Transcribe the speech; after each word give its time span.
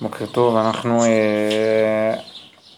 בוקר 0.00 0.26
טוב, 0.26 0.56
אנחנו 0.56 1.04
אה, 1.04 1.08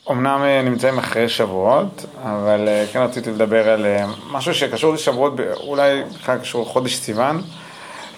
אומנם 0.06 0.40
אה, 0.44 0.62
נמצאים 0.62 0.98
אחרי 0.98 1.28
שבועות, 1.28 2.04
אבל 2.22 2.68
אה, 2.68 2.84
כן 2.92 2.98
רציתי 3.02 3.30
לדבר 3.30 3.68
על 3.68 3.86
אה, 3.86 4.04
משהו 4.30 4.54
שקשור 4.54 4.94
לשבועות, 4.94 5.32
אולי 5.66 6.02
בכלל 6.20 6.38
קשור 6.38 6.62
לחודש 6.62 6.96
סיוון, 6.96 7.42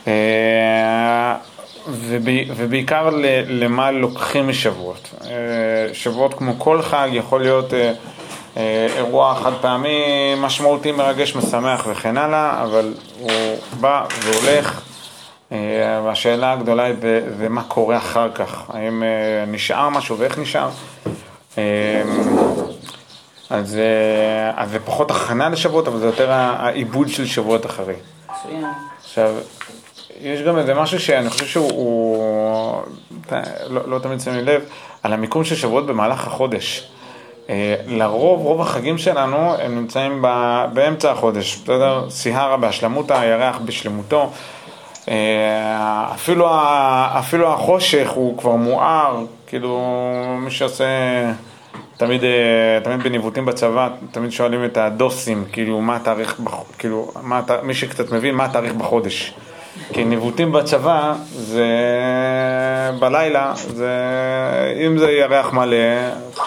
אה, 0.06 1.34
וב- 1.88 2.18
ובעיקר 2.56 3.10
למה 3.48 3.90
לוקחים 3.90 4.48
משבועות. 4.48 5.08
אה, 5.24 5.30
שבועות 5.92 6.34
כמו 6.34 6.52
כל 6.58 6.82
חג 6.82 7.08
יכול 7.12 7.40
להיות 7.40 7.74
אה, 7.74 7.92
אה, 8.56 8.86
אירוע 8.96 9.34
חד 9.34 9.52
פעמי 9.60 9.98
משמעותי, 10.36 10.92
מרגש, 10.92 11.36
משמח 11.36 11.86
וכן 11.90 12.16
הלאה, 12.16 12.62
אבל 12.62 12.94
הוא 13.20 13.30
בא 13.80 14.04
והולך. 14.22 14.80
אה, 15.54 16.00
והשאלה 16.04 16.52
הגדולה 16.52 16.82
היא 16.82 16.94
ב- 17.00 17.20
זה 17.38 17.48
מה 17.48 17.62
קורה 17.62 17.96
אחר 17.96 18.30
כך, 18.34 18.64
האם 18.68 19.02
אה, 19.02 19.08
נשאר 19.46 19.88
משהו 19.88 20.18
ואיך 20.18 20.38
נשאר. 20.38 20.68
אה, 21.58 22.02
אז, 23.50 23.78
אז 24.56 24.70
זה 24.70 24.78
פחות 24.84 25.10
הכנה 25.10 25.48
לשבועות, 25.48 25.88
אבל 25.88 25.98
זה 25.98 26.06
יותר 26.06 26.32
העיבוד 26.32 27.08
של 27.08 27.26
שבועות 27.26 27.66
אחרי. 27.66 27.94
מצוין. 28.24 28.64
עכשיו, 29.04 29.34
יש 30.20 30.42
גם 30.42 30.58
איזה 30.58 30.74
משהו 30.74 31.00
שאני 31.00 31.30
חושב 31.30 31.46
שהוא, 31.46 31.70
הוא, 31.72 32.82
לא, 33.68 33.80
לא 33.88 33.98
תמיד 33.98 34.20
שמים 34.20 34.44
לב, 34.44 34.62
על 35.02 35.12
המיקום 35.12 35.44
של 35.44 35.56
שבועות 35.56 35.86
במהלך 35.86 36.26
החודש. 36.26 36.88
לרוב, 37.86 38.40
רוב 38.40 38.60
החגים 38.60 38.98
שלנו 38.98 39.54
הם 39.58 39.74
נמצאים 39.74 40.24
באמצע 40.72 41.10
החודש, 41.10 41.56
בסדר? 41.56 42.10
סיהרה 42.10 42.56
בהשלמותא, 42.56 43.12
הירח 43.12 43.58
בשלמותו. 43.64 44.30
אה, 45.08 46.14
אפילו, 46.14 46.48
אפילו 47.18 47.52
החושך 47.52 48.10
הוא 48.10 48.38
כבר 48.38 48.50
מואר, 48.56 49.24
כאילו 49.46 49.96
מי 50.38 50.50
שעושה, 50.50 50.84
תמיד, 51.96 52.24
אה, 52.24 52.78
תמיד 52.84 53.02
בניווטים 53.02 53.44
בצבא, 53.44 53.88
תמיד 54.10 54.32
שואלים 54.32 54.64
את 54.64 54.76
הדוסים, 54.76 55.44
כאילו 55.52 55.80
מה 55.80 55.96
התאריך, 55.96 56.40
כאילו, 56.78 57.12
מה, 57.22 57.40
מי 57.62 57.74
שקצת 57.74 58.12
מבין 58.12 58.34
מה 58.34 58.44
התאריך 58.44 58.72
בחודש. 58.72 59.34
כי 59.92 60.04
ניווטים 60.04 60.52
בצבא 60.52 61.14
זה 61.32 61.66
בלילה, 62.98 63.52
זה, 63.56 63.92
אם 64.86 64.98
זה 64.98 65.10
ירח 65.10 65.52
מלא, 65.52 65.76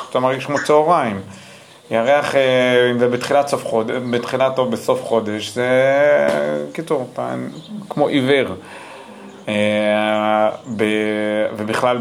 אתה 0.09 0.19
מרגיש 0.19 0.45
כמו 0.45 0.57
צהריים. 0.65 1.21
ירח, 1.91 2.35
אה, 2.35 2.91
אם 2.91 2.99
זה 2.99 3.07
בתחילת, 3.07 3.47
סוף 3.47 3.65
חודש, 3.65 3.95
בתחילת 4.11 4.57
או 4.57 4.69
בסוף 4.69 5.03
חודש, 5.03 5.49
זה 5.49 5.71
קיצור, 6.73 7.07
אתה 7.13 7.35
כמו 7.89 8.07
עיוור. 8.07 8.47
אה, 9.47 10.49
ובכלל 11.57 11.97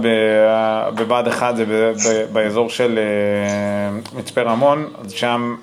בבה"ד 0.95 1.29
1 1.29 1.55
זה 1.57 2.25
באזור 2.33 2.71
של 2.71 2.99
אה, 2.99 4.19
מצפה 4.19 4.43
רמון, 4.43 4.89
אז 5.05 5.13
שם 5.13 5.57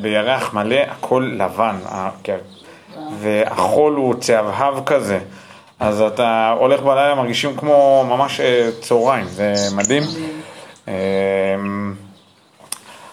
בירח 0.00 0.54
מלא 0.54 0.76
הכל 0.90 1.30
לבן, 1.36 1.76
כן. 2.22 2.36
והחול 3.18 3.94
הוא 3.94 4.14
צהבהב 4.14 4.84
כזה, 4.84 5.18
אז 5.80 6.00
אתה 6.00 6.54
הולך 6.58 6.80
בלילה 6.80 7.14
מרגישים 7.14 7.56
כמו 7.56 8.06
ממש 8.08 8.40
צהריים, 8.80 9.26
זה 9.26 9.54
מדהים. 9.76 10.02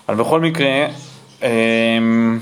אבל 0.10 0.18
בכל 0.18 0.40
מקרה, 0.40 0.86
אמ, 1.42 2.40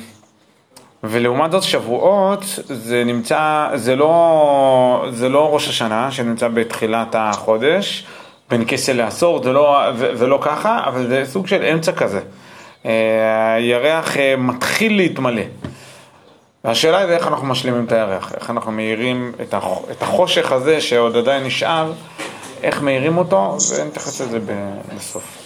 ולעומת 1.03 1.51
זאת 1.51 1.63
שבועות 1.63 2.43
זה 2.65 3.03
נמצא, 3.03 3.67
זה 3.75 3.95
לא, 3.95 5.05
זה 5.11 5.29
לא 5.29 5.53
ראש 5.53 5.67
השנה 5.69 6.11
שנמצא 6.11 6.47
בתחילת 6.47 7.15
החודש, 7.19 8.05
בין 8.49 8.63
כסל 8.67 8.93
לעשור, 8.93 9.43
זה 9.43 9.53
לא, 9.53 9.79
זה, 9.97 10.15
זה 10.15 10.27
לא 10.27 10.39
ככה, 10.41 10.79
אבל 10.85 11.07
זה 11.07 11.23
סוג 11.25 11.47
של 11.47 11.63
אמצע 11.63 11.91
כזה. 11.91 12.19
אה, 12.85 13.53
הירח 13.53 14.17
אה, 14.17 14.35
מתחיל 14.37 14.95
להתמלא. 14.95 15.41
והשאלה 16.65 16.97
היא 16.97 17.07
איך 17.07 17.27
אנחנו 17.27 17.47
משלימים 17.47 17.85
את 17.85 17.91
הירח, 17.91 18.33
איך 18.35 18.49
אנחנו 18.49 18.71
מאירים 18.71 19.31
את 19.41 19.53
הח- 19.53 19.79
את 19.91 20.01
החושך 20.01 20.51
הזה 20.51 20.81
שעוד 20.81 21.17
עדיין 21.17 21.43
נשאר, 21.43 21.91
איך 22.63 22.81
מאירים 22.81 23.17
אותו, 23.17 23.57
ונתייחס 23.81 24.21
לזה 24.21 24.39
בסוף. 24.95 25.44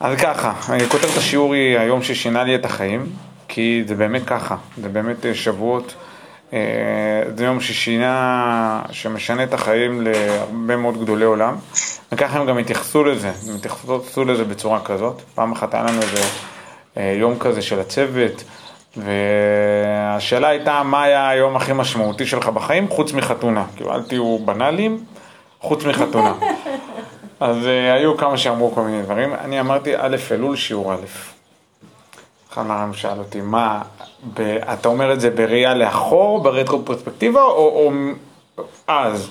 אז 0.00 0.18
ככה, 0.18 0.52
כותרת 0.88 1.16
השיעור 1.16 1.54
היא 1.54 1.78
היום 1.78 2.02
ששינה 2.02 2.44
לי 2.44 2.54
את 2.54 2.64
החיים, 2.64 3.06
כי 3.48 3.82
זה 3.86 3.94
באמת 3.94 4.22
ככה, 4.26 4.56
זה 4.82 4.88
באמת 4.88 5.26
אה, 5.26 5.34
שבועות, 5.34 5.94
אה, 6.52 6.58
זה 7.36 7.44
יום 7.44 7.60
ששינה, 7.60 8.82
שמשנה 8.90 9.44
את 9.44 9.54
החיים 9.54 10.00
להרבה 10.00 10.76
מאוד 10.76 11.00
גדולי 11.02 11.24
עולם, 11.24 11.56
וככה 12.12 12.38
הם 12.38 12.46
גם 12.46 12.58
התייחסו 12.58 13.04
לזה, 13.04 13.28
הם 13.48 13.54
התייחסו 13.56 14.24
לזה 14.24 14.44
בצורה 14.44 14.80
כזאת. 14.84 15.22
פעם 15.34 15.52
אחת 15.52 15.74
היה 15.74 15.82
לנו 15.82 16.02
איזה 16.02 16.22
אה, 16.96 17.14
יום 17.18 17.38
כזה 17.38 17.62
של 17.62 17.80
הצוות, 17.80 18.44
והשאלה 18.96 20.48
הייתה 20.48 20.82
מה 20.82 21.02
היה 21.02 21.28
היום 21.28 21.56
הכי 21.56 21.72
משמעותי 21.72 22.26
שלך 22.26 22.48
בחיים 22.48 22.88
חוץ 22.88 23.12
מחתונה, 23.12 23.64
כאילו 23.76 23.94
אל 23.94 24.02
תהיו 24.02 24.38
בנאליים, 24.44 25.04
חוץ 25.60 25.84
מחתונה. 25.84 26.34
אז 27.40 27.56
uh, 27.56 27.68
היו 27.68 28.16
כמה 28.16 28.38
שאמרו 28.38 28.70
כל 28.74 28.82
מיני 28.82 29.02
דברים. 29.02 29.34
אני 29.34 29.60
אמרתי, 29.60 29.96
א', 29.96 30.16
אלול 30.30 30.56
שיעור 30.56 30.94
א'. 30.94 30.96
אחד 32.52 32.66
מהר"ם 32.66 32.94
שאל 32.94 33.18
אותי, 33.18 33.40
מה, 33.40 33.82
ב, 34.34 34.40
אתה 34.40 34.88
אומר 34.88 35.12
את 35.12 35.20
זה 35.20 35.30
בראייה 35.30 35.74
לאחור, 35.74 36.42
ברטרו 36.42 36.84
פרספקטיבה, 36.84 37.42
או, 37.42 37.48
או 37.48 37.92
אז? 38.86 39.30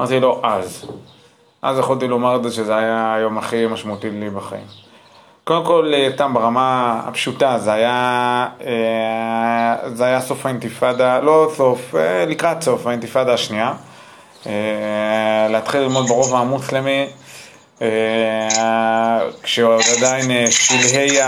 אמרתי 0.00 0.20
לו, 0.20 0.40
אז. 0.42 0.86
אז 1.62 1.78
יכולתי 1.78 2.08
לומר 2.08 2.36
את 2.36 2.42
זה 2.42 2.50
שזה 2.50 2.76
היה 2.76 3.14
היום 3.14 3.38
הכי 3.38 3.66
משמעותי 3.66 4.10
לי 4.10 4.30
בחיים. 4.30 4.66
קודם 5.44 5.64
כל, 5.64 5.92
אה, 5.94 6.08
סתם 6.14 6.34
ברמה 6.34 7.00
הפשוטה, 7.06 7.58
זה 7.58 7.72
היה, 7.72 8.46
אה, 8.66 9.88
זה 9.88 10.04
היה 10.04 10.20
סוף 10.20 10.46
האינתיפאדה, 10.46 11.20
לא 11.20 11.50
סוף, 11.54 11.94
לקראת 12.26 12.62
סוף 12.62 12.86
האינתיפאדה 12.86 13.34
השנייה. 13.34 13.72
להתחיל 15.50 15.80
ללמוד 15.80 16.06
ברובע 16.06 16.38
המוסלמי, 16.38 17.06
כשעוד 19.42 19.80
עדיין 19.96 20.30
אה, 20.30 20.44
שלהי 20.50 21.18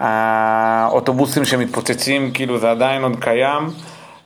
האוטובוסים 0.00 1.44
שמתפוצצים, 1.44 2.30
כאילו 2.34 2.58
זה 2.58 2.70
עדיין 2.70 3.02
עוד 3.02 3.16
קיים. 3.20 3.62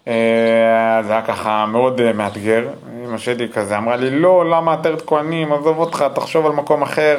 אה, 0.08 1.02
זה 1.06 1.12
היה 1.12 1.22
ככה 1.22 1.66
מאוד 1.66 2.00
אה, 2.00 2.12
מאתגר. 2.12 2.68
אמא 3.04 3.18
שלי 3.18 3.48
כזה 3.48 3.78
אמרה 3.78 3.96
לי, 3.96 4.10
לא, 4.10 4.50
למה 4.50 4.72
עטרת 4.72 5.02
כהנים, 5.06 5.52
עזוב 5.52 5.78
אותך, 5.78 6.04
תחשוב 6.14 6.46
על 6.46 6.52
מקום 6.52 6.82
אחר. 6.82 7.18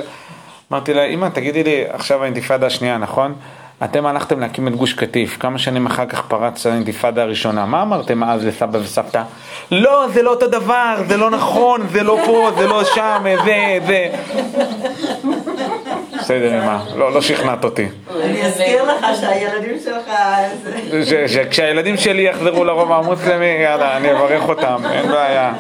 אמרתי 0.71 0.93
לה, 0.93 1.03
אמא, 1.03 1.27
תגידי 1.33 1.63
לי, 1.63 1.85
עכשיו 1.89 2.23
האינתיפאדה 2.23 2.67
השנייה, 2.67 2.97
נכון? 2.97 3.35
אתם 3.83 4.05
הלכתם 4.05 4.39
להקים 4.39 4.67
את 4.67 4.75
גוש 4.75 4.93
קטיף, 4.93 5.37
כמה 5.39 5.57
שנים 5.59 5.85
אחר 5.85 6.05
כך 6.05 6.21
פרץ 6.21 6.65
האינתיפאדה 6.65 7.21
הראשונה, 7.21 7.65
מה 7.65 7.81
אמרתם 7.81 8.23
אז 8.23 8.45
לסבא 8.45 8.77
וסבתא? 8.77 9.21
לא, 9.71 10.07
זה 10.13 10.21
לא 10.21 10.29
אותו 10.29 10.47
דבר, 10.47 10.95
זה 11.07 11.17
לא 11.17 11.29
נכון, 11.29 11.87
זה 11.91 12.03
לא 12.03 12.19
פה, 12.25 12.49
זה 12.57 12.67
לא 12.67 12.83
שם, 12.83 13.23
זה, 13.45 13.79
זה. 13.87 14.07
בסדר, 16.19 16.63
אמא, 16.63 16.77
לא, 16.95 17.13
לא 17.13 17.21
שכנעת 17.21 17.63
אותי. 17.63 17.87
אני 18.23 18.45
אזכיר 18.45 18.83
לך 18.83 19.05
שהילדים 19.19 19.77
שלך... 19.83 20.11
שכשהילדים 21.27 21.97
שלי 21.97 22.21
יחזרו 22.21 22.63
לרובע 22.63 22.95
המוסלמי, 22.95 23.45
יאללה, 23.45 23.97
אני 23.97 24.11
אברך 24.11 24.49
אותם, 24.49 24.81
אין 24.91 25.07
בעיה. 25.07 25.53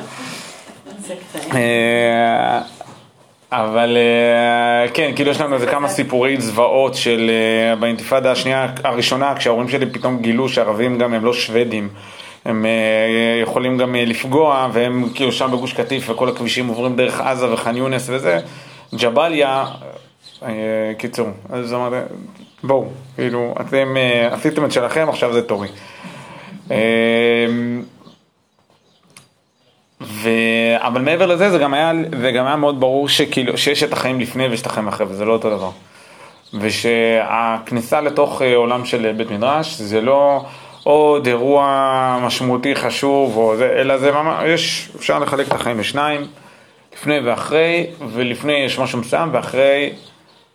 אבל 3.51 3.97
אה, 3.97 4.89
כן, 4.93 5.11
כאילו 5.15 5.31
יש 5.31 5.41
לנו 5.41 5.55
איזה 5.55 5.67
כמה 5.67 5.87
סיפורי 5.87 6.41
זוועות 6.41 6.95
של 6.95 7.29
אה, 7.29 7.75
באינתיפאדה 7.75 8.31
השנייה, 8.31 8.67
הראשונה, 8.83 9.35
כשההורים 9.35 9.69
שלי 9.69 9.85
פתאום 9.85 10.21
גילו 10.21 10.49
שערבים 10.49 10.97
גם 10.97 11.13
הם 11.13 11.25
לא 11.25 11.33
שוודים. 11.33 11.89
הם 12.45 12.65
אה, 12.65 13.41
יכולים 13.41 13.77
גם 13.77 13.95
לפגוע, 13.95 14.67
והם 14.73 15.09
כאילו 15.15 15.31
שם 15.31 15.51
בגוש 15.51 15.73
קטיף 15.73 16.09
וכל 16.09 16.29
הכבישים 16.29 16.67
עוברים 16.67 16.95
דרך 16.95 17.21
עזה 17.21 17.53
וח'אן 17.53 17.77
יונס 17.77 18.09
וזה. 18.09 18.39
ג'באליה, 18.95 19.65
קיצור, 20.97 21.27
אז 21.49 21.73
אמרתי, 21.73 21.95
בואו, 22.63 22.85
כאילו, 23.15 23.55
אתם 23.61 23.95
עשיתם 24.31 24.65
את 24.65 24.71
שלכם, 24.71 25.09
עכשיו 25.09 25.33
זה 25.33 25.41
תורי. 25.41 25.67
אה. 30.27 30.87
אבל 30.87 31.01
מעבר 31.01 31.25
לזה 31.25 31.49
זה 31.49 31.57
גם 31.57 31.73
היה, 31.73 31.91
זה 32.21 32.31
גם 32.31 32.45
היה 32.45 32.55
מאוד 32.55 32.79
ברור 32.79 33.09
שכאילו, 33.09 33.57
שיש 33.57 33.83
את 33.83 33.93
החיים 33.93 34.19
לפני 34.19 34.47
ויש 34.47 34.61
את 34.61 34.65
החיים 34.65 34.87
אחרי 34.87 35.05
וזה 35.09 35.25
לא 35.25 35.33
אותו 35.33 35.57
דבר. 35.57 35.69
ושהכניסה 36.53 38.01
לתוך 38.01 38.41
אה, 38.41 38.55
עולם 38.55 38.85
של 38.85 39.11
בית 39.11 39.31
מדרש 39.31 39.73
זה 39.81 40.01
לא 40.01 40.45
עוד 40.83 41.27
אירוע 41.27 42.19
משמעותי 42.21 42.75
חשוב, 42.75 43.37
או 43.37 43.57
זה, 43.57 43.75
אלא 43.79 43.97
זה 43.97 44.11
ממש, 44.11 44.43
יש, 44.45 44.89
אפשר 44.95 45.19
לחלק 45.19 45.47
את 45.47 45.53
החיים 45.53 45.79
לשניים, 45.79 46.21
לפני 46.93 47.19
ואחרי, 47.19 47.87
ולפני 48.13 48.53
יש 48.53 48.79
משהו 48.79 48.99
מסוים 48.99 49.29
ואחרי 49.31 49.89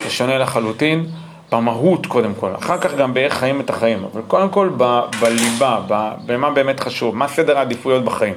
זה 0.02 0.10
שונה 0.10 0.38
לחלוטין, 0.38 1.06
במהות 1.52 2.06
קודם 2.06 2.34
כל, 2.34 2.50
אחר 2.58 2.78
כך 2.78 2.94
גם 2.94 3.14
באיך 3.14 3.34
חיים 3.34 3.60
את 3.60 3.70
החיים, 3.70 4.04
אבל 4.12 4.22
קודם 4.28 4.48
כל 4.48 4.70
ב, 4.76 5.00
בליבה, 5.20 5.80
ב, 5.88 6.10
במה 6.26 6.50
באמת 6.50 6.80
חשוב, 6.80 7.16
מה 7.16 7.28
סדר 7.28 7.58
העדיפויות 7.58 8.04
בחיים. 8.04 8.34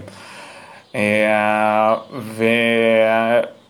אה, 0.96 1.96
ו... 2.14 2.44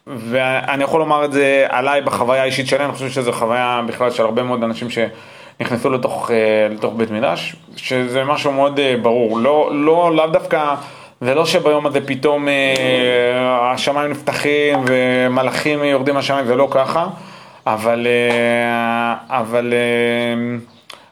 ואני 0.07 0.83
יכול 0.83 1.00
לומר 1.00 1.25
את 1.25 1.31
זה 1.31 1.66
עליי 1.69 2.01
בחוויה 2.01 2.42
האישית 2.42 2.68
שלי, 2.68 2.86
אני 2.86 2.94
חושב 2.94 3.10
שזו 3.10 3.31
חוויה 3.31 3.81
בכלל 3.88 4.12
של 4.12 4.24
הרבה 4.24 4.44
מאוד 4.44 4.63
אנשים 4.63 4.88
שנכנסו 4.89 5.89
לתוך, 5.89 6.31
אה, 6.31 6.68
לתוך 6.72 6.94
בית 6.98 7.12
מדרש, 7.12 7.56
שזה 7.75 8.24
משהו 8.24 8.51
מאוד 8.51 8.80
אה, 8.80 8.95
ברור, 9.01 9.39
לא, 9.39 9.69
לא, 9.74 10.16
לאו 10.16 10.27
דווקא, 10.27 10.75
זה 11.22 11.36
לא 11.36 11.45
שביום 11.45 11.86
הזה 11.86 12.07
פתאום 12.07 12.48
השמיים 13.62 14.12
נפתחים 14.12 14.80
ומלאכים 14.88 15.83
יורדים 15.83 16.16
מהשמיים, 16.16 16.45
זה 16.45 16.56
לא 16.56 16.68
ככה, 16.71 17.07
אבל, 17.68 18.07
אבל, 19.30 19.74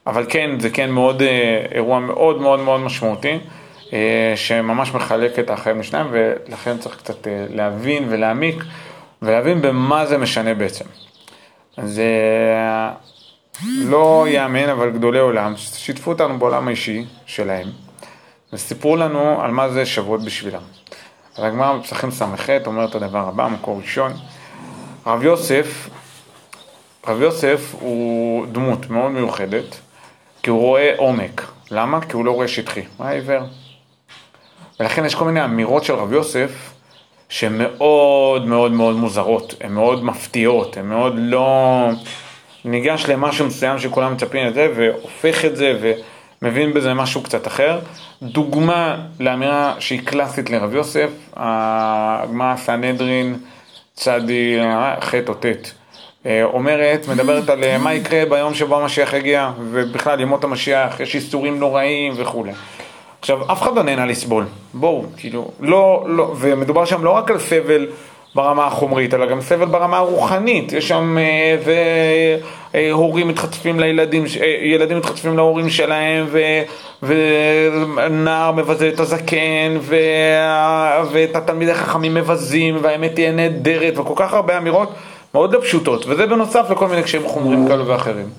אבל 0.07 0.25
כן, 0.29 0.59
זה 0.59 0.69
כן 0.69 0.89
מאוד, 0.89 1.23
אירוע 1.71 1.99
מאוד 1.99 2.41
מאוד 2.41 2.59
מאוד 2.59 2.79
משמעותי. 2.79 3.37
אה, 3.93 4.33
שממש 4.35 4.93
מחלק 4.93 5.39
את 5.39 5.49
החיים 5.49 5.79
לשניים, 5.79 6.07
ולכן 6.11 6.77
צריך 6.77 6.97
קצת 6.97 7.27
אה, 7.27 7.45
להבין 7.49 8.05
ולהעמיק, 8.09 8.63
ולהבין 9.21 9.61
במה 9.61 10.05
זה 10.05 10.17
משנה 10.17 10.53
בעצם. 10.53 10.85
זה 11.77 12.09
לא 13.61 14.25
יאמן, 14.29 14.69
אבל 14.69 14.91
גדולי 14.91 15.19
עולם, 15.19 15.53
שיתפו 15.57 16.11
אותנו 16.11 16.39
בעולם 16.39 16.67
האישי 16.67 17.05
שלהם, 17.25 17.67
וסיפרו 18.53 18.95
לנו 18.95 19.41
על 19.41 19.51
מה 19.51 19.69
זה 19.69 19.85
שבועות 19.85 20.25
בשבילם. 20.25 20.61
אז 21.37 21.43
הגמרא 21.43 21.77
בפסחים 21.77 22.11
ס"ח 22.11 22.49
אומר 22.65 22.85
את 22.85 22.95
הדבר 22.95 23.27
הבא, 23.27 23.47
מקור 23.47 23.77
ראשון. 23.77 24.11
רב 25.07 25.23
יוסף, 25.23 25.89
רב 27.07 27.21
יוסף 27.21 27.75
הוא 27.79 28.45
דמות 28.51 28.89
מאוד 28.89 29.11
מיוחדת, 29.11 29.75
כי 30.43 30.49
הוא 30.49 30.59
רואה 30.59 30.93
עומק. 30.97 31.41
למה? 31.71 32.01
כי 32.01 32.15
הוא 32.15 32.25
לא 32.25 32.31
רואה 32.31 32.47
שטחי. 32.47 32.81
מה 32.99 33.09
עיוור? 33.09 33.43
ולכן 34.83 35.05
יש 35.05 35.15
כל 35.15 35.25
מיני 35.25 35.45
אמירות 35.45 35.83
של 35.83 35.93
רב 35.93 36.13
יוסף 36.13 36.73
שהן 37.29 37.57
מאוד 37.57 38.47
מאוד 38.47 38.71
מאוד 38.71 38.95
מוזרות, 38.95 39.53
הן 39.61 39.71
מאוד 39.71 40.03
מפתיעות, 40.03 40.77
הן 40.77 40.85
מאוד 40.85 41.13
לא... 41.17 41.89
ניגש 42.65 43.05
למשהו 43.09 43.45
מסוים 43.45 43.79
שכולם 43.79 44.13
מצפים 44.13 44.47
לזה 44.47 44.67
והופך 44.75 45.45
את 45.45 45.55
זה 45.55 45.95
ומבין 46.41 46.73
בזה 46.73 46.93
משהו 46.93 47.23
קצת 47.23 47.47
אחר. 47.47 47.79
דוגמה 48.21 48.97
לאמירה 49.19 49.73
שהיא 49.79 50.01
קלאסית 50.05 50.49
לרב 50.49 50.73
יוסף, 50.73 51.09
הגמרא 51.35 52.55
סנהדרין 52.55 53.35
צדי 53.93 54.57
ח' 54.99 55.13
או 55.27 55.33
ט'. 55.33 55.71
אומרת, 56.43 57.07
מדברת 57.07 57.49
על 57.49 57.77
מה 57.77 57.93
יקרה 57.93 58.23
ביום 58.29 58.53
שבו 58.53 58.79
המשיח 58.79 59.13
יגיע, 59.13 59.51
ובכלל 59.59 60.19
ימות 60.19 60.43
המשיח, 60.43 60.99
יש 60.99 61.15
איסורים 61.15 61.59
נוראים 61.59 62.13
וכולי. 62.17 62.51
עכשיו, 63.23 63.51
אף 63.51 63.61
אחד 63.61 63.75
לא 63.75 63.83
נהנה 63.83 64.05
לסבול, 64.05 64.45
בואו, 64.73 65.05
כאילו, 65.17 65.51
לא, 65.59 66.03
לא, 66.07 66.33
ומדובר 66.39 66.85
שם 66.85 67.03
לא 67.03 67.09
רק 67.09 67.31
על 67.31 67.39
סבל 67.39 67.87
ברמה 68.35 68.67
החומרית, 68.67 69.13
אלא 69.13 69.25
גם 69.25 69.41
סבל 69.41 69.65
ברמה 69.65 69.97
הרוחנית, 69.97 70.73
יש 70.73 70.87
שם, 70.87 71.17
אה, 71.17 71.57
והורים 72.73 73.27
מתחצפים 73.27 73.79
לילדים, 73.79 74.23
אה, 74.41 74.45
ילדים 74.63 74.97
מתחצפים 74.97 75.37
להורים 75.37 75.69
שלהם, 75.69 76.25
ו, 76.31 76.41
ונער 77.03 78.51
מבזה 78.51 78.89
את 78.89 78.99
הזקן, 78.99 79.77
ו, 79.79 79.95
ואת 81.11 81.35
התלמידי 81.35 81.73
חכמים 81.73 82.13
מבזים, 82.13 82.77
והאמת 82.81 83.15
תהיה 83.15 83.31
נהדרת, 83.31 83.97
וכל 83.97 84.13
כך 84.15 84.33
הרבה 84.33 84.57
אמירות 84.57 84.93
מאוד 85.33 85.53
לא 85.53 85.61
פשוטות, 85.61 86.05
וזה 86.07 86.25
בנוסף 86.27 86.65
לכל 86.71 86.87
מיני 86.87 87.03
קשיים 87.03 87.27
חומרים 87.27 87.67
כאלו 87.67 87.87
ואחרים. 87.87 88.29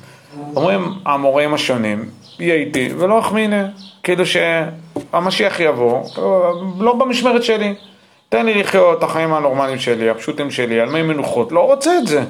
אומרים 0.56 0.94
המורים 1.06 1.54
השונים, 1.54 2.04
יהיה 2.38 2.54
איתי 2.54 2.88
ולא 2.98 3.18
אחמינה, 3.18 3.66
כאילו 4.04 4.24
שהמשיח 4.26 5.60
יבוא, 5.60 6.02
לא 6.80 6.94
במשמרת 6.94 7.42
שלי, 7.42 7.74
תן 8.28 8.46
לי 8.46 8.54
לחיות 8.54 8.98
את 8.98 9.02
החיים 9.02 9.34
הנורמליים 9.34 9.78
שלי, 9.78 10.10
הפשוטים 10.10 10.50
שלי, 10.50 10.80
על 10.80 10.88
מי 10.88 11.02
מנוחות, 11.02 11.52
לא 11.52 11.60
רוצה 11.60 11.98
את 11.98 12.06
זה. 12.06 12.24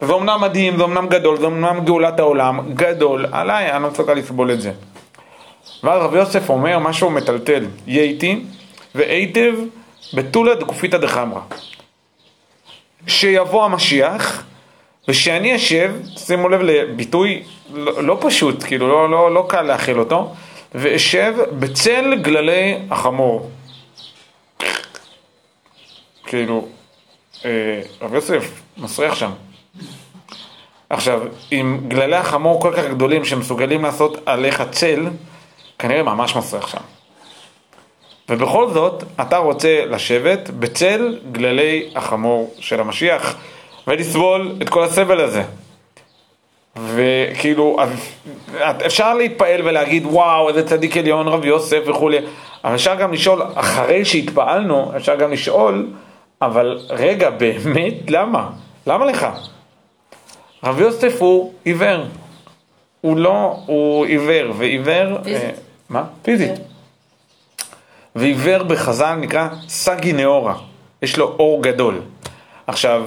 זה 0.00 0.12
אומנם 0.12 0.40
מדהים, 0.40 0.76
זה 0.76 0.82
אומנם 0.82 1.08
גדול, 1.08 1.36
זה 1.38 1.46
אומנם 1.46 1.84
גאולת 1.84 2.18
העולם, 2.18 2.72
גדול, 2.74 3.26
עליי, 3.32 3.72
אני 3.72 3.82
לא 3.82 3.90
מסוגל 3.90 4.14
לסבול 4.14 4.52
את 4.52 4.60
זה. 4.60 4.72
ואז 5.82 6.02
רבי 6.02 6.18
יוסף 6.18 6.50
אומר 6.50 6.78
משהו 6.78 7.10
מטלטל, 7.10 7.64
יהיה 7.86 8.02
איתי 8.02 8.44
והיטב 8.94 9.54
בתולא 10.14 10.54
דקופיתא 10.54 10.98
דחמרא. 10.98 11.40
שיבוא 13.06 13.64
המשיח 13.64 14.44
ושאני 15.08 15.56
אשב, 15.56 15.92
שימו 16.16 16.48
לב 16.48 16.60
לביטוי 16.60 17.42
לא, 17.74 18.04
לא 18.04 18.18
פשוט, 18.20 18.62
כאילו 18.62 18.88
לא, 18.88 19.10
לא, 19.10 19.34
לא 19.34 19.46
קל 19.48 19.62
להכיל 19.62 19.98
אותו, 19.98 20.32
ואשב 20.74 21.34
בצל 21.58 22.14
גללי 22.22 22.78
החמור. 22.90 23.50
כאילו, 26.24 26.68
אה, 27.44 27.80
רב 28.00 28.14
יוסף 28.14 28.62
מסריח 28.76 29.14
שם. 29.14 29.30
עכשיו, 30.90 31.22
אם 31.52 31.78
גללי 31.88 32.16
החמור 32.16 32.60
כל 32.60 32.72
כך 32.76 32.84
גדולים 32.84 33.24
שמסוגלים 33.24 33.82
לעשות 33.82 34.18
עליך 34.26 34.62
צל, 34.70 35.06
כנראה 35.78 36.02
ממש 36.02 36.36
מסריח 36.36 36.68
שם. 36.68 36.80
ובכל 38.28 38.70
זאת, 38.70 39.04
אתה 39.20 39.36
רוצה 39.36 39.84
לשבת 39.86 40.50
בצל 40.50 41.18
גללי 41.32 41.90
החמור 41.94 42.54
של 42.58 42.80
המשיח 42.80 43.36
ולסבול 43.86 44.56
את 44.62 44.68
כל 44.68 44.84
הסבל 44.84 45.20
הזה. 45.20 45.42
וכאילו, 46.76 47.76
אפשר 48.86 49.14
להתפעל 49.14 49.60
ולהגיד, 49.64 50.06
וואו, 50.06 50.48
איזה 50.48 50.68
צדיק 50.68 50.96
עליון 50.96 51.28
רב 51.28 51.44
יוסף 51.44 51.80
וכולי, 51.86 52.18
אבל 52.64 52.74
אפשר 52.74 52.94
גם 52.94 53.12
לשאול, 53.12 53.42
אחרי 53.54 54.04
שהתפעלנו, 54.04 54.92
אפשר 54.96 55.16
גם 55.16 55.32
לשאול, 55.32 55.86
אבל 56.42 56.78
רגע, 56.90 57.30
באמת, 57.30 57.94
למה? 58.10 58.50
למה 58.86 59.04
לך? 59.04 59.26
רב 60.64 60.80
יוסף 60.80 61.22
הוא 61.22 61.52
עיוור. 61.64 62.04
הוא 63.00 63.16
לא, 63.16 63.56
הוא 63.66 64.06
עיוור, 64.06 64.52
ועיוור... 64.56 65.22
פיזית. 65.22 65.44
אה, 65.44 65.50
מה? 65.88 66.04
פיזית. 66.22 66.56
כן. 66.56 66.62
ועיוור 68.16 68.62
בחז"ל 68.62 69.14
נקרא 69.14 69.48
סגי 69.68 70.12
נאורה, 70.12 70.54
יש 71.02 71.18
לו 71.18 71.26
אור 71.38 71.62
גדול. 71.62 72.00
עכשיו, 72.66 73.06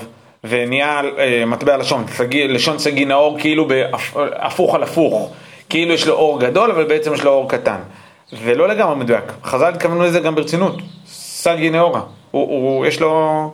ונהיה 0.50 1.02
אה, 1.18 1.44
מטבע 1.48 1.78
לשון, 1.78 2.06
סגי, 2.08 2.48
לשון 2.48 2.80
סגי 2.80 3.06
נאור 3.06 3.40
כאילו 3.40 3.68
בהפוך 3.68 4.76
על 4.76 4.84
הפוך, 4.84 5.32
כאילו 5.70 5.94
יש 5.94 6.08
לו 6.08 6.14
אור 6.14 6.40
גדול 6.40 6.72
אבל 6.72 6.84
בעצם 6.84 7.14
יש 7.14 7.24
לו 7.24 7.32
אור 7.32 7.50
קטן. 7.50 7.80
זה 8.32 8.56
לא 8.56 8.68
לגמרי 8.68 8.96
מדויק, 8.96 9.24
חז"ל 9.44 9.74
התכוונו 9.74 10.04
לזה 10.04 10.20
גם 10.20 10.36
ברצינות, 10.36 10.76
סגי 11.08 11.70
נאורה, 11.70 12.02
הוא, 12.32 12.44
הוא, 12.44 12.86
יש, 12.86 13.00
לו, 13.02 13.54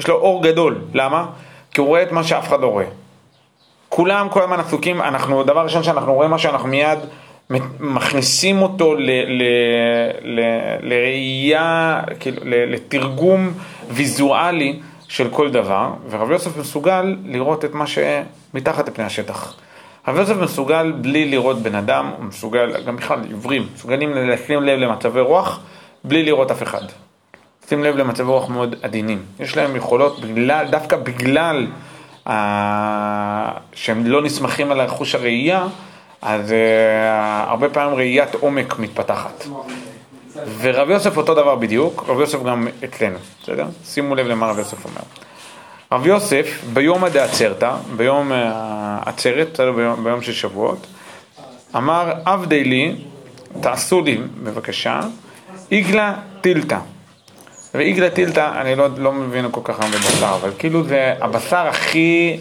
יש 0.00 0.08
לו 0.08 0.14
אור 0.14 0.42
גדול, 0.42 0.78
למה? 0.94 1.26
כי 1.70 1.80
הוא 1.80 1.88
רואה 1.88 2.02
את 2.02 2.12
מה 2.12 2.24
שאף 2.24 2.48
אחד 2.48 2.60
לא 2.60 2.66
רואה. 2.66 2.84
כולם 3.88 4.28
כל 4.28 4.42
הזמן 4.42 4.60
עסוקים, 4.60 5.02
אנחנו, 5.02 5.42
דבר 5.42 5.60
ראשון 5.60 5.82
שאנחנו 5.82 6.14
רואים 6.14 6.30
משהו, 6.30 6.50
אנחנו 6.50 6.68
מיד 6.68 6.98
מכניסים 7.80 8.62
אותו 8.62 8.94
ל, 8.94 9.10
ל, 9.10 9.42
ל, 10.22 10.40
לראייה, 10.80 12.00
כאילו, 12.20 12.40
לתרגום 12.44 13.52
ויזואלי 13.90 14.78
של 15.08 15.30
כל 15.30 15.50
דבר, 15.50 15.90
ורב 16.10 16.30
יוסף 16.30 16.56
מסוגל 16.56 17.16
לראות 17.24 17.64
את 17.64 17.74
מה 17.74 17.84
שמתחת 17.86 18.88
לפני 18.88 19.04
השטח. 19.04 19.54
רב 20.08 20.16
יוסף 20.16 20.36
מסוגל 20.36 20.92
בלי 20.92 21.30
לראות 21.30 21.58
בן 21.62 21.74
אדם, 21.74 22.10
הוא 22.16 22.24
מסוגל, 22.24 22.82
גם 22.86 22.96
בכלל 22.96 23.20
עיוורים, 23.28 23.66
מסוגלים 23.74 24.14
לשים 24.14 24.62
לב 24.62 24.78
למצבי 24.78 25.20
רוח 25.20 25.60
בלי 26.04 26.22
לראות 26.22 26.50
אף 26.50 26.62
אחד. 26.62 26.82
שים 27.68 27.84
לב 27.84 27.96
למצבי 27.96 28.26
רוח 28.26 28.48
מאוד 28.48 28.74
עדינים. 28.82 29.22
יש 29.40 29.56
להם 29.56 29.76
יכולות, 29.76 30.20
בגלל, 30.20 30.66
דווקא 30.70 30.96
בגלל 30.96 31.66
uh, 32.26 32.30
שהם 33.72 34.06
לא 34.06 34.22
נסמכים 34.22 34.70
על 34.70 34.88
חוש 34.88 35.14
הראייה, 35.14 35.66
אז 36.22 36.50
uh, 36.50 36.54
הרבה 37.50 37.68
פעמים 37.68 37.94
ראיית 37.94 38.34
עומק 38.34 38.78
מתפתחת. 38.78 39.44
ורב 40.60 40.90
יוסף 40.90 41.16
אותו 41.16 41.34
דבר 41.34 41.54
בדיוק, 41.54 42.04
רב 42.08 42.20
יוסף 42.20 42.42
גם 42.42 42.68
אצלנו, 42.84 43.18
בסדר? 43.42 43.66
שימו 43.84 44.14
לב 44.14 44.26
למה 44.26 44.46
רב 44.46 44.58
יוסף 44.58 44.84
אומר. 44.84 45.00
רב 45.92 46.06
יוסף 46.06 46.60
ביום 46.72 47.04
הדעצרתא, 47.04 47.72
ביום 47.96 48.32
העצרת, 48.34 49.48
בסדר? 49.52 49.72
ביום, 49.72 50.04
ביום 50.04 50.22
של 50.22 50.32
שבועות, 50.32 50.86
אמר 51.76 52.12
עבדי 52.24 52.64
לי, 52.64 52.94
תעשו 53.60 54.00
לי 54.00 54.18
בבקשה, 54.42 55.00
איגלה 55.72 56.14
טילתא. 56.40 56.78
ואיגלה 57.74 58.10
טילתא, 58.10 58.60
אני 58.60 58.74
לא, 58.74 58.86
לא 58.96 59.12
מבין 59.12 59.46
כל 59.50 59.60
כך 59.64 59.80
הרבה 59.80 59.96
בבשר, 59.98 60.36
אבל 60.40 60.50
כאילו 60.58 60.84
זה 60.84 61.14
הבשר 61.20 61.66
הכי 61.66 62.36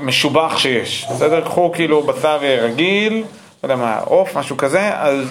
משובח 0.00 0.58
שיש, 0.58 1.06
בסדר? 1.10 1.40
קחו 1.40 1.72
כאילו 1.74 2.02
בשר 2.02 2.38
רגיל, 2.62 3.12
לא 3.12 3.22
יודע 3.62 3.76
מה, 3.76 3.98
עוף, 3.98 4.36
משהו 4.36 4.56
כזה, 4.56 4.94
אז 4.94 5.28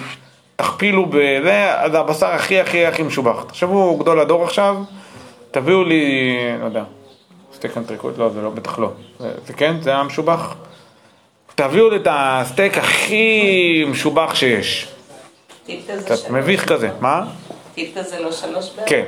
תכפילו 0.56 1.06
בזה, 1.06 1.70
זה 1.90 1.98
הבשר 1.98 2.26
הכי 2.26 2.60
הכי 2.60 2.86
הכי 2.86 3.02
משובח. 3.02 3.44
תחשבו, 3.48 3.96
גדול 3.96 4.20
הדור 4.20 4.44
עכשיו, 4.44 4.76
תביאו 5.50 5.84
לי, 5.84 6.36
לא 6.60 6.64
יודע, 6.64 6.84
סטייק 7.54 7.76
אנטריקוט, 7.76 8.18
לא, 8.18 8.30
זה 8.30 8.42
לא, 8.42 8.50
בטח 8.50 8.78
לא. 8.78 8.90
זה, 9.18 9.30
זה 9.46 9.52
כן, 9.52 9.76
זה 9.80 9.90
היה 9.90 10.02
משובח. 10.02 10.54
תביאו 11.54 11.90
לי 11.90 11.96
את 11.96 12.06
הסטייק 12.10 12.78
הכי 12.78 13.84
משובח 13.88 14.34
שיש. 14.34 14.88
קצת 16.04 16.30
מביך 16.30 16.68
כזה, 16.68 16.90
מה? 17.00 17.24
טילטה 17.74 18.02
זה 18.02 18.20
לא 18.20 18.32
שלוש 18.32 18.70
בערך? 18.76 18.88
כן, 18.88 19.04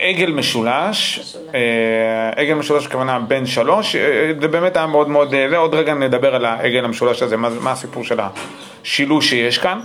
עגל 0.00 0.30
משולש, 0.30 1.20
אה, 1.54 2.30
עגל 2.36 2.54
משולש 2.54 2.86
הכוונה 2.86 3.18
בן 3.18 3.46
שלוש, 3.46 3.96
אה, 3.96 4.32
זה 4.40 4.48
באמת 4.48 4.76
היה 4.76 4.86
מאוד 4.86 5.08
מאוד, 5.08 5.34
אה, 5.34 5.46
ועוד 5.50 5.74
רגע 5.74 5.94
נדבר 5.94 6.34
על 6.34 6.44
העגל 6.44 6.84
המשולש 6.84 7.22
הזה, 7.22 7.36
מה, 7.36 7.48
מה 7.48 7.72
הסיפור 7.72 8.04
של 8.04 8.20
השילוש 8.20 9.30
שיש 9.30 9.58
כאן. 9.58 9.80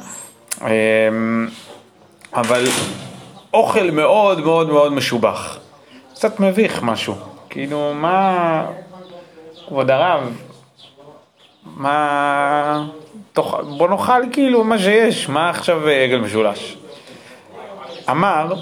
אה, 0.61 0.67
אבל 2.33 2.63
אוכל 3.53 3.91
מאוד 3.91 4.39
מאוד 4.39 4.69
מאוד 4.69 4.93
משובח. 4.93 5.59
קצת 6.13 6.39
מביך 6.39 6.83
משהו. 6.83 7.15
כאילו, 7.49 7.93
מה... 7.95 8.65
כבוד 9.67 9.91
הרב, 9.91 10.31
מה... 11.77 12.87
תאכל- 13.33 13.63
בוא 13.77 13.89
נאכל 13.89 14.21
כאילו 14.31 14.63
מה 14.63 14.79
שיש, 14.79 15.29
מה 15.29 15.49
עכשיו 15.49 15.87
אה, 15.87 16.03
עגל 16.03 16.17
משולש? 16.19 16.77
אמר, 18.09 18.53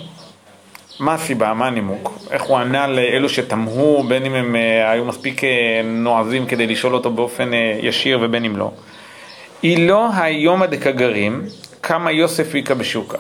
מה 1.00 1.14
הסיבה, 1.14 1.54
מה 1.54 1.68
הנימוק? 1.68 2.18
איך 2.32 2.44
הוא 2.44 2.58
ענה 2.58 2.88
לאלו 2.88 3.30
שתמהו, 3.30 4.04
בין 4.04 4.26
אם 4.26 4.34
הם 4.34 4.56
אה, 4.56 4.92
היו 4.92 5.06
מספיק 5.06 5.44
אה, 5.44 5.50
נועזים 5.84 6.46
כדי 6.46 6.68
לשאול 6.68 6.94
אותו 6.94 7.10
באופן 7.12 7.52
ישיר 7.82 8.20
ובין 8.22 8.46
אם 8.46 8.58
לא. 8.58 8.72
היא 9.62 9.88
לא 9.88 10.08
היומא 10.14 10.66
דקגרים, 10.66 11.42
כמה 11.84 12.12
יוסף 12.12 12.54
היכה 12.54 12.74
בשוקה. 12.74 13.18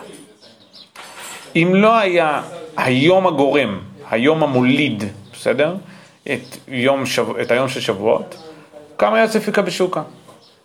אם 1.56 1.72
לא 1.75 1.98
היה 1.98 2.41
היום 2.77 3.27
הגורם, 3.27 3.80
היום 4.10 4.44
המוליד, 4.44 5.03
בסדר? 5.34 5.75
את, 6.24 6.58
יום 6.68 7.06
שב... 7.06 7.38
את 7.38 7.51
היום 7.51 7.70
של 7.70 7.80
שבועות, 7.82 8.36
כמה 8.98 9.20
יוסף 9.20 9.48
היכה 9.48 9.62
בשוקה. 9.62 10.01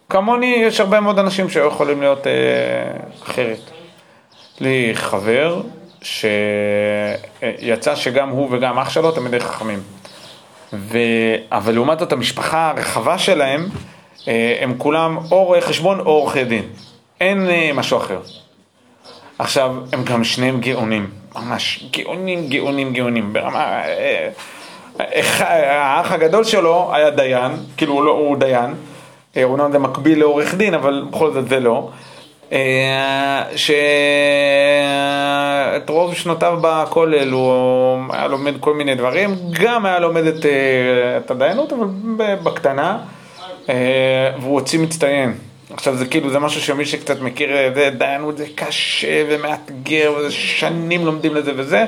כמוני 0.08 0.56
יש 0.60 0.80
הרבה 0.80 1.00
מאוד 1.00 1.18
אנשים 1.18 1.48
שיכולים 1.48 2.00
להיות 2.00 2.26
אה, 2.26 2.32
אחרת. 3.24 3.70
לי 4.60 4.90
חבר 4.94 5.60
שיצא 6.02 7.94
שגם 7.94 8.28
הוא 8.28 8.48
וגם 8.50 8.78
אח 8.78 8.90
שלו 8.90 9.12
תלמידי 9.12 9.40
חכמים. 9.40 9.82
ו... 10.72 10.98
אבל 11.52 11.74
לעומת 11.74 11.98
זאת 11.98 12.12
המשפחה 12.12 12.70
הרחבה 12.70 13.18
שלהם, 13.18 13.68
אה, 14.28 14.56
הם 14.60 14.74
כולם 14.78 15.18
או 15.30 15.44
רואי 15.44 15.60
חשבון 15.60 16.00
או 16.00 16.04
עורכי 16.04 16.44
דין. 16.44 16.64
אין 17.20 17.48
אה, 17.50 17.70
משהו 17.74 17.98
אחר. 17.98 18.20
עכשיו, 19.38 19.74
הם 19.92 20.04
גם 20.04 20.24
שניהם 20.24 20.60
גאונים, 20.60 21.10
ממש 21.36 21.84
גאונים, 21.92 22.48
גאונים, 22.48 22.92
גאונים, 22.92 23.32
ברמה... 23.32 23.84
אה, 23.84 24.28
אה, 25.00 25.82
האח 25.82 26.12
הגדול 26.12 26.44
שלו 26.44 26.90
היה 26.94 27.10
דיין, 27.10 27.52
כאילו 27.76 27.92
הוא, 27.92 28.04
לא, 28.04 28.10
הוא 28.10 28.36
דיין, 28.36 28.74
אומנם 29.42 29.72
זה 29.72 29.78
מקביל 29.78 30.18
לעורך 30.18 30.54
דין, 30.54 30.74
אבל 30.74 31.04
בכל 31.10 31.32
זאת 31.32 31.48
זה 31.48 31.60
לא. 31.60 31.88
שאת 33.56 33.68
רוב 35.88 36.14
שנותיו 36.14 36.58
בכולל 36.60 37.30
הוא 37.30 37.98
היה 38.10 38.26
לומד 38.26 38.54
כל 38.60 38.74
מיני 38.74 38.94
דברים, 38.94 39.36
גם 39.52 39.86
היה 39.86 39.98
לומד 39.98 40.26
את, 40.26 40.46
את 41.24 41.30
הדיינות, 41.30 41.72
אבל 41.72 41.86
בקטנה, 42.42 42.98
והוא 44.40 44.54
הוציא 44.54 44.78
מצטיין. 44.78 45.34
עכשיו 45.76 45.96
זה 45.96 46.06
כאילו, 46.06 46.30
זה 46.30 46.38
משהו 46.38 46.60
שמי 46.60 46.86
שקצת 46.86 47.20
מכיר, 47.20 47.56
אה, 47.56 47.70
זה 47.74 47.90
דיינות 47.98 48.36
זה 48.36 48.46
קשה 48.54 49.24
ומאתגר, 49.28 50.12
וזה 50.16 50.32
שנים 50.32 51.06
לומדים 51.06 51.34
לזה 51.34 51.52
וזה, 51.56 51.84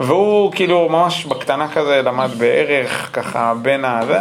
והוא 0.00 0.52
כאילו 0.52 0.88
ממש 0.88 1.24
בקטנה 1.24 1.68
כזה 1.72 2.02
למד 2.02 2.30
בערך, 2.38 3.10
ככה 3.12 3.54
בין 3.62 3.84
הזה. 3.84 4.18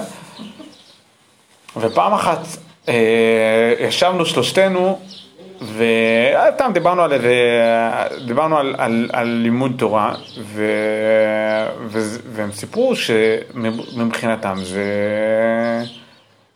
ופעם 1.77 2.13
אחת 2.13 2.39
אה, 2.89 3.73
ישבנו 3.79 4.25
שלושתנו, 4.25 4.99
וסתם 5.61 6.71
דיברנו 6.73 7.01
על 7.01 7.13
איזה, 7.13 7.35
דיברנו 8.25 8.57
על, 8.57 8.75
על, 8.77 9.09
על 9.13 9.27
לימוד 9.27 9.71
תורה, 9.77 10.13
ו, 10.43 10.65
ו, 11.87 11.99
והם 12.31 12.51
סיפרו 12.51 12.95
שמבחינתם 12.95 14.55
זה, 14.63 14.83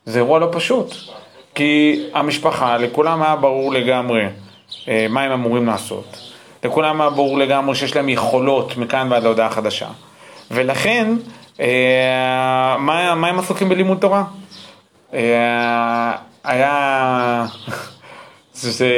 זה 0.06 0.20
אירוע 0.20 0.40
לא 0.40 0.50
פשוט. 0.52 0.96
כי 1.58 2.04
המשפחה, 2.14 2.78
לכולם 2.78 3.24
היה 3.24 3.36
ברור 3.36 3.74
לגמרי 3.74 4.26
אה, 4.88 5.06
מה 5.10 5.22
הם 5.22 5.32
אמורים 5.32 5.66
לעשות. 5.66 6.32
לכולם 6.64 7.02
היה 7.02 7.10
ברור 7.10 7.38
לגמרי 7.38 7.76
שיש 7.76 7.96
להם 7.96 8.10
יכולות 8.10 8.78
מכאן 8.78 9.08
ועד 9.12 9.24
להודעה 9.24 9.50
חדשה. 9.50 9.88
ולכן, 10.52 11.14
אה, 11.60 12.78
מה, 12.80 13.16
מה 13.16 13.28
הם 13.28 13.40
עסוקים 13.40 13.70
בלימוד 13.70 13.98
תורה? 13.98 14.24
אה, 15.14 16.16
היה... 16.44 17.46
זה 18.54 18.92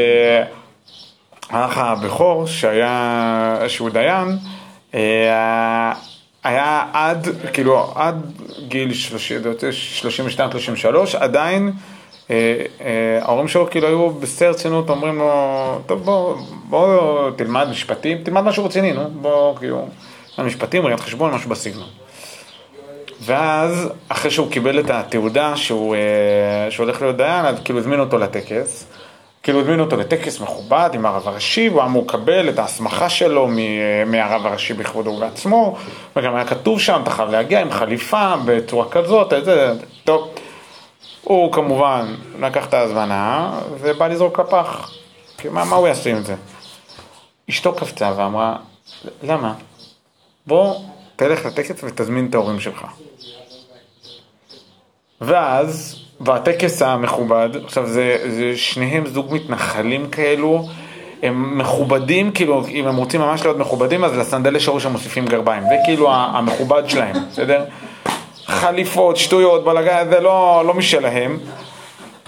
האח 1.50 1.78
הבכור 1.78 2.48
שהיה, 2.48 3.58
שהוא 3.68 3.90
דיין, 3.90 4.38
היה 6.44 6.84
עד, 6.94 7.28
כאילו 7.54 7.94
עד 7.96 8.32
גיל 8.68 8.92
32-33, 10.86 11.18
עדיין 11.20 11.72
ההורים 13.22 13.48
שלו 13.48 13.70
כאילו 13.70 13.88
היו 13.88 14.10
בשיא 14.10 14.48
הרצינות, 14.48 14.90
אומרים 14.90 15.16
לו, 15.16 15.82
טוב 15.86 16.04
בוא, 16.04 16.36
בוא 16.70 17.32
תלמד 17.36 17.68
משפטים, 17.70 18.18
תלמד 18.24 18.42
משהו 18.42 18.66
רציני, 18.66 18.94
נו, 18.94 19.02
בוא 19.22 19.56
כאילו, 19.56 19.88
משפטים, 20.38 20.86
ראיית 20.86 21.00
חשבון, 21.00 21.34
משהו 21.34 21.50
בסגנון. 21.50 21.88
ואז, 23.22 23.90
אחרי 24.10 24.32
שהוא 24.32 24.52
קיבל 24.52 24.80
את 24.80 24.90
התעודה 24.90 25.56
שהוא, 25.56 25.96
אה, 25.96 26.72
שהוא 26.72 26.84
הולך 26.86 27.02
להיות 27.02 27.18
דיין, 27.18 27.46
אז 27.46 27.56
כאילו 27.64 27.80
הזמינו 27.80 28.04
אותו 28.04 28.18
לטקס. 28.18 28.86
כאילו 29.44 29.60
הזמינו 29.60 29.84
אותו 29.84 29.98
לטקס 29.98 30.40
מכובד 30.40 30.90
עם 30.94 31.06
הרב 31.06 31.28
הראשי, 31.28 31.70
והוא 31.70 31.84
אמור 31.84 32.04
לקבל 32.08 32.50
את 32.50 32.60
ההסמכה 32.60 33.10
שלו 33.10 33.50
מהרב 34.06 34.46
הראשי 34.46 34.74
בכבודו 34.74 35.10
ובעצמו, 35.10 35.78
וגם 36.16 36.36
היה 36.36 36.46
כתוב 36.46 36.80
שם, 36.80 37.00
אתה 37.04 37.12
חייב 37.12 37.30
להגיע 37.30 37.62
עם 37.62 37.72
חליפה 37.72 38.34
בצורה 38.46 38.90
כזאת, 38.90 39.34
איזה, 39.34 39.74
טוב. 40.04 40.30
הוא 41.24 41.52
כמובן 41.52 42.16
לקח 42.40 42.66
את 42.66 42.74
ההזמנה 42.74 43.52
ובא 43.80 44.08
לזרוק 44.08 44.40
לפח. 44.40 44.92
מה, 45.52 45.66
מה 45.66 45.76
הוא 45.76 45.88
יעשה 45.88 46.10
עם 46.10 46.24
זה? 46.24 46.36
אשתו 47.50 47.74
קפצה 47.74 48.14
ואמרה, 48.18 48.56
למה? 49.24 49.54
בוא 50.48 50.76
תלך 51.16 51.46
לטקס 51.46 51.84
ותזמין 51.84 52.28
את 52.30 52.36
ההורים 52.36 52.60
שלך. 52.60 52.86
ואז, 55.22 56.00
בטקס 56.22 56.82
המכובד, 56.82 57.50
עכשיו 57.66 57.88
זה, 57.88 58.18
זה 58.30 58.58
שניהם 58.58 59.08
זוג 59.08 59.34
מתנחלים 59.34 60.10
כאלו, 60.10 60.68
הם 61.24 61.58
מכובדים, 61.58 62.32
כאילו, 62.32 62.64
אם 62.68 62.88
הם 62.88 62.96
רוצים 62.96 63.22
ממש 63.22 63.44
להיות 63.44 63.58
מכובדים, 63.58 64.04
אז 64.04 64.18
לסנדלי 64.18 64.60
שורש 64.60 64.86
הם 64.86 64.92
מוסיפים 64.92 65.26
גרביים, 65.26 65.64
זה 65.64 65.76
כאילו 65.86 66.14
המכובד 66.14 66.84
שלהם, 66.88 67.16
בסדר? 67.32 67.64
חליפות, 68.50 69.18
שטויות, 69.18 69.64
בלאגן, 69.64 70.08
זה 70.10 70.20
לא, 70.20 70.64
לא 70.66 70.74
משלהם. 70.74 71.38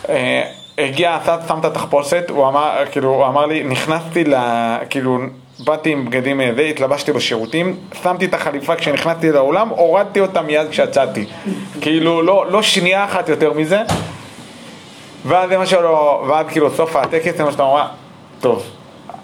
אה, 0.09 0.43
הגיע, 0.77 1.17
שם 1.47 1.59
את 1.59 1.65
התחפושת, 1.65 2.29
הוא 2.29 2.47
אמר, 2.47 2.83
כאילו, 2.91 3.09
הוא 3.09 3.25
אמר 3.25 3.45
לי, 3.45 3.63
נכנסתי 3.63 4.23
ל... 4.23 4.35
כאילו, 4.89 5.17
באתי 5.59 5.91
עם 5.91 6.05
בגדים 6.05 6.41
אה, 6.41 6.51
זה, 6.55 6.61
התלבשתי 6.61 7.11
בשירותים, 7.11 7.75
שמתי 8.03 8.25
את 8.25 8.33
החליפה 8.33 8.75
כשנכנסתי 8.75 9.31
לאולם, 9.31 9.69
הורדתי 9.69 10.19
אותה 10.19 10.41
מיד 10.41 10.69
כשיצאתי. 10.69 11.25
כאילו, 11.81 12.21
לא, 12.21 12.51
לא 12.51 12.61
שנייה 12.61 13.05
אחת 13.05 13.29
יותר 13.29 13.53
מזה. 13.53 13.81
ואז 15.25 15.49
זה 15.49 15.57
מה 15.57 15.65
שלא, 15.65 16.25
ואז 16.27 16.45
כאילו 16.49 16.71
סוף 16.71 16.95
הטקס 16.95 17.37
זה 17.37 17.43
מה 17.43 17.51
שאתה 17.51 17.63
אומר, 17.63 17.87
טוב, 18.39 18.63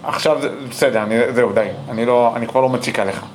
עכשיו 0.03 0.41
זה 0.41 0.49
בסדר, 0.69 1.03
אני, 1.03 1.33
זהו, 1.33 1.51
די, 1.53 1.67
אני, 1.89 2.05
לא, 2.05 2.31
אני 2.35 2.47
כבר 2.47 2.61
לא 2.61 2.69
מציקה 2.69 3.05
לך. 3.05 3.25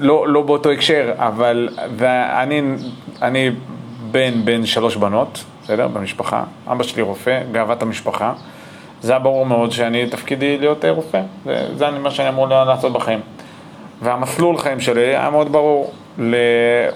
לא, 0.00 0.28
לא 0.28 0.42
באותו 0.42 0.70
הקשר, 0.70 1.12
אבל 1.16 1.68
ואני 1.96 2.62
אני 3.22 3.50
בן 4.10 4.44
בן 4.44 4.66
שלוש 4.66 4.96
בנות, 4.96 5.44
בסדר? 5.62 5.88
במשפחה. 5.88 6.44
אבא 6.66 6.82
שלי 6.82 7.02
רופא, 7.02 7.40
גאוות 7.52 7.82
המשפחה. 7.82 8.32
זה 9.02 9.12
היה 9.12 9.18
ברור 9.18 9.46
מאוד 9.46 9.72
שאני, 9.72 10.06
תפקידי 10.06 10.58
להיות 10.58 10.84
אה, 10.84 10.90
רופא. 10.90 11.20
זה, 11.44 11.68
זה 11.76 11.90
מה 11.90 12.10
שאני 12.10 12.28
אמור 12.28 12.46
לעשות 12.46 12.92
בחיים. 12.92 13.20
והמסלול 14.02 14.58
חיים 14.58 14.80
שלי 14.80 15.06
היה 15.06 15.30
מאוד 15.30 15.52
ברור. 15.52 15.92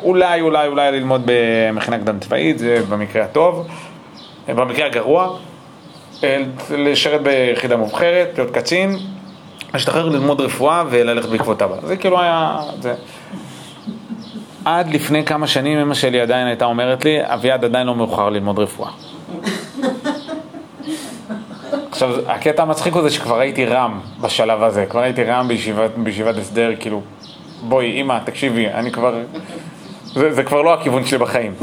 אולי, 0.03 0.41
אולי, 0.41 0.69
אולי 0.69 0.93
ללמוד 0.93 1.23
במכינה 1.25 1.99
קדם 1.99 2.19
צבאית, 2.19 2.59
זה 2.59 2.83
במקרה 2.91 3.25
הטוב. 3.25 3.69
במקרה 4.49 4.87
הגרוע, 4.87 5.39
אה, 6.25 6.43
לשרת 6.71 7.23
ביחידה 7.23 7.77
מובחרת, 7.77 8.29
להיות 8.37 8.51
קצין, 8.51 8.97
להשתחרר 9.75 10.09
ללמוד 10.09 10.41
רפואה 10.41 10.85
וללכת 10.91 11.29
בעקבות 11.29 11.63
אבא. 11.63 11.77
זה 11.83 11.97
כאילו 11.97 12.21
היה... 12.21 12.61
זה. 12.81 12.95
עד 14.65 14.95
לפני 14.95 15.25
כמה 15.25 15.47
שנים 15.47 15.79
אמא 15.79 15.95
שלי 15.95 16.21
עדיין 16.21 16.47
הייתה 16.47 16.65
אומרת 16.65 17.05
לי, 17.05 17.19
אביעד 17.23 17.65
עדיין 17.65 17.87
לא 17.87 17.95
מאוחר 17.95 18.31
ללמוד 18.31 18.59
רפואה. 18.59 18.91
עכשיו, 21.91 22.15
הקטע 22.27 22.63
המצחיק 22.63 22.95
הוא 22.95 23.03
זה 23.03 23.11
שכבר 23.11 23.41
הייתי 23.41 23.67
רם 23.67 24.01
בשלב 24.21 24.63
הזה, 24.63 24.87
כבר 24.87 25.01
הייתי 25.01 25.25
רם 25.25 25.49
בישיבת, 25.49 25.91
בישיבת 25.97 26.37
הסדר, 26.37 26.71
כאילו, 26.81 27.01
בואי, 27.63 28.01
אמא, 28.01 28.19
תקשיבי, 28.25 28.69
אני 28.69 28.93
כבר... 28.93 29.15
זה, 30.05 30.33
זה 30.33 30.43
כבר 30.43 30.63
לא 30.63 30.75
הכיוון 30.75 31.05
שלי 31.05 31.19
בחיים. 31.19 31.55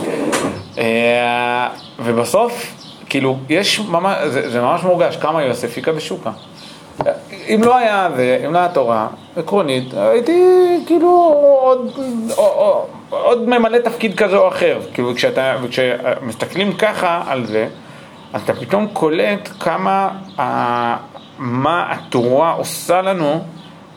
אה, 0.78 1.70
ובסוף, 2.00 2.76
כאילו, 3.10 3.38
יש 3.50 3.80
ממש, 3.80 4.18
זה, 4.28 4.50
זה 4.50 4.62
ממש 4.62 4.84
מורגש, 4.84 5.18
כמה 5.18 5.44
יוסף 5.44 5.76
היכה 5.76 5.92
בשוקה. 5.92 6.32
אם 7.50 7.62
לא 7.64 7.78
היה 7.78 8.10
זה, 8.16 8.42
אם 8.46 8.54
לא 8.54 8.60
היה 8.60 8.70
תורה, 8.70 9.08
עקרונית, 9.36 9.94
הייתי 9.94 10.42
כאילו 10.86 11.10
עוד, 11.62 11.92
עוד, 12.36 12.88
עוד 13.10 13.50
ממלא 13.50 13.78
תפקיד 13.78 14.16
כזה 14.18 14.38
או 14.38 14.48
אחר. 14.48 14.80
כאילו 14.94 15.16
כשאתה, 15.16 15.56
כשמסתכלים 15.70 16.74
ככה 16.74 17.24
על 17.28 17.46
זה, 17.46 17.68
אז 18.34 18.42
אתה 18.42 18.54
פתאום 18.54 18.88
קולט 18.94 19.50
כמה, 19.60 20.10
ה, 20.40 20.96
מה 21.38 21.92
התורה 21.92 22.52
עושה 22.52 23.02
לנו, 23.02 23.44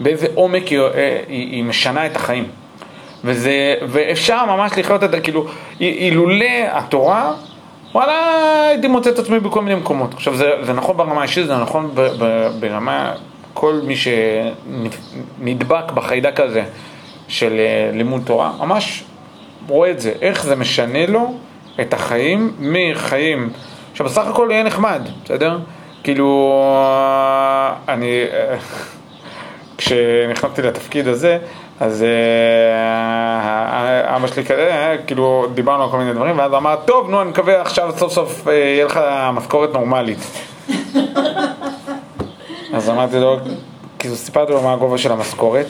באיזה 0.00 0.26
עומק 0.34 0.66
היא, 0.66 0.80
היא, 0.80 1.16
היא 1.28 1.64
משנה 1.64 2.06
את 2.06 2.16
החיים. 2.16 2.48
וזה, 3.24 3.74
ואפשר 3.88 4.44
ממש 4.44 4.72
לחיות 4.76 5.04
את 5.04 5.10
זה, 5.10 5.20
כאילו, 5.20 5.46
אילולא 5.80 6.46
התורה, 6.70 7.32
וואלה, 7.94 8.68
הייתי 8.68 8.88
מוצא 8.88 9.10
את 9.10 9.18
עצמי 9.18 9.40
בכל 9.40 9.62
מיני 9.62 9.80
מקומות. 9.80 10.14
עכשיו, 10.14 10.36
זה, 10.36 10.50
זה 10.62 10.72
נכון 10.72 10.96
ברמה 10.96 11.20
האישית, 11.20 11.46
זה 11.46 11.56
נכון 11.56 11.94
ברמה, 12.60 13.12
כל 13.54 13.80
מי 13.84 13.94
שנדבק 13.96 15.92
בחיידק 15.92 16.40
הזה 16.40 16.64
של 17.28 17.52
אה, 17.58 17.90
לימוד 17.92 18.22
תורה, 18.24 18.52
ממש 18.58 19.04
רואה 19.68 19.90
את 19.90 20.00
זה, 20.00 20.12
איך 20.20 20.44
זה 20.44 20.56
משנה 20.56 21.06
לו 21.06 21.34
את 21.80 21.94
החיים 21.94 22.52
מחיים, 22.58 23.50
עכשיו 23.92 24.06
בסך 24.06 24.26
הכל 24.26 24.48
יהיה 24.50 24.62
נחמד, 24.62 25.08
בסדר? 25.24 25.58
כאילו, 26.02 26.52
אני, 27.88 28.24
אה, 28.32 28.56
כשנכנסתי 29.78 30.62
לתפקיד 30.62 31.08
הזה, 31.08 31.38
אז 31.80 32.02
אה, 32.02 32.08
אבא 34.16 34.26
שלי 34.26 34.44
כזה, 34.44 34.96
כאילו 35.06 35.46
דיברנו 35.54 35.84
על 35.84 35.90
כל 35.90 35.98
מיני 35.98 36.12
דברים, 36.12 36.38
ואז 36.38 36.54
אמר, 36.54 36.76
טוב, 36.84 37.10
נו, 37.10 37.22
אני 37.22 37.30
מקווה 37.30 37.60
עכשיו 37.60 37.92
סוף 37.96 38.12
סוף 38.12 38.48
אה, 38.48 38.52
יהיה 38.52 38.84
לך 38.84 39.00
משכורת 39.32 39.72
נורמלית. 39.72 40.18
אז 42.74 42.90
אמרתי 42.90 43.20
לו, 43.20 43.36
כאילו 43.98 44.16
סיפרתי 44.16 44.52
לו 44.52 44.62
מה 44.62 44.72
הגובה 44.72 44.98
של 44.98 45.12
המשכורת, 45.12 45.66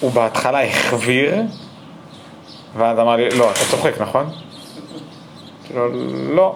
הוא 0.00 0.10
בהתחלה 0.10 0.64
החביר, 0.64 1.34
ואז 2.76 2.98
אמר 2.98 3.16
לי, 3.16 3.30
לא, 3.30 3.50
אתה 3.50 3.60
צוחק, 3.70 4.00
נכון? 4.00 4.26
כאילו, 5.64 5.88
לא, 6.34 6.54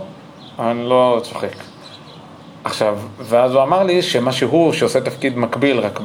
אני 0.59 0.89
לא 0.89 1.21
צוחק. 1.23 1.72
עכשיו, 2.83 2.99
ואז 3.19 3.55
הוא 3.55 3.63
אמר 3.63 3.83
לי 3.83 4.03
שמה 4.03 4.33
שהוא, 4.33 4.73
שעושה 4.73 5.01
תפקיד 5.01 5.39
מקביל 5.39 5.79
רק 5.79 6.01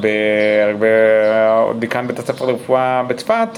בדיקן 0.78 2.06
בית 2.06 2.18
הספר 2.18 2.46
לרפואה 2.46 3.02
בצפת, 3.02 3.48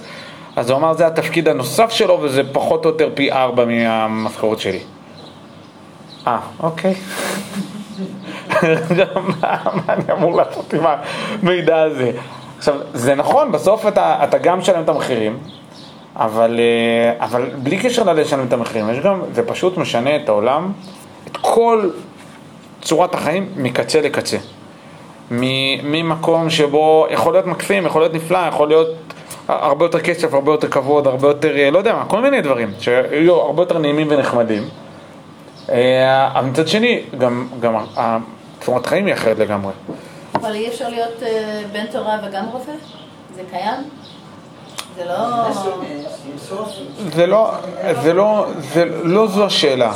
אז 0.57 0.71
הוא 0.71 0.79
אמר 0.79 0.93
זה 0.93 1.07
התפקיד 1.07 1.49
הנוסף 1.49 1.91
שלו 1.91 2.19
וזה 2.23 2.43
פחות 2.53 2.85
או 2.85 2.91
יותר 2.91 3.11
פי 3.15 3.33
ארבע 3.33 3.65
מהמשכורת 3.65 4.61
שלי. 4.61 4.79
אה, 6.27 6.39
אוקיי. 6.61 6.95
מה, 9.43 9.57
אני 9.89 10.13
אמור 10.13 10.37
לעשות 10.37 10.75
עם 10.75 10.83
המידע 11.43 11.83
הזה? 11.83 12.13
עכשיו, 12.59 12.75
זה 12.95 13.15
נכון, 13.15 13.53
בסוף 13.53 13.87
אתה, 13.87 14.25
אתה 14.25 14.39
גם 14.39 14.59
משלם 14.59 14.83
את 14.83 14.89
המחירים, 14.89 15.39
אבל, 16.17 16.61
אה, 16.61 17.25
אבל 17.27 17.51
בלי 17.63 17.79
קשר 17.79 18.05
ללשלם 18.05 18.47
את 18.47 18.53
המחירים, 18.53 18.91
יש 18.91 18.99
גם, 18.99 19.21
זה 19.33 19.43
פשוט 19.47 19.77
משנה 19.77 20.17
את 20.17 20.29
העולם, 20.29 20.73
את 21.27 21.37
כל 21.37 21.91
צורת 22.83 23.15
החיים 23.15 23.49
מקצה 23.57 24.01
לקצה. 24.01 24.37
ממקום 25.31 26.51
שבו 26.51 27.07
יכול 27.11 27.33
להיות 27.33 27.47
מקסים, 27.47 27.87
יכול 27.87 28.03
להיות 28.03 28.15
נפלא, 28.15 28.39
יכול 28.49 28.69
להיות 28.69 28.89
הרבה 29.49 29.85
יותר 29.85 30.01
כסף, 30.01 30.35
הרבה 30.35 30.53
יותר 30.53 30.69
כבוד, 30.69 31.07
הרבה 31.07 31.29
יותר, 31.29 31.57
אה, 31.57 31.71
לא 31.71 31.79
יודע 31.79 31.93
מה, 31.95 32.05
כל 32.05 32.23
מיני 32.23 32.41
דברים 32.41 32.73
שיהיו 32.81 33.35
הרבה 33.35 33.63
יותר 33.63 33.79
נעימים 33.79 34.07
ונחמדים. 34.11 34.69
אה, 35.71 36.33
אבל 36.33 36.47
מצד 36.47 36.69
שני, 36.69 37.03
גם, 37.19 37.49
גם 37.61 37.75
צורת 38.61 38.87
חיים 38.87 39.07
היא 39.07 39.15
אחרת 39.15 39.39
לגמרי. 39.39 39.73
אבל 40.35 40.55
אי 40.55 40.69
אפשר 40.69 40.89
להיות 40.89 41.23
אה, 41.23 41.63
בן 41.73 41.87
תורה 41.87 42.19
וגם 42.25 42.45
רופא? 42.53 42.73
זה 43.35 43.43
קיים? 43.51 44.00
זה 45.01 45.07
לא... 45.07 45.51
זה 47.15 47.27
לא, 47.27 47.53
זה 48.03 48.13
לא, 48.13 48.47
זה 48.75 48.85
לא 49.03 49.27
זו 49.27 49.45
השאלה. 49.45 49.93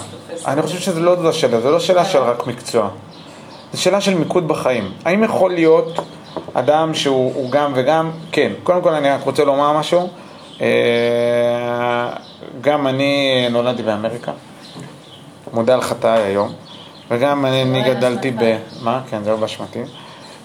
אני 0.46 0.62
חושב 0.62 0.78
שזה 0.78 1.00
לא 1.00 1.16
זו 1.22 1.28
השאלה, 1.28 1.60
זו 1.60 1.70
לא 1.70 1.80
שאלה 1.80 2.04
של 2.04 2.18
רק 2.18 2.46
מקצוע. 2.46 2.88
זו 3.72 3.82
שאלה 3.82 4.00
של 4.00 4.14
מיקוד 4.14 4.48
בחיים. 4.48 4.92
האם 5.04 5.24
יכול 5.24 5.54
להיות 5.54 5.98
אדם 6.54 6.94
שהוא 6.94 7.50
גם 7.50 7.72
וגם? 7.74 8.10
כן. 8.32 8.52
קודם 8.62 8.82
כל 8.82 8.94
אני 8.94 9.10
רק 9.10 9.22
רוצה 9.24 9.44
לומר 9.44 9.72
משהו. 9.78 10.08
אה, 10.60 10.66
גם 12.60 12.86
אני 12.86 13.46
נולדתי 13.50 13.82
באמריקה, 13.82 14.32
מודה 15.52 15.74
על 15.74 15.80
חטאי 15.80 16.22
היום, 16.22 16.52
וגם 17.10 17.46
אני 17.46 17.82
גדלתי 17.82 18.30
ב... 18.30 18.56
מה? 18.82 19.00
כן, 19.10 19.22
זה 19.22 19.30
לא 19.30 19.36
באשמתי. 19.36 19.80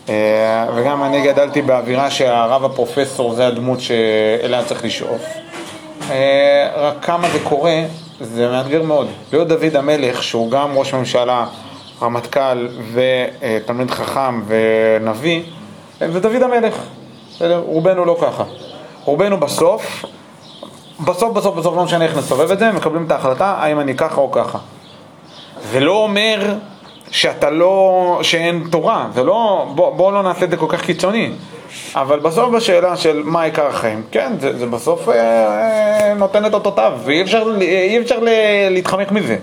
אה, 0.10 0.68
וגם 0.76 1.04
אני 1.04 1.22
גדלתי 1.22 1.62
באווירה 1.62 2.12
שהרב 2.12 2.66
הפרופסור 2.66 3.34
זה 3.34 3.48
הדמות 3.48 3.80
שאליה 3.80 4.66
צריך 4.66 4.86
לשאוף. 4.86 5.22
אה, 6.12 6.70
רק 6.76 7.06
כמה 7.06 7.30
זה 7.30 7.40
קורה, 7.44 7.82
זה 8.22 8.48
מאתגר 8.48 8.84
מאוד. 8.84 9.08
להיות 9.32 9.48
דוד 9.48 9.76
המלך, 9.76 10.24
שהוא 10.24 10.52
גם 10.52 10.78
ראש 10.78 10.94
ממשלה, 10.94 11.46
רמטכ"ל 12.02 12.68
ותלמיד 12.94 13.92
חכם 13.92 14.42
ונביא, 14.48 15.42
זה 16.00 16.20
דוד 16.20 16.42
המלך. 16.42 16.76
רובנו 17.56 18.06
לא 18.06 18.18
ככה. 18.22 18.44
רובנו 19.06 19.38
בסוף, 19.38 20.06
בסוף 21.00 21.34
בסוף 21.34 21.56
בסוף 21.56 21.76
לא 21.76 21.84
משנה 21.84 22.06
איך 22.06 22.18
נסובב 22.18 22.52
את 22.52 22.60
זה, 22.60 22.72
מקבלים 22.72 23.06
את 23.06 23.12
ההחלטה 23.12 23.56
האם 23.60 23.80
אני 23.80 23.96
ככה 23.96 24.22
או 24.22 24.32
ככה. 24.32 24.58
זה 25.72 25.80
לא 25.80 26.04
אומר 26.04 26.54
שאתה 27.12 27.50
לא, 27.50 28.20
שאין 28.22 28.64
תורה, 28.72 29.08
זה 29.14 29.24
לא, 29.24 29.68
בוא, 29.76 29.96
בוא 29.96 30.12
לא 30.12 30.24
נעשה 30.24 30.46
את 30.46 30.52
זה 30.52 30.58
כל 30.58 30.66
כך 30.70 30.82
קיצוני. 30.82 31.32
אבל 31.96 32.20
בסוף 32.20 32.50
בשאלה 32.56 32.98
של 32.98 33.22
מה 33.26 33.44
עיקר 33.44 33.68
החיים, 33.68 34.04
כן, 34.12 34.34
זה, 34.40 34.58
זה 34.58 34.66
בסוף 34.66 35.10
אה, 35.10 35.14
אה, 35.16 36.14
נותן 36.14 36.46
את 36.46 36.54
אותותיו, 36.54 36.94
ואי 37.04 37.22
אפשר, 37.22 37.44
אי 37.62 38.00
אפשר 38.00 38.20
להתחמק 38.70 39.12
מזה. 39.12 39.38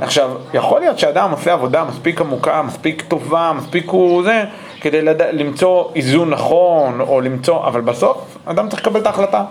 עכשיו, 0.00 0.30
יכול 0.54 0.80
להיות 0.80 0.98
שאדם 0.98 1.30
עושה 1.30 1.52
עבודה 1.52 1.84
מספיק 1.84 2.20
עמוקה, 2.20 2.62
מספיק 2.62 3.02
טובה, 3.08 3.52
מספיק 3.56 3.88
הוא 3.88 4.22
זה, 4.22 4.44
כדי 4.80 5.02
לד... 5.02 5.22
למצוא 5.22 5.84
איזון 5.94 6.30
נכון, 6.30 7.00
או 7.00 7.20
למצוא, 7.20 7.66
אבל 7.66 7.80
בסוף 7.80 8.38
אדם 8.44 8.68
צריך 8.68 8.82
לקבל 8.82 9.00
את 9.00 9.06
ההחלטה, 9.06 9.44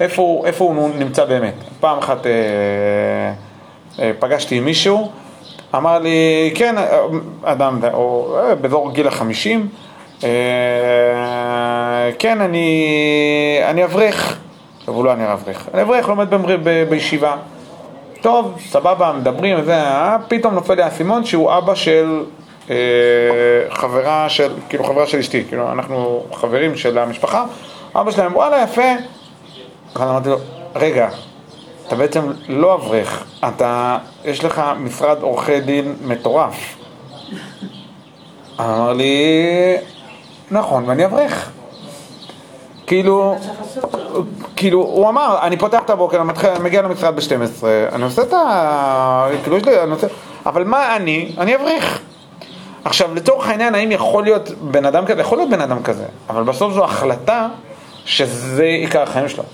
איפה, 0.00 0.42
איפה 0.46 0.64
הוא 0.64 0.90
נמצא 0.98 1.24
באמת. 1.24 1.54
פעם 1.80 1.98
אחת 1.98 2.26
אה, 2.26 2.32
אה, 3.98 4.10
פגשתי 4.18 4.56
עם 4.56 4.64
מישהו, 4.64 5.10
אמר 5.74 5.98
לי, 5.98 6.50
כן, 6.54 6.74
אדם, 7.42 7.80
או 7.92 8.36
אה, 8.38 8.54
באזור 8.54 8.92
גיל 8.92 9.08
החמישים, 9.08 9.68
אה, 10.24 10.30
כן, 12.18 12.40
אני, 12.40 13.60
אני 13.64 13.84
אברך. 13.84 14.38
עכשיו 14.80 14.94
הוא 14.94 15.04
לא 15.04 15.12
אני 15.12 15.32
אברך, 15.32 15.68
אני 15.74 15.82
אברך, 15.82 16.08
לומד 16.08 16.30
ב, 16.30 16.36
ב, 16.62 16.90
בישיבה. 16.90 17.36
טוב, 18.20 18.54
סבבה, 18.70 19.12
מדברים 19.12 19.60
וזה, 19.60 19.74
אה, 19.74 20.16
פתאום 20.28 20.54
נופל 20.54 20.74
לי 20.74 20.82
האסימון 20.82 21.24
שהוא 21.24 21.58
אבא 21.58 21.74
של 21.74 22.24
אה, 22.70 22.76
חברה 23.70 24.28
של, 24.28 24.52
כאילו 24.68 24.84
חברה 24.84 25.06
של 25.06 25.18
אשתי, 25.18 25.44
כאילו 25.48 25.72
אנחנו 25.72 26.24
חברים 26.32 26.76
של 26.76 26.98
המשפחה, 26.98 27.44
אבא 27.96 28.10
שלהם, 28.10 28.36
וואלה, 28.36 28.62
יפה. 28.62 28.90
אז 29.94 30.02
אמרתי 30.02 30.28
לו, 30.28 30.36
רגע, 30.76 31.08
אתה 31.90 31.98
בעצם 31.98 32.32
לא 32.48 32.74
אברך, 32.74 33.24
אתה, 33.48 33.98
יש 34.24 34.44
לך 34.44 34.62
משרד 34.78 35.22
עורכי 35.22 35.60
דין 35.60 35.96
מטורף. 36.04 36.76
אמר 38.60 38.92
לי, 38.92 39.14
נכון, 40.50 40.84
ואני 40.86 41.04
אברך. 41.04 41.50
כאילו, 42.86 43.36
כאילו, 44.56 44.78
הוא 44.78 45.08
אמר, 45.08 45.38
אני 45.42 45.56
פותח 45.56 45.80
את 45.84 45.90
הבוקר, 45.90 46.20
אני 46.20 46.32
מגיע 46.62 46.82
למשרד 46.82 47.16
ב-12, 47.16 47.64
אני 47.92 48.04
עושה 48.04 48.22
את 48.22 48.32
ה... 48.32 49.28
כאילו, 49.42 49.56
יש 49.56 49.64
לי, 49.64 49.82
אני 49.82 49.90
עושה... 49.90 50.06
אבל 50.46 50.64
מה 50.64 50.96
אני? 50.96 51.34
אני 51.38 51.56
אברך. 51.56 52.00
עכשיו, 52.84 53.14
לצורך 53.14 53.48
העניין, 53.48 53.74
האם 53.74 53.92
יכול 53.92 54.24
להיות 54.24 54.48
בן 54.50 54.84
אדם 54.84 55.06
כזה? 55.06 55.20
יכול 55.20 55.38
להיות 55.38 55.50
בן 55.50 55.60
אדם 55.60 55.82
כזה, 55.82 56.04
אבל 56.30 56.42
בסוף 56.42 56.72
זו 56.72 56.84
החלטה 56.84 57.48
שזה 58.04 58.64
עיקר 58.64 59.02
החיים 59.02 59.28
שלו. 59.28 59.44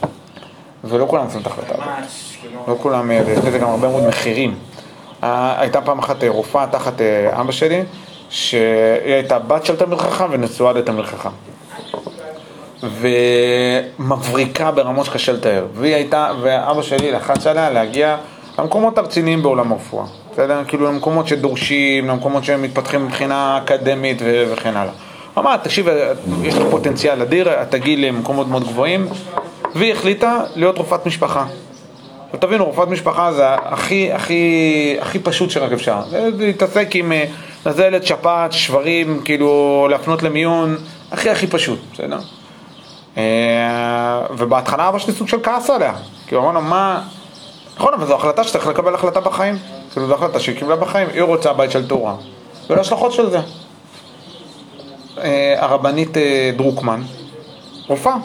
ולא 0.84 1.06
כולם 1.06 1.24
עושים 1.24 1.40
את 1.40 1.46
ההחלטה 1.46 1.74
הזאת. 1.74 2.25
לא 2.68 2.76
כולם, 2.82 3.10
אה, 3.10 3.16
יש 3.16 3.38
לזה 3.38 3.58
גם 3.58 3.68
הרבה 3.68 3.88
מאוד 3.88 4.06
מחירים. 4.06 4.54
אה, 5.24 5.60
הייתה 5.60 5.80
פעם 5.80 5.98
אחת 5.98 6.24
אה, 6.24 6.28
רופאה 6.28 6.66
תחת 6.66 7.00
אבא 7.32 7.52
שלי, 7.52 7.82
שהיא 8.30 9.14
הייתה 9.14 9.38
בת 9.38 9.64
של 9.64 9.76
תלמיד 9.76 9.98
חכם 9.98 10.24
ונשואה 10.30 10.72
לתלמיד 10.72 11.04
חכם. 11.04 11.30
ומבריקה 13.98 14.70
ברמות 14.70 15.06
שקשה 15.06 15.32
לתאר. 15.32 15.66
והיא 15.74 15.94
הייתה, 15.94 16.32
ואבא 16.42 16.82
שלי 16.82 17.12
לחץ 17.12 17.46
עליה 17.46 17.70
להגיע 17.70 18.16
למקומות 18.58 18.98
הרציניים 18.98 19.42
בעולם 19.42 19.72
הרפואה. 19.72 20.04
בסדר? 20.32 20.62
כאילו 20.68 20.86
למקומות 20.86 21.28
שדורשים, 21.28 22.08
למקומות 22.08 22.44
שהם 22.44 22.62
מתפתחים 22.62 23.06
מבחינה 23.06 23.58
אקדמית 23.58 24.22
וכן 24.24 24.76
הלאה. 24.76 24.92
אמר, 25.38 25.56
תקשיב, 25.56 25.88
יש 26.42 26.54
לך 26.54 26.62
פוטנציאל 26.70 27.22
אדיר, 27.22 27.62
את 27.62 27.70
תגיעי 27.70 27.96
למקומות 27.96 28.48
מאוד 28.48 28.64
גבוהים, 28.64 29.08
והיא 29.74 29.92
החליטה 29.92 30.40
להיות 30.54 30.78
רופאת 30.78 31.06
משפחה. 31.06 31.44
תבינו, 32.36 32.70
רפואת 32.70 32.88
משפחה 32.88 33.32
זה 33.32 33.54
הכי, 33.54 34.12
הכי, 34.12 34.96
הכי 35.00 35.18
פשוט 35.18 35.50
שרק 35.50 35.72
אפשר. 35.72 36.02
זה 36.10 36.28
להתעסק 36.38 36.88
עם 36.94 37.12
אה, 37.12 37.24
נזלת, 37.66 38.06
שפעת, 38.06 38.52
שברים, 38.52 39.20
כאילו 39.24 39.86
להפנות 39.90 40.22
למיון, 40.22 40.76
הכי 41.12 41.30
הכי 41.30 41.46
פשוט, 41.46 41.78
בסדר? 41.92 42.18
אה, 43.16 44.20
ובהתחלה 44.38 44.88
אבא 44.88 44.98
שלי 44.98 45.12
סוג 45.14 45.28
של 45.28 45.42
כעס 45.42 45.70
עליה. 45.70 45.94
כאילו 46.26 46.42
אמרנו, 46.42 46.60
מה... 46.60 47.02
נכון, 47.76 47.94
אבל 47.94 48.06
זו 48.06 48.14
החלטה 48.14 48.44
שצריך 48.44 48.66
לקבל 48.66 48.94
החלטה 48.94 49.20
בחיים. 49.20 49.58
כאילו 49.92 50.06
זו 50.06 50.14
החלטה 50.14 50.40
שהיא 50.40 50.58
קיבלה 50.58 50.76
בחיים, 50.76 51.08
היא 51.08 51.22
רוצה 51.22 51.52
בית 51.52 51.70
של 51.70 51.88
תורה. 51.88 52.14
ואלה 52.70 52.80
השלכות 52.80 53.12
של 53.12 53.30
זה. 53.30 53.40
אה, 55.18 55.54
הרבנית 55.58 56.16
דרוקמן, 56.56 57.02
רופאה. 57.88 58.16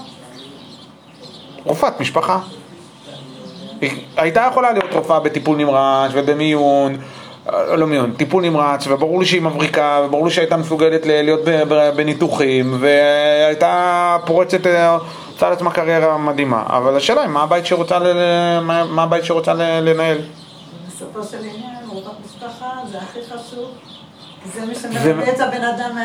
רופאת 1.65 1.99
משפחה. 1.99 2.39
היא 3.81 3.91
הייתה 4.17 4.47
יכולה 4.51 4.71
להיות 4.71 4.93
רופאה 4.93 5.19
בטיפול 5.19 5.57
נמרץ 5.57 6.11
ובמיון, 6.13 6.97
אה, 7.53 7.75
לא 7.75 7.87
מיון, 7.87 8.11
טיפול 8.17 8.43
נמרץ, 8.43 8.87
וברור 8.87 9.19
לי 9.19 9.25
שהיא 9.25 9.41
מבריקה, 9.41 10.01
וברור 10.05 10.25
לי 10.25 10.31
שהייתה 10.31 10.57
מסוגלת 10.57 11.01
להיות 11.05 11.41
בניתוחים, 11.95 12.77
והייתה 12.79 14.17
פורצת, 14.25 14.67
אה, 14.67 14.97
עושה 15.33 15.49
לעצמה 15.49 15.71
קריירה 15.71 16.17
מדהימה. 16.17 16.63
אבל 16.67 16.97
השאלה 16.97 17.21
היא, 17.21 17.29
מה 17.29 17.43
הבית 17.43 17.65
שרוצה, 17.65 17.99
ל- 17.99 18.59
מה 18.89 19.03
הבית 19.03 19.23
שרוצה 19.25 19.53
לנהל? 19.53 20.17
בסופו 20.87 21.23
של 21.23 21.37
עניין, 21.37 21.55
רופאת 21.87 22.11
משפחה 22.25 22.65
זה 22.91 22.97
הכי 22.97 23.19
חשוב. 23.25 23.69
זה 24.53 24.65
מי 24.65 24.75
שמלמד 24.75 25.27
את 25.29 25.39
הבן 25.39 25.63
אדם 25.63 25.95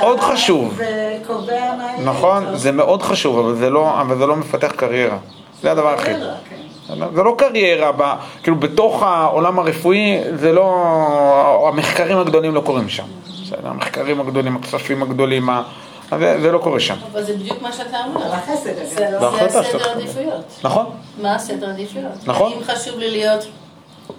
מאוד 0.00 0.20
חשוב. 0.20 0.78
וקובע 1.22 1.60
מה. 1.78 2.10
נכון. 2.10 2.56
זה 2.56 2.72
מאוד 2.72 3.02
חשוב, 3.02 3.38
אבל 3.38 3.54
זה 3.54 3.70
לא, 3.70 4.00
אבל 4.00 4.18
זה 4.18 4.26
לא 4.26 4.36
מפתח 4.36 4.72
קריירה. 4.76 5.16
זה 5.62 5.70
הדבר 5.72 5.88
הכי. 5.94 6.10
זה 6.88 7.22
לא 7.22 7.34
קריירה, 7.38 7.92
ב, 7.92 8.02
כאילו 8.42 8.56
בתוך 8.56 9.02
העולם 9.02 9.58
הרפואי, 9.58 10.18
זה 10.34 10.52
לא, 10.52 11.68
המחקרים 11.72 12.18
הגדולים 12.18 12.54
לא 12.54 12.60
קורים 12.60 12.88
שם. 12.88 13.04
בסדר, 13.44 13.68
המחקרים 13.68 14.20
הגדולים, 14.20 14.56
הכספים 14.56 15.02
הגדולים, 15.02 15.50
ה- 15.50 15.62
זה, 16.18 16.40
זה 16.40 16.52
לא 16.52 16.58
קורה 16.58 16.80
שם. 16.80 16.94
אבל 17.12 17.22
זה 17.22 17.32
בדיוק 17.32 17.62
מה 17.62 17.72
שאתה 17.72 17.96
אומר. 18.06 18.20
זה 18.64 18.74
זה 18.84 19.18
זה 19.18 19.26
החלטה 19.28 19.60
הסדר 19.60 19.90
עדיפויות. 19.90 20.44
נכון? 20.64 20.86
מה 21.22 21.34
הסדר 21.34 21.70
עדיפויות? 21.70 22.12
נכון. 22.26 22.52
האם 22.52 22.64
חשוב 22.64 22.98
לי 22.98 23.10
להיות 23.10 23.44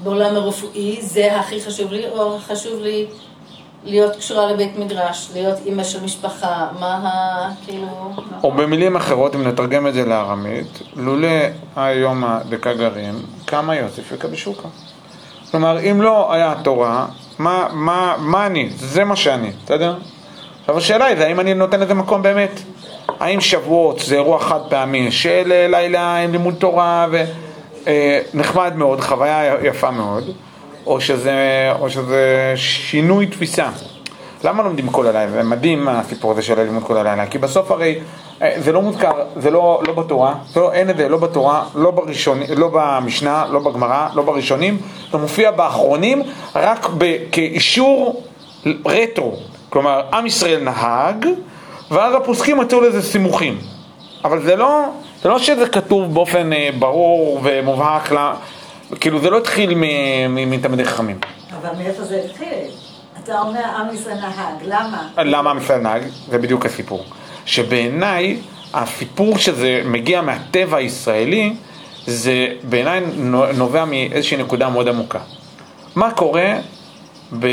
בעולם 0.03 0.35
הרפואי, 0.35 0.97
זה 1.01 1.39
הכי 1.39 1.61
חשוב 1.61 1.91
לי, 1.93 2.09
או 2.09 2.37
חשוב 2.39 2.81
לי 2.81 3.05
להיות 3.85 4.15
קשורה 4.15 4.51
לבית 4.51 4.77
מדרש, 4.77 5.29
להיות 5.33 5.57
אימא 5.65 5.83
של 5.83 6.03
משפחה, 6.03 6.67
מה 6.79 6.95
ה... 7.03 7.49
כאילו... 7.65 8.11
או 8.43 8.51
במילים 8.51 8.95
אחרות, 8.95 9.35
אם 9.35 9.47
נתרגם 9.47 9.87
את 9.87 9.93
זה 9.93 10.05
לארמית, 10.05 10.79
לולא 10.95 11.27
היום 11.75 12.23
הדקה 12.23 12.73
גרים, 12.73 13.13
כמה 13.47 13.75
יוסף 13.75 14.03
וקבשוקה. 14.11 14.67
כלומר, 15.51 15.79
אם 15.79 16.01
לא 16.01 16.33
היה 16.33 16.53
תורה, 16.63 17.05
מה, 17.39 17.67
מה, 17.71 18.15
מה 18.19 18.45
אני? 18.45 18.69
זה 18.75 19.03
מה 19.03 19.15
שאני, 19.15 19.51
בסדר? 19.65 19.95
עכשיו 20.61 20.77
השאלה 20.77 21.05
היא, 21.05 21.17
האם 21.17 21.39
אני 21.39 21.53
נותן 21.53 21.79
לזה 21.79 21.93
מקום 21.93 22.21
באמת? 22.21 22.59
האם 23.19 23.41
שבועות 23.41 23.99
זה 23.99 24.15
אירוע 24.15 24.39
חד 24.39 24.59
פעמי 24.69 25.11
של 25.11 25.51
אה, 25.51 25.67
לילה 25.69 26.17
עם 26.17 26.31
לימוד 26.31 26.55
תורה 26.55 27.07
ונחמד 28.33 28.75
מאוד, 28.75 29.01
חוויה 29.01 29.55
יפה 29.63 29.91
מאוד, 29.91 30.23
או 30.85 31.01
שזה, 31.01 31.71
או 31.79 31.89
שזה 31.89 32.53
שינוי 32.55 33.25
תפיסה? 33.25 33.69
למה 34.43 34.63
לומדים 34.63 34.89
כל 34.89 35.07
הלילה? 35.07 35.31
זה 35.31 35.43
מדהים 35.43 35.87
הסיפור 35.87 36.31
הזה 36.31 36.41
של 36.41 36.59
הלימוד 36.59 36.83
כל 36.83 36.97
הלילה, 36.97 37.25
כי 37.25 37.37
בסוף 37.37 37.71
הרי 37.71 37.99
אה, 38.41 38.53
זה 38.57 38.71
לא 38.71 38.81
מוזכר, 38.81 39.11
זה 39.35 39.51
לא, 39.51 39.81
לא 39.87 39.93
בתורה, 39.93 40.33
זה 40.53 40.59
לא, 40.59 40.73
אין 40.73 40.89
את 40.89 40.97
זה 40.97 41.09
לא 41.09 41.17
בתורה, 41.17 41.63
לא, 41.75 41.91
בראשון, 41.91 42.39
לא 42.55 42.69
במשנה, 42.73 43.45
לא 43.49 43.59
בגמרא, 43.59 44.07
לא 44.13 44.23
בראשונים, 44.23 44.77
זה 45.11 45.17
מופיע 45.17 45.51
באחרונים 45.51 46.23
רק 46.55 46.89
ב, 46.97 47.15
כאישור 47.31 48.23
רטרו, 48.85 49.35
כלומר 49.69 50.01
עם 50.13 50.25
ישראל 50.25 50.63
נהג, 50.63 51.25
ואז 51.91 52.15
הפוסקים 52.15 52.57
מצאו 52.57 52.81
לזה 52.81 53.01
סימוכים, 53.01 53.57
אבל 54.23 54.41
זה 54.41 54.55
לא, 54.55 54.85
זה 55.21 55.29
לא 55.29 55.39
שזה 55.39 55.69
כתוב 55.69 56.13
באופן 56.13 56.53
אה, 56.53 56.69
ברור 56.79 57.39
ומובהק, 57.43 58.11
כאילו 58.99 59.19
זה 59.21 59.29
לא 59.29 59.37
התחיל 59.37 59.73
מתלמידי 60.29 60.85
חכמים. 60.85 61.19
אבל 61.61 61.69
מאיפה 61.77 62.03
זה 62.03 62.21
התחיל? 62.29 62.47
אתה 63.23 63.41
אומר 63.41 63.59
עם 63.79 63.95
ישראל 63.95 64.15
נהג, 64.19 64.55
למה? 64.65 65.07
למה 65.17 65.49
עם 65.51 65.57
ישראל 65.57 65.79
נהג? 65.79 66.01
זה 66.29 66.37
בדיוק 66.37 66.65
הסיפור. 66.65 67.05
שבעיניי, 67.45 68.37
הסיפור 68.73 69.37
שזה 69.37 69.81
מגיע 69.85 70.21
מהטבע 70.21 70.77
הישראלי, 70.77 71.53
זה 72.07 72.47
בעיניי 72.63 73.01
נו- 73.15 73.51
נובע 73.53 73.85
מאיזושהי 73.85 74.37
נקודה 74.37 74.69
מאוד 74.69 74.87
עמוקה. 74.87 75.19
מה 75.95 76.11
קורה? 76.11 76.53
ב... 77.39 77.47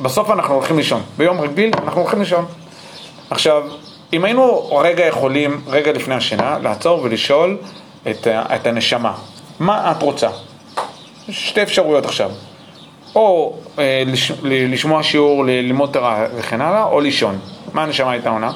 בסוף 0.00 0.30
אנחנו 0.30 0.54
הולכים 0.54 0.76
לישון. 0.76 1.02
ביום 1.18 1.40
רגיל 1.40 1.70
אנחנו 1.82 2.00
הולכים 2.00 2.18
לישון. 2.18 2.44
עכשיו, 3.30 3.62
אם 4.12 4.24
היינו 4.24 4.76
רגע 4.84 5.06
יכולים, 5.06 5.60
רגע 5.66 5.92
לפני 5.92 6.14
השינה, 6.14 6.58
לעצור 6.62 7.00
ולשאול 7.02 7.58
את, 8.10 8.26
את 8.28 8.66
הנשמה, 8.66 9.14
מה 9.60 9.90
את 9.90 10.02
רוצה? 10.02 10.28
שתי 11.30 11.62
אפשרויות 11.62 12.04
עכשיו. 12.04 12.30
או 13.14 13.56
אה, 13.78 14.02
לש, 14.06 14.30
ל- 14.30 14.72
לשמוע 14.72 15.02
שיעור, 15.02 15.44
ללמוד 15.44 15.90
תורה 15.92 16.26
וכן 16.36 16.60
הלאה, 16.60 16.84
או 16.84 17.00
לישון. 17.00 17.38
מה 17.72 17.82
הנשמה 17.82 18.10
הייתה 18.10 18.30
עונה? 18.30 18.50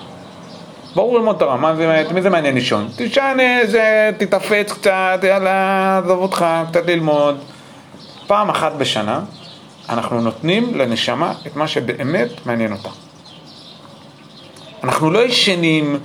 ברור 0.95 1.19
ללמוד 1.19 1.37
תורה, 1.39 1.57
מה 1.57 1.77
זה, 1.77 2.05
מי 2.15 2.23
זה 2.23 2.31
מעניין 2.31 2.55
לישון? 2.55 2.89
תישן 2.97 3.37
איזה, 3.41 4.11
תתאפץ 4.19 4.73
קצת, 4.73 5.21
יאללה, 5.23 5.99
עזוב 5.99 6.19
אותך, 6.19 6.47
קצת 6.71 6.87
ללמוד. 6.87 7.39
פעם 8.27 8.51
אחת 8.51 8.73
בשנה 8.73 9.21
אנחנו 9.89 10.21
נותנים 10.21 10.75
לנשמה 10.75 11.33
את 11.47 11.57
מה 11.57 11.69
שבאמת 11.69 12.47
מעניין 12.47 12.73
אותה. 12.73 12.89
אנחנו 14.85 15.11
לא 15.11 15.19
ישנים 15.25 15.99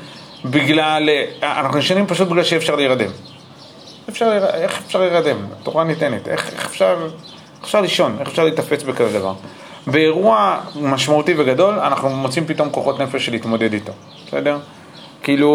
בגלל, 0.45 1.10
אנחנו 1.43 1.77
ישנים 1.79 2.08
פשוט 2.08 2.27
בגלל 2.27 2.43
שאי 2.43 2.58
אפשר 2.58 2.75
להירדם. 2.75 3.10
אפשר, 4.09 4.31
איך 4.53 4.81
אפשר 4.85 4.99
להירדם? 4.99 5.37
התורה 5.61 5.83
ניתנת, 5.83 6.27
איך, 6.27 6.53
איך 6.53 6.65
אפשר, 6.65 6.97
איך 7.03 7.63
אפשר 7.63 7.81
לישון, 7.81 8.15
איך 8.19 8.27
אפשר 8.27 8.43
להתאפץ 8.43 8.83
בכזה 8.83 9.19
דבר? 9.19 9.33
באירוע 9.87 10.57
משמעותי 10.81 11.33
וגדול, 11.37 11.79
אנחנו 11.79 12.09
מוצאים 12.09 12.45
פתאום 12.45 12.69
כוחות 12.69 12.99
נפש 12.99 13.29
להתמודד 13.29 13.73
איתו, 13.73 13.91
בסדר? 14.27 14.57
כאילו, 15.23 15.51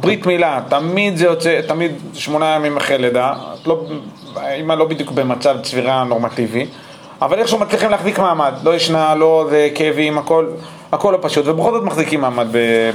ברית 0.00 0.26
מילה, 0.26 0.60
תמיד 0.68 1.16
זה 1.16 1.24
יוצא, 1.24 1.60
תמיד 1.68 1.92
שמונה 2.14 2.46
ימים 2.46 2.76
אחרי 2.76 2.98
לידה, 2.98 3.34
לא, 3.66 3.84
האמא 4.36 4.72
לא 4.72 4.84
בדיוק 4.84 5.10
במצב 5.10 5.56
צבירה 5.62 6.04
נורמטיבי, 6.04 6.66
אבל 7.22 7.38
איכשהו 7.38 7.58
מצליחים 7.58 7.90
להחזיק 7.90 8.18
מעמד, 8.18 8.52
לא 8.62 8.74
ישנה, 8.74 9.14
לא 9.14 9.46
זה 9.50 9.68
כאבים, 9.74 10.18
הכל, 10.18 10.46
הכל 10.92 11.12
לא 11.12 11.18
פשוט, 11.20 11.46
ובכל 11.48 11.72
זאת 11.72 11.82
מחזיקים 11.82 12.20
מעמד 12.20 12.46
ב- 12.52 12.90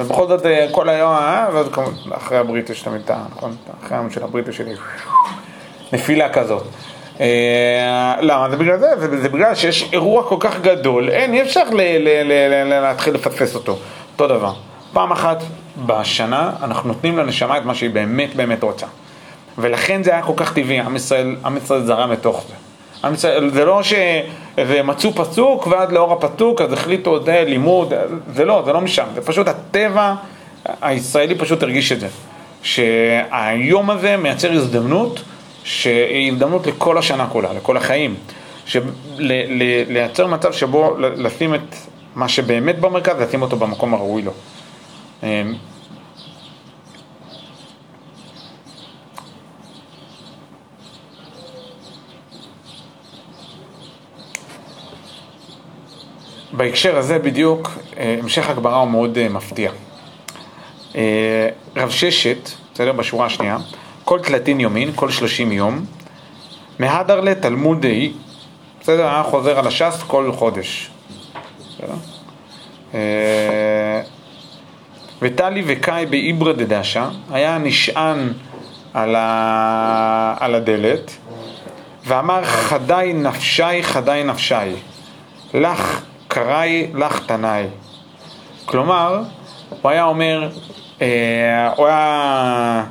בברית. 0.00 0.10
ובכל 0.10 0.28
זאת 0.28 0.46
אה, 0.46 0.66
כל 0.70 0.88
היום, 0.88 1.12
אה, 1.12 1.48
ואז 1.52 1.66
כמובן, 1.72 1.92
אחרי 2.12 2.38
הברית 2.38 2.70
יש 2.70 2.82
תמיד 2.82 3.00
את 3.04 3.10
ה... 3.10 3.24
נכון? 3.36 3.56
אחרי 3.84 3.96
היום 3.96 4.10
של 4.10 4.24
הברית 4.24 4.48
יש 4.48 4.60
נפילה 5.92 6.28
כזאת. 6.28 6.62
אה, 7.20 8.16
למה? 8.20 8.50
זה 8.50 8.56
בגלל 8.56 8.78
זה, 8.78 9.20
זה, 9.20 9.28
בגלל 9.28 9.54
שיש 9.54 9.88
אירוע 9.92 10.24
כל 10.28 10.36
כך 10.40 10.60
גדול, 10.60 11.08
אין, 11.08 11.34
אי 11.34 11.42
אפשר 11.42 11.62
להתחיל 12.64 13.14
לפספס 13.14 13.54
אותו. 13.54 13.78
אותו 14.12 14.26
דבר. 14.26 14.52
פעם 14.92 15.12
אחת 15.12 15.42
בשנה 15.86 16.52
אנחנו 16.62 16.88
נותנים 16.88 17.18
לנשמה 17.18 17.58
את 17.58 17.64
מה 17.64 17.74
שהיא 17.74 17.90
באמת 17.90 18.36
באמת 18.36 18.62
רוצה. 18.62 18.86
ולכן 19.58 20.02
זה 20.02 20.10
היה 20.10 20.22
כל 20.22 20.32
כך 20.36 20.54
טבעי, 20.54 20.80
עם 20.80 20.96
ישראל, 20.96 21.36
זרם 21.84 22.12
לתוך 22.12 22.44
זה. 22.48 22.54
זה 23.48 23.64
לא 23.64 23.82
שזה 23.82 24.22
מצאו 24.84 25.12
פסוק 25.12 25.66
ועד 25.66 25.92
לאור 25.92 26.12
הפסוק 26.12 26.60
אז 26.60 26.72
החליטו 26.72 27.24
זה 27.24 27.44
לימוד, 27.46 27.92
זה 28.34 28.44
לא, 28.44 28.62
זה 28.64 28.72
לא 28.72 28.80
משם, 28.80 29.06
זה 29.14 29.20
פשוט 29.20 29.48
הטבע 29.48 30.14
הישראלי 30.82 31.34
פשוט 31.34 31.62
הרגיש 31.62 31.92
את 31.92 32.00
זה. 32.00 32.08
שהיום 32.62 33.90
הזה 33.90 34.16
מייצר 34.16 34.52
הזדמנות, 34.52 35.22
שהיא 35.64 36.32
הזדמנות 36.32 36.66
לכל 36.66 36.98
השנה 36.98 37.26
כולה, 37.26 37.52
לכל 37.52 37.76
החיים. 37.76 38.14
לייצר 39.88 40.26
מצב 40.26 40.52
שבו 40.52 40.96
לשים 40.98 41.54
את 41.54 41.74
מה 42.14 42.28
שבאמת 42.28 42.78
במרכז, 42.78 43.20
לשים 43.20 43.42
אותו 43.42 43.56
במקום 43.56 43.94
הראוי 43.94 44.22
לו. 44.22 44.32
בהקשר 56.52 56.98
הזה 56.98 57.18
בדיוק, 57.18 57.70
אה, 57.96 58.16
המשך 58.22 58.50
הגברה 58.50 58.76
הוא 58.76 58.88
מאוד 58.88 59.18
אה, 59.18 59.28
מפתיע. 59.28 59.70
אה, 60.96 61.48
רב 61.76 61.90
ששת, 61.90 62.50
בסדר? 62.74 62.92
בשורה 62.92 63.26
השנייה, 63.26 63.56
כל 64.04 64.20
תלתין 64.20 64.60
יומין, 64.60 64.90
כל 64.94 65.10
שלושים 65.10 65.52
יום, 65.52 65.84
מהדר 66.78 67.20
לתלמודי, 67.20 68.12
בסדר? 68.80 69.06
היה 69.06 69.22
חוזר 69.22 69.58
על 69.58 69.66
הש"ס 69.66 70.02
כל 70.06 70.32
חודש. 70.32 70.90
וטלי 75.22 75.62
וקאי 75.66 76.06
באיברא 76.06 76.52
דדשא, 76.52 77.04
היה 77.30 77.58
נשען 77.58 78.32
על, 78.94 79.14
ה... 79.16 80.34
על 80.40 80.54
הדלת, 80.54 81.16
ואמר 82.06 82.44
חדי 82.44 83.12
נפשי, 83.14 83.82
חדי 83.82 84.22
נפשי, 84.24 84.54
לך 85.54 86.00
קראי, 86.30 86.86
לך 86.94 87.26
תנאי. 87.26 87.64
כלומר, 88.64 89.22
הוא 89.82 89.90
היה 89.90 90.04
אומר, 90.04 90.48
אה, 91.02 91.72
הוא 91.76 91.86
היה 91.86 92.84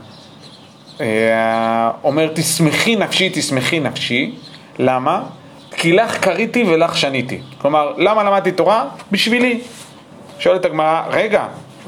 אה, 1.01 1.91
אומר, 2.03 2.29
תשמחי 2.33 2.95
נפשי, 2.95 3.29
תשמחי 3.33 3.79
נפשי. 3.79 4.35
למה? 4.79 5.21
כי 5.71 5.93
לך 5.93 6.17
קריתי 6.17 6.63
ולך 6.63 6.97
שניתי. 6.97 7.41
כלומר, 7.57 7.93
למה 7.97 8.23
למדתי 8.23 8.51
תורה? 8.51 8.85
בשבילי. 9.11 9.61
שואלת 10.39 10.65
הגמרא, 10.65 11.01
רגע, 11.09 11.45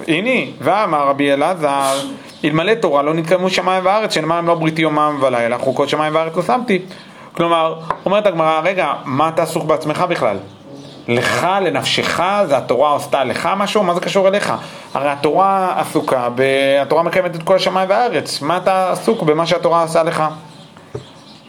הנה, 0.07 0.51
ואמר 0.59 1.07
רבי 1.07 1.33
אלעזר, 1.33 1.99
אלמלא 2.45 2.73
תורה 2.73 3.01
לא 3.01 3.13
נתקיימו 3.13 3.49
שמיים 3.49 3.85
וארץ, 3.85 4.13
שנאמר 4.13 4.39
אם 4.39 4.47
לא 4.47 4.55
בריתי 4.55 4.81
יומם 4.81 5.17
ולילה, 5.21 5.57
חוקות 5.57 5.89
שמיים 5.89 6.15
וארץ 6.15 6.35
לא 6.35 6.43
שמתי. 6.43 6.79
כלומר, 7.31 7.79
אומרת 8.05 8.25
הגמרא, 8.25 8.61
רגע, 8.63 8.93
מה 9.05 9.29
אתה 9.29 9.43
עסוק 9.43 9.63
בעצמך 9.63 10.05
בכלל? 10.09 10.37
לך, 11.07 11.47
לנפשך, 11.61 12.21
זה 12.47 12.57
התורה 12.57 12.95
עשתה 12.95 13.23
לך 13.23 13.49
משהו? 13.57 13.83
מה 13.83 13.93
זה 13.93 14.01
קשור 14.01 14.27
אליך? 14.27 14.53
הרי 14.93 15.09
התורה 15.09 15.79
עסוקה, 15.79 16.29
ב... 16.35 16.41
התורה 16.81 17.03
מקיימת 17.03 17.35
את 17.35 17.43
כל 17.43 17.55
השמיים 17.55 17.89
והארץ, 17.89 18.41
מה 18.41 18.57
אתה 18.57 18.91
עסוק 18.91 19.23
במה 19.23 19.45
שהתורה 19.45 19.83
עשה 19.83 20.03
לך? 20.03 20.23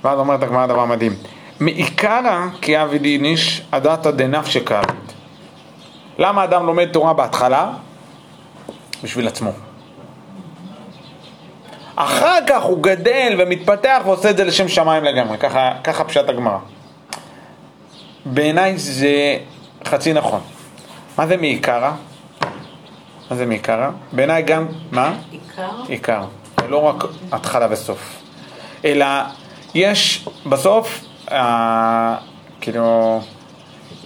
ואז 0.04 0.18
אומרת 0.18 0.42
הגמרא 0.42 0.66
דבר 0.66 0.84
מדהים. 0.84 1.14
מעיקרא 1.60 2.46
כי 2.60 2.82
אבי 2.82 2.98
דיניש 2.98 3.62
הדתא 3.72 4.10
דנפשי 4.10 4.64
כאבית. 4.64 5.12
למה 6.18 6.44
אדם 6.44 6.66
לומד 6.66 6.88
תורה 6.92 7.12
בהתחלה? 7.12 7.70
בשביל 9.02 9.28
עצמו. 9.28 9.50
אחר 11.96 12.38
כך 12.46 12.62
הוא 12.62 12.82
גדל 12.82 13.36
ומתפתח 13.38 14.02
ועושה 14.04 14.30
את 14.30 14.36
זה 14.36 14.44
לשם 14.44 14.68
שמיים 14.68 15.04
לגמרי, 15.04 15.38
ככה, 15.38 15.72
ככה 15.84 16.04
פשט 16.04 16.28
הגמרא. 16.28 16.58
בעיניי 18.24 18.78
זה 18.78 19.36
חצי 19.84 20.12
נכון. 20.12 20.40
מה 21.18 21.26
זה 21.26 21.36
מעיקרא? 21.36 21.92
מה 23.30 23.36
זה 23.36 23.46
מעיקרא? 23.46 23.90
בעיניי 24.12 24.42
גם, 24.42 24.66
מה? 24.90 25.14
עיקר? 25.30 25.70
עיקר. 25.88 26.22
לא 26.68 26.82
רק 26.82 27.04
התחלה 27.32 27.66
וסוף. 27.70 28.22
אלא 28.84 29.06
יש 29.74 30.28
בסוף, 30.46 31.04
אה, 31.32 32.16
כאילו, 32.60 33.20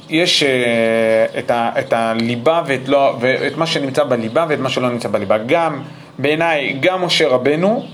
יש 0.08 0.42
אה, 0.42 1.26
את, 1.38 1.50
ה, 1.50 1.70
את 1.78 1.92
הליבה 1.92 2.62
ואת, 2.66 2.88
לא, 2.88 3.16
ואת 3.20 3.56
מה 3.56 3.66
שנמצא 3.66 4.04
בליבה 4.04 4.46
ואת 4.48 4.58
מה 4.58 4.68
שלא 4.68 4.90
נמצא 4.90 5.08
בליבה. 5.08 5.38
גם, 5.38 5.82
בעיניי, 6.18 6.76
גם 6.80 7.04
משה 7.04 7.28
רבנו, 7.28 7.86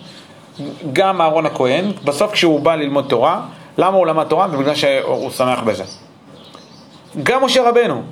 גם 0.93 1.21
אהרון 1.21 1.47
הכהן, 1.47 1.85
בסוף 2.05 2.33
כשהוא 2.33 2.61
בא 2.61 2.75
ללמוד 2.75 3.07
תורה, 3.09 3.41
למה 3.79 3.97
הוא 3.97 4.07
למד 4.07 4.25
תורה? 4.25 4.49
בגלל 4.49 4.75
שהוא 4.75 5.31
שמח 5.31 5.61
בזה. 5.61 5.85
גם 7.23 7.45
משה 7.45 7.69
רבנו. 7.69 8.03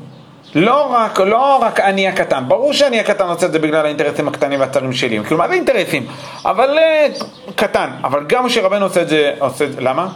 לא 0.55 0.93
רק, 0.93 1.21
לא 1.21 1.57
רק 1.63 1.81
אני 1.81 2.09
הקטן, 2.09 2.45
ברור 2.49 2.73
שאני 2.73 3.01
הקטן 3.01 3.27
עושה 3.29 3.47
את 3.47 3.53
זה 3.53 3.59
בגלל 3.59 3.85
האינטרסים 3.85 4.29
הקטנים 4.29 4.61
והצרים 4.61 4.93
שלי, 4.93 5.25
כאילו 5.25 5.39
מה 5.39 5.49
זה 5.49 5.55
אינטרסים? 5.55 6.07
אבל 6.45 6.79
uh, 6.79 7.53
קטן, 7.55 7.91
אבל 8.05 8.25
גם 8.27 8.47
משה 8.47 8.63
רבנו 8.63 8.85
עושה 8.85 9.03
את 9.03 9.09
זה, 9.09 9.35
עושה 9.39 9.65
את 9.65 9.73
זה, 9.73 9.81
למה? 9.81 10.09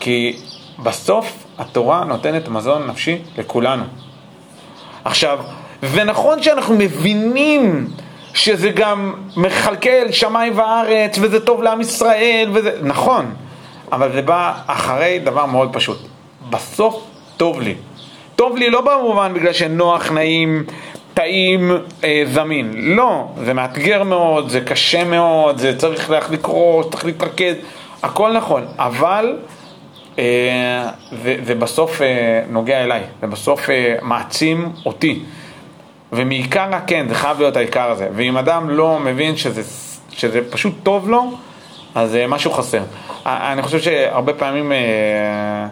כי 0.00 0.38
בסוף 0.78 1.44
התורה 1.58 2.04
נותנת 2.04 2.48
מזון 2.48 2.86
נפשי 2.86 3.18
לכולנו. 3.38 3.84
עכשיו, 5.04 5.38
זה 5.82 6.04
נכון 6.04 6.42
שאנחנו 6.42 6.74
מבינים 6.78 7.88
שזה 8.34 8.70
גם 8.70 9.14
מכלכל 9.36 10.12
שמיים 10.12 10.58
וארץ, 10.58 11.18
וזה 11.20 11.40
טוב 11.40 11.62
לעם 11.62 11.80
ישראל, 11.80 12.50
וזה, 12.52 12.78
נכון, 12.82 13.34
אבל 13.92 14.12
זה 14.12 14.22
בא 14.22 14.52
אחרי 14.66 15.18
דבר 15.24 15.46
מאוד 15.46 15.72
פשוט. 15.72 15.98
בסוף 16.50 17.04
טוב 17.36 17.60
לי. 17.60 17.74
טוב 18.36 18.56
לי 18.56 18.70
לא 18.70 18.80
במובן 18.80 19.34
בגלל 19.34 19.52
שנוח, 19.52 20.10
נעים, 20.10 20.64
טעים, 21.14 21.70
אה, 22.04 22.22
זמין. 22.32 22.72
לא, 22.74 23.28
זה 23.44 23.54
מאתגר 23.54 24.02
מאוד, 24.02 24.48
זה 24.48 24.60
קשה 24.60 25.04
מאוד, 25.04 25.58
זה 25.58 25.78
צריך 25.78 26.10
לקרוא, 26.30 26.84
צריך 26.90 27.04
להתרכז, 27.04 27.54
הכל 28.02 28.32
נכון, 28.32 28.66
אבל 28.78 29.36
אה, 30.18 30.88
זה, 31.22 31.36
זה 31.44 31.54
בסוף 31.54 32.02
אה, 32.02 32.42
נוגע 32.50 32.84
אליי, 32.84 33.02
זה 33.20 33.26
בסוף 33.26 33.70
אה, 33.70 33.96
מעצים 34.02 34.72
אותי. 34.86 35.20
ומעיקר 36.12 36.68
הכן, 36.74 37.06
זה 37.08 37.14
חייב 37.14 37.38
להיות 37.38 37.56
העיקר 37.56 37.90
הזה. 37.90 38.08
ואם 38.14 38.36
אדם 38.36 38.70
לא 38.70 38.98
מבין 39.00 39.36
שזה, 39.36 39.62
שזה 40.10 40.40
פשוט 40.50 40.74
טוב 40.82 41.08
לו, 41.08 41.32
אז 41.94 42.14
אה, 42.14 42.26
משהו 42.26 42.50
חסר. 42.50 42.82
אה, 43.26 43.52
אני 43.52 43.62
חושב 43.62 43.80
שהרבה 43.80 44.32
פעמים, 44.32 44.72
אה, 44.72 45.66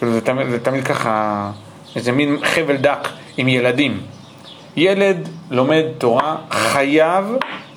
זה 0.00 0.20
תמיד, 0.20 0.48
זה 0.50 0.60
תמיד 0.60 0.84
ככה, 0.84 1.50
איזה 1.96 2.12
מין 2.12 2.38
חבל 2.44 2.76
דק 2.76 3.08
עם 3.36 3.48
ילדים. 3.48 4.00
ילד 4.76 5.28
לומד 5.50 5.84
תורה, 5.98 6.36
חייב 6.50 7.24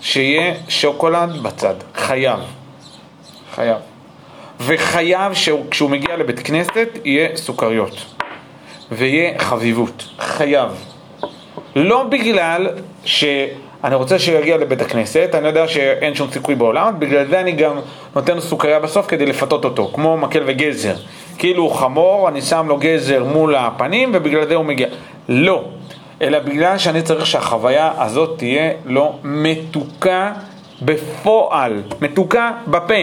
שיהיה 0.01 0.53
שוקולד 0.69 1.37
בצד. 1.41 1.75
חייב. 1.95 2.39
חייב. 3.55 3.77
וחייב 4.59 5.33
שכשהוא 5.33 5.89
מגיע 5.89 6.17
לבית 6.17 6.39
כנסת 6.39 6.87
יהיה 7.05 7.35
סוכריות. 7.35 8.05
ויהיה 8.91 9.39
חביבות. 9.39 10.09
חייב. 10.19 10.69
לא 11.75 12.03
בגלל 12.03 12.69
שאני 13.05 13.95
רוצה 13.95 14.19
שהוא 14.19 14.37
יגיע 14.39 14.57
לבית 14.57 14.81
הכנסת, 14.81 15.29
אני 15.33 15.47
יודע 15.47 15.67
שאין 15.67 16.15
שום 16.15 16.31
סיכוי 16.31 16.55
בעולם, 16.55 16.99
בגלל 16.99 17.27
זה 17.27 17.39
אני 17.39 17.51
גם 17.51 17.79
נותן 18.15 18.35
לו 18.35 18.41
סוכריה 18.41 18.79
בסוף 18.79 19.07
כדי 19.07 19.25
לפתות 19.25 19.65
אותו, 19.65 19.91
כמו 19.93 20.17
מקל 20.17 20.43
וגזר. 20.45 20.95
כאילו 21.37 21.63
הוא 21.63 21.75
חמור, 21.75 22.29
אני 22.29 22.41
שם 22.41 22.65
לו 22.67 22.77
גזר 22.77 23.23
מול 23.23 23.55
הפנים 23.55 24.11
ובגלל 24.13 24.47
זה 24.47 24.55
הוא 24.55 24.65
מגיע. 24.65 24.87
לא, 25.29 25.63
אלא 26.21 26.39
בגלל 26.39 26.77
שאני 26.77 27.01
צריך 27.01 27.25
שהחוויה 27.25 27.91
הזאת 27.97 28.37
תהיה 28.37 28.71
לו 28.85 29.19
מתוקה 29.23 30.33
בפועל, 30.81 31.81
מתוקה 32.01 32.51
בפה. 32.67 32.93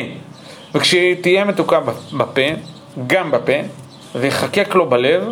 וכשהיא 0.75 1.17
תהיה 1.23 1.45
מתוקה 1.45 1.81
בפה, 2.13 2.43
גם 3.07 3.31
בפה, 3.31 3.53
זה 4.15 4.27
יחקק 4.27 4.75
לו 4.75 4.91
בלב 4.91 5.29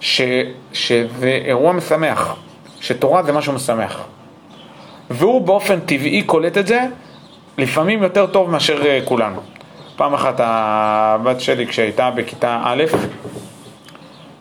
ש, 0.00 0.20
שזה 0.72 1.40
אירוע 1.44 1.72
משמח. 1.72 2.36
שתורה 2.80 3.22
זה 3.22 3.32
משהו 3.32 3.52
משמח. 3.52 4.04
והוא 5.10 5.40
באופן 5.40 5.80
טבעי 5.80 6.22
קולט 6.22 6.58
את 6.58 6.66
זה 6.66 6.80
לפעמים 7.58 8.02
יותר 8.02 8.26
טוב 8.26 8.50
מאשר 8.50 8.86
אה, 8.86 9.00
כולנו. 9.04 9.40
פעם 9.96 10.14
אחת 10.14 10.34
הבת 10.38 11.40
שלי 11.40 11.66
כשהייתה 11.66 12.10
בכיתה 12.10 12.60
א', 12.64 12.84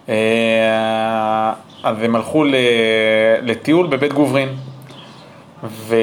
אה, 0.10 1.54
אז 1.84 1.96
הם 2.02 2.16
הלכו 2.16 2.44
לטיול 3.42 3.88
בבית 3.88 4.14
גוברין. 4.14 4.50
ו... 5.64 5.96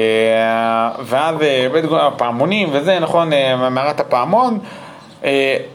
ואז 1.03 1.41
אה, 1.41 1.67
בית 1.73 1.85
גוברין, 1.85 2.05
הפעמונים 2.05 2.69
וזה, 2.71 2.99
נכון, 2.99 3.29
מערת 3.71 3.99
הפעמון, 3.99 4.59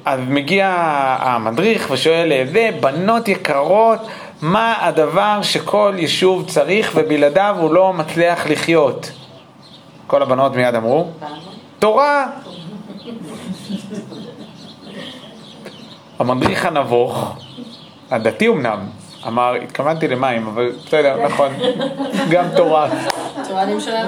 אז 0.05 0.21
מגיע 0.29 0.75
המדריך 1.21 1.89
ושואל, 1.91 2.33
זה 2.53 2.71
בנות 2.81 3.29
יקרות, 3.29 4.01
מה 4.43 4.75
הדבר 4.81 5.39
שכל 5.43 5.95
יישוב 5.97 6.49
צריך 6.49 6.93
ובלעדיו 6.95 7.57
הוא 7.59 7.75
לא 7.75 7.93
מצליח 7.93 8.47
לחיות? 8.47 9.13
כל 10.07 10.23
הבנות 10.23 10.57
מיד 10.57 10.75
אמרו, 10.75 11.07
תורה. 11.79 12.27
המדריך 16.19 16.67
הנבוך, 16.67 17.37
הדתי 18.11 18.49
אמנם, 18.49 18.79
אמר, 19.27 19.55
התכוונתי 19.55 20.09
למים, 20.09 20.47
אבל 20.47 20.73
בסדר, 20.87 21.27
נכון, 21.27 21.53
גם 22.31 22.45
תורה. 22.57 22.89
תורה 23.49 23.65
נמשלה 23.65 24.05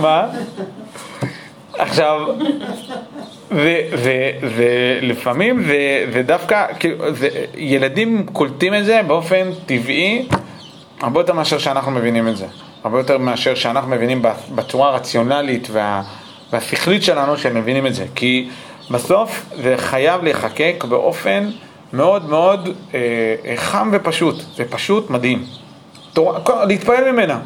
מה? 0.00 0.26
עכשיו, 1.78 2.20
ולפעמים 5.00 5.62
זה 6.12 6.22
דווקא, 6.26 6.66
כאילו, 6.78 7.04
ילדים 7.54 8.26
קולטים 8.32 8.74
את 8.74 8.84
זה 8.84 9.00
באופן 9.06 9.50
טבעי 9.66 10.28
הרבה 11.00 11.20
יותר 11.20 11.32
מאשר 11.32 11.58
שאנחנו 11.58 11.90
מבינים 11.90 12.28
את 12.28 12.36
זה. 12.36 12.46
הרבה 12.84 12.98
יותר 12.98 13.18
מאשר 13.18 13.54
שאנחנו 13.54 13.90
מבינים 13.90 14.22
בצורה 14.54 14.88
הרציונלית 14.88 15.68
וה, 15.70 16.02
והשכלית 16.52 17.02
שלנו 17.02 17.38
שהם 17.38 17.54
מבינים 17.54 17.86
את 17.86 17.94
זה. 17.94 18.04
כי 18.14 18.48
בסוף 18.90 19.44
זה 19.62 19.74
חייב 19.76 20.24
להיחקק 20.24 20.84
באופן 20.88 21.50
מאוד 21.92 22.28
מאוד 22.28 22.68
אה, 22.94 23.00
חם 23.56 23.90
ופשוט. 23.92 24.34
זה 24.56 24.64
פשוט 24.70 25.10
מדהים. 25.10 25.44
תורה, 26.12 26.64
להתפעל 26.64 27.12
ממנה. 27.12 27.38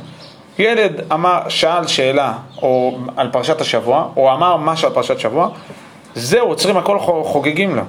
ילד 0.58 1.00
אמר, 1.12 1.48
שאל 1.48 1.86
שאלה 1.86 2.32
או 2.62 2.98
על 3.16 3.28
פרשת 3.32 3.60
השבוע, 3.60 4.08
או 4.16 4.32
אמר 4.32 4.56
משהו 4.56 4.88
על 4.88 4.94
פרשת 4.94 5.18
שבוע, 5.18 5.48
זהו, 6.14 6.48
עוצרים 6.48 6.76
הכל 6.76 6.98
חוגגים 7.24 7.76
לו. 7.76 7.82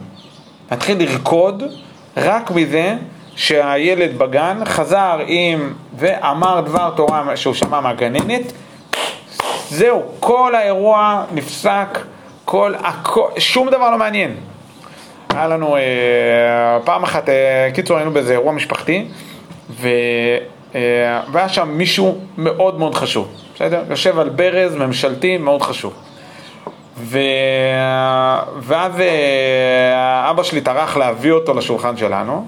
מתחיל 0.71 0.97
לרקוד 0.99 1.63
רק 2.17 2.51
מזה 2.51 2.95
שהילד 3.35 4.17
בגן 4.17 4.65
חזר 4.65 5.19
עם 5.27 5.73
ואמר 5.97 6.61
דבר 6.61 6.89
תורה 6.95 7.37
שהוא 7.37 7.53
שמע 7.53 7.79
מהגננת, 7.79 8.53
זהו, 9.69 10.03
כל 10.19 10.55
האירוע 10.55 11.23
נפסק, 11.33 11.99
כל, 12.45 12.73
הכל, 12.83 13.27
שום 13.37 13.69
דבר 13.69 13.91
לא 13.91 13.97
מעניין. 13.97 14.35
היה 15.29 15.47
לנו 15.47 15.75
אה, 15.75 15.81
פעם 16.83 17.03
אחת, 17.03 17.29
אה, 17.29 17.69
קיצור 17.73 17.97
היינו 17.97 18.11
באיזה 18.11 18.33
אירוע 18.33 18.53
משפחתי, 18.53 19.05
ו, 19.69 19.89
אה, 20.75 21.21
והיה 21.31 21.49
שם 21.49 21.69
מישהו 21.69 22.17
מאוד 22.37 22.79
מאוד 22.79 22.95
חשוב, 22.95 23.27
בסדר? 23.55 23.83
יושב 23.89 24.19
על 24.19 24.29
ברז 24.29 24.75
ממשלתי 24.75 25.37
מאוד 25.37 25.61
חשוב. 25.61 25.93
ו... 26.97 27.19
ואז 28.59 28.99
אה, 28.99 30.29
אבא 30.29 30.43
שלי 30.43 30.61
טרח 30.61 30.97
להביא 30.97 31.31
אותו 31.31 31.53
לשולחן 31.53 31.97
שלנו, 31.97 32.47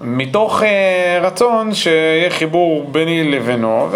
מתוך 0.00 0.62
אה, 0.62 1.18
רצון 1.22 1.74
שיהיה 1.74 2.30
חיבור 2.30 2.84
ביני 2.92 3.30
לבינו, 3.30 3.88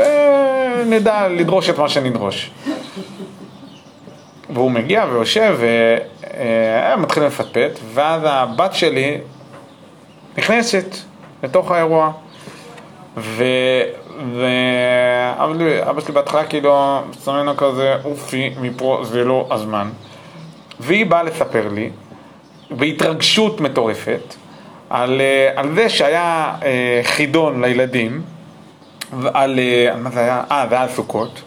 ונדע 0.83 1.29
לדרוש 1.29 1.71
את 1.71 1.79
מה 1.79 1.89
שנדרוש. 1.89 2.51
והוא 4.51 4.71
מגיע 4.71 5.05
ויושב 5.11 5.59
ומתחיל 6.97 7.23
לפטפט, 7.23 7.79
ואז 7.95 8.23
הבת 8.25 8.75
שלי 8.75 9.19
נכנסת 10.39 10.97
לתוך 11.43 11.71
האירוע. 11.71 12.13
ו... 13.17 13.45
ואבא 14.37 15.55
שלי, 15.55 15.83
אבא 15.83 16.01
שלי 16.01 16.15
בהתחלה 16.15 16.45
כאילו 16.45 17.01
מסמן 17.11 17.47
לו 17.47 17.57
כזה, 17.57 17.95
אופי, 18.05 18.51
מפה 18.61 19.01
זה 19.03 19.25
לא 19.25 19.49
הזמן. 19.51 19.89
והיא 20.81 21.07
באה 21.07 21.23
לספר 21.23 21.69
לי, 21.69 21.91
בהתרגשות 22.71 23.61
מטורפת, 23.61 24.35
על, 24.91 25.21
אה, 25.21 25.51
על 25.57 25.75
זה 25.75 25.89
שהיה 25.89 26.55
אה, 26.63 27.01
חידון 27.05 27.65
לילדים, 27.65 28.23
על, 29.35 29.59
אה, 29.59 29.97
מה 29.97 30.11
זה 30.11 30.21
היה? 30.21 30.43
אה, 30.51 30.67
זה 30.69 30.75
היה 30.75 30.83
על 30.83 30.89
סוכות. 30.89 31.43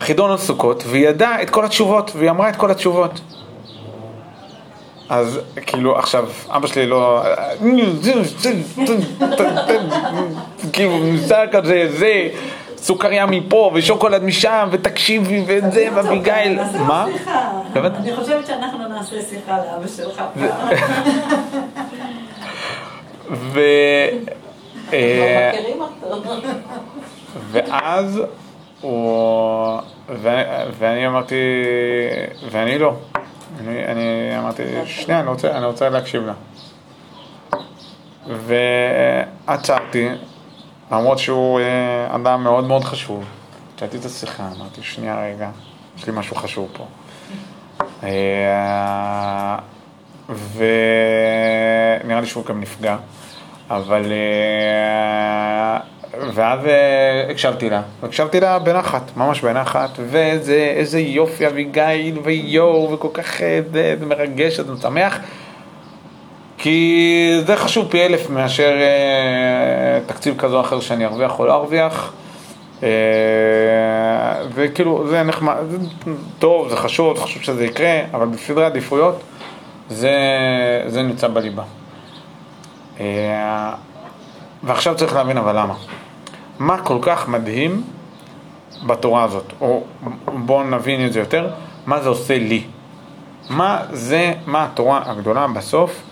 חידון 0.00 0.30
על 0.30 0.38
סוכות, 0.38 0.84
והיא 0.86 1.08
ידעה 1.08 1.42
את 1.42 1.50
כל 1.50 1.64
התשובות, 1.64 2.10
והיא 2.16 2.30
אמרה 2.30 2.48
את 2.48 2.56
כל 2.56 2.70
התשובות. 2.70 3.20
אז 5.08 5.40
כאילו 5.66 5.98
עכשיו 5.98 6.28
אבא 6.48 6.66
שלי 6.66 6.86
לא, 6.86 7.22
כאילו 10.72 10.98
ניסה 10.98 11.46
כזה, 11.52 11.88
זה, 11.98 12.28
סוכריה 12.76 13.26
מפה 13.26 13.70
ושוקולד 13.74 14.24
משם 14.24 14.68
ותקשיבי 14.70 15.44
וזה 15.46 15.88
ואביגיל, 15.94 16.52
נעשה 16.52 16.78
מה? 16.78 17.06
אני 17.74 18.16
חושבת 18.16 18.46
שאנחנו 18.46 18.88
נעשה 18.88 19.16
שיחה 19.30 19.58
לאבא 19.58 19.86
שלך. 19.96 20.22
ו... 23.30 23.60
אה, 24.92 25.50
מכירים 25.54 25.80
אותו. 25.80 26.22
ואז 27.50 28.20
הוא... 28.80 29.80
ואני 30.78 31.06
אמרתי, 31.06 31.34
ואני 32.50 32.78
לא. 32.78 32.94
אני, 33.60 33.84
אני 33.84 34.38
אמרתי, 34.38 34.62
שנייה, 34.86 35.20
אני 35.20 35.28
רוצה, 35.28 35.56
אני 35.56 35.66
רוצה 35.66 35.88
להקשיב 35.88 36.22
לה. 36.26 36.32
ועצרתי, 39.46 40.08
למרות 40.92 41.18
שהוא 41.18 41.60
אה, 41.60 42.14
אדם 42.14 42.42
מאוד 42.42 42.64
מאוד 42.64 42.84
חשוב. 42.84 43.24
קטעתי 43.76 43.96
את 43.96 44.04
השיחה, 44.04 44.48
אמרתי, 44.56 44.82
שנייה 44.82 45.24
רגע, 45.24 45.50
יש 45.98 46.06
לי 46.06 46.12
משהו 46.16 46.36
חשוב 46.36 46.68
פה. 46.72 46.86
אה, 48.02 49.58
ונראה 50.56 52.20
לי 52.20 52.26
שהוא 52.26 52.44
גם 52.44 52.60
נפגע, 52.60 52.96
אבל... 53.70 54.12
ואז 56.34 56.66
אה, 56.66 57.26
הקשבתי 57.30 57.70
לה, 57.70 57.82
הקשבתי 58.02 58.40
לה 58.40 58.58
בנחת, 58.58 59.02
ממש 59.16 59.40
בנחת, 59.40 59.90
ואיזה 60.10 60.72
איזה 60.76 61.00
יופי 61.00 61.46
אביגיל 61.46 62.18
ויואו, 62.24 62.92
וכל 62.92 63.08
כך 63.12 63.42
אה, 63.42 63.60
זה, 63.72 63.96
זה 64.00 64.06
מרגש, 64.06 64.60
זה 64.60 64.72
משמח, 64.72 65.18
כי 66.58 67.40
זה 67.46 67.56
חשוב 67.56 67.88
פי 67.90 68.06
אלף 68.06 68.30
מאשר 68.30 68.72
אה, 68.80 70.00
תקציב 70.06 70.34
כזה 70.38 70.54
או 70.54 70.60
אחר 70.60 70.80
שאני 70.80 71.04
ארוויח 71.04 71.38
או 71.38 71.46
לא 71.46 71.54
ארוויח. 71.54 72.12
אה, 72.82 72.88
וכאילו 74.54 75.08
זה 75.08 75.22
נחמד, 75.22 75.54
זה 75.70 75.78
טוב, 76.38 76.68
זה 76.68 76.76
חשוב, 76.76 77.18
חשוב 77.18 77.42
שזה 77.42 77.64
יקרה, 77.64 78.00
אבל 78.12 78.26
בסדרי 78.26 78.64
עדיפויות 78.64 79.22
זה, 79.88 80.12
זה 80.86 81.02
נמצא 81.02 81.28
בליבה. 81.28 81.62
אה, 83.00 83.72
ועכשיו 84.62 84.96
צריך 84.96 85.14
להבין 85.14 85.38
אבל 85.38 85.58
למה. 85.58 85.74
מה 86.58 86.78
כל 86.78 86.98
כך 87.02 87.28
מדהים 87.28 87.82
בתורה 88.86 89.24
הזאת, 89.24 89.52
או 89.60 89.84
בואו 90.26 90.62
נבין 90.62 91.06
את 91.06 91.12
זה 91.12 91.20
יותר, 91.20 91.48
מה 91.86 92.00
זה 92.00 92.08
עושה 92.08 92.38
לי. 92.38 92.62
מה 93.50 93.82
זה, 93.92 94.32
מה 94.46 94.64
התורה 94.64 95.02
הגדולה 95.06 95.46
בסוף 95.46 96.02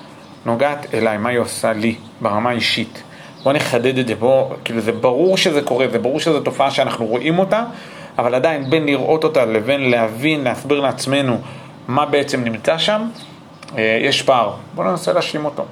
נוגעת 0.46 0.94
אליי, 0.94 1.18
מה 1.18 1.28
היא 1.28 1.38
עושה 1.38 1.72
לי 1.72 1.94
ברמה 2.20 2.50
האישית. 2.50 3.02
בואו 3.42 3.54
נחדד 3.54 3.98
את 3.98 4.06
זה, 4.06 4.14
בואו, 4.14 4.52
כאילו 4.64 4.80
זה 4.80 4.92
ברור 4.92 5.36
שזה 5.36 5.62
קורה, 5.62 5.86
זה 5.88 5.98
ברור 5.98 6.20
שזו 6.20 6.40
תופעה 6.40 6.70
שאנחנו 6.70 7.06
רואים 7.06 7.38
אותה, 7.38 7.64
אבל 8.18 8.34
עדיין 8.34 8.70
בין 8.70 8.86
לראות 8.86 9.24
אותה 9.24 9.44
לבין 9.44 9.90
להבין, 9.90 10.44
להסביר 10.44 10.80
לעצמנו 10.80 11.38
מה 11.88 12.06
בעצם 12.06 12.44
נמצא 12.44 12.78
שם, 12.78 13.08
אה, 13.78 13.98
יש 14.02 14.22
פער. 14.22 14.52
בואו 14.74 14.90
ננסה 14.90 15.12
להשלים 15.12 15.44
אותו. 15.44 15.64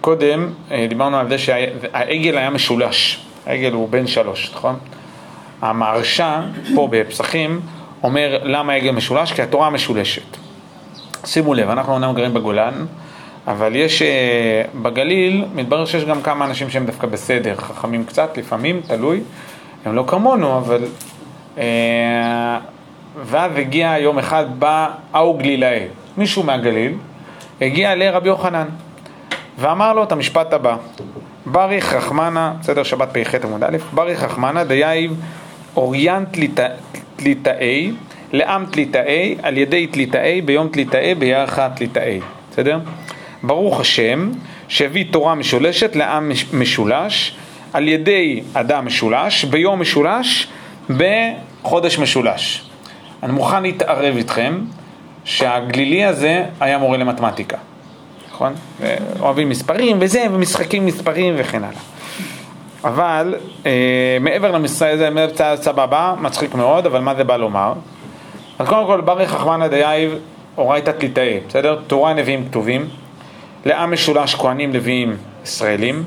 קודם 0.00 0.50
אה, 0.70 0.86
דיברנו 0.88 1.16
על 1.16 1.28
זה 1.28 1.38
שהעגל 1.38 2.38
היה 2.38 2.50
משולש, 2.50 3.24
העגל 3.48 3.72
הוא 3.72 3.88
בן 3.88 4.06
שלוש, 4.06 4.52
נכון? 4.54 4.76
המהרש"א 5.62 6.40
פה 6.74 6.88
בפסחים 6.90 7.60
אומר 8.02 8.40
למה 8.42 8.72
העגל 8.72 8.90
משולש? 8.90 9.32
כי 9.32 9.42
התורה 9.42 9.70
משולשת. 9.70 10.36
שימו 11.24 11.54
לב, 11.54 11.70
אנחנו 11.70 11.94
אומנם 11.94 12.14
גרים 12.14 12.34
בגולן, 12.34 12.86
אבל 13.46 13.76
יש 13.76 14.02
אה, 14.02 14.62
בגליל, 14.82 15.44
מתברר 15.54 15.84
שיש 15.84 16.04
גם 16.04 16.22
כמה 16.22 16.44
אנשים 16.44 16.70
שהם 16.70 16.86
דווקא 16.86 17.06
בסדר, 17.06 17.54
חכמים 17.56 18.04
קצת, 18.04 18.38
לפעמים, 18.38 18.80
תלוי, 18.86 19.20
הם 19.84 19.94
לא 19.94 20.04
כמונו, 20.06 20.58
אבל... 20.58 20.84
אה, 21.58 22.58
ואז 23.24 23.52
הגיע 23.56 23.94
יום 23.98 24.18
אחד, 24.18 24.44
בא 24.58 24.88
ההוא 25.12 25.37
גלילאה, 25.37 25.80
מישהו 26.16 26.42
מהגליל, 26.42 26.92
הגיע 27.60 27.94
לרבי 27.94 28.28
יוחנן, 28.28 28.68
ואמר 29.58 29.92
לו 29.92 30.02
את 30.02 30.12
המשפט 30.12 30.52
הבא: 30.52 30.76
בריך 31.52 31.94
רחמנא, 31.94 32.52
בסדר, 32.60 32.82
שבת 32.82 33.08
פ"ח 33.12 33.34
עמוד 33.44 33.64
א', 33.64 33.76
בריך 33.92 34.22
רחמנא 34.22 34.64
דיהב 34.64 35.20
אוריין 35.76 36.24
תליתאי, 37.16 37.92
לעם 38.32 38.66
תליתאי, 38.66 39.36
על 39.42 39.58
ידי 39.58 39.86
תליתאי, 39.86 40.40
ביום 40.40 40.68
תליתאי, 40.68 41.14
בירחא 41.14 41.70
תליתאי, 41.76 42.20
בסדר? 42.50 42.78
ברוך 43.42 43.80
השם 43.80 44.30
שהביא 44.68 45.04
תורה 45.10 45.34
משולשת 45.34 45.96
לעם 45.96 46.32
משולש, 46.52 47.36
על 47.72 47.88
ידי 47.88 48.42
אדם 48.54 48.86
משולש, 48.86 49.44
ביום 49.44 49.80
משולש, 49.80 50.48
בחודש 50.90 51.98
משולש. 51.98 52.64
אני 53.22 53.32
מוכן 53.32 53.62
להתערב 53.62 54.16
איתכם 54.16 54.60
שהגלילי 55.24 56.04
הזה 56.04 56.44
היה 56.60 56.78
מורה 56.78 56.98
למתמטיקה. 56.98 57.56
נכון? 58.38 58.54
אוהבים 59.20 59.48
מספרים 59.48 59.96
וזה, 60.00 60.26
ומשחקים 60.32 60.86
מספרים 60.86 61.34
וכן 61.38 61.64
הלאה. 61.64 61.80
אבל 62.84 63.34
אה, 63.66 64.16
מעבר 64.20 64.50
למשחק 64.50 64.86
הזה, 64.92 65.10
מבצע 65.10 65.56
סבבה, 65.56 66.14
מצחיק 66.20 66.54
מאוד, 66.54 66.86
אבל 66.86 67.00
מה 67.00 67.14
זה 67.14 67.24
בא 67.24 67.36
לומר? 67.36 67.72
אז 68.58 68.68
קודם 68.68 68.86
כל, 68.86 69.00
ברך 69.00 69.34
רחמנא 69.34 69.66
דייב 69.68 70.14
אורייתא 70.58 70.90
תליטאי, 70.90 71.40
בסדר? 71.48 71.78
תורה 71.86 72.14
נביאים 72.14 72.48
כתובים, 72.48 72.88
לעם 73.64 73.92
משולש 73.92 74.34
כהנים 74.34 74.72
לוויים 74.72 75.16
ישראלים, 75.44 76.02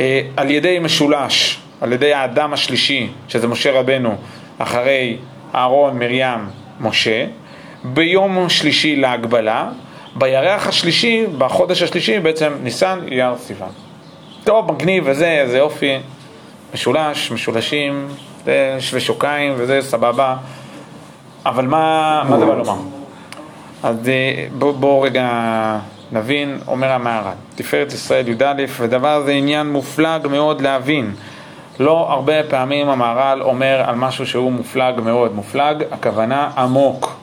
אה, 0.00 0.20
על 0.36 0.50
ידי 0.50 0.78
משולש, 0.78 1.58
על 1.80 1.92
ידי 1.92 2.12
האדם 2.14 2.52
השלישי, 2.52 3.08
שזה 3.28 3.48
משה 3.48 3.80
רבנו, 3.80 4.16
אחרי 4.58 5.16
אהרון, 5.54 5.98
מרים, 5.98 6.38
משה, 6.80 7.26
ביום 7.84 8.48
שלישי 8.48 8.96
להגבלה, 8.96 9.68
בירח 10.18 10.66
השלישי, 10.66 11.26
בחודש 11.38 11.82
השלישי, 11.82 12.20
בעצם 12.20 12.52
ניסן, 12.62 12.98
אייר, 13.10 13.36
סיוון. 13.38 13.68
טוב, 14.44 14.72
מגניב 14.72 15.04
וזה, 15.06 15.28
איזה 15.28 15.58
יופי, 15.58 15.98
משולש, 16.74 17.30
משולשים, 17.30 18.08
שווה 18.78 19.00
שוקיים 19.00 19.54
וזה 19.56 19.82
סבבה, 19.82 20.36
אבל 21.46 21.66
מה, 21.66 22.22
מה 22.28 22.38
זה 22.38 22.46
בא 22.46 22.54
לומר? 22.54 22.76
אז 23.82 23.96
בואו 24.58 24.72
בוא 24.72 25.06
רגע 25.06 25.28
נבין, 26.12 26.58
אומר 26.68 26.92
המהר"ל, 26.92 27.32
תפארת 27.54 27.92
ישראל 27.92 28.28
י"א, 28.28 28.64
ודבר 28.80 29.22
זה 29.22 29.32
עניין 29.32 29.72
מופלג 29.72 30.26
מאוד 30.26 30.60
להבין. 30.60 31.12
לא 31.80 32.12
הרבה 32.12 32.42
פעמים 32.42 32.88
המהר"ל 32.88 33.42
אומר 33.42 33.82
על 33.86 33.94
משהו 33.94 34.26
שהוא 34.26 34.52
מופלג 34.52 35.00
מאוד. 35.00 35.34
מופלג, 35.34 35.84
הכוונה 35.90 36.50
עמוק. 36.56 37.16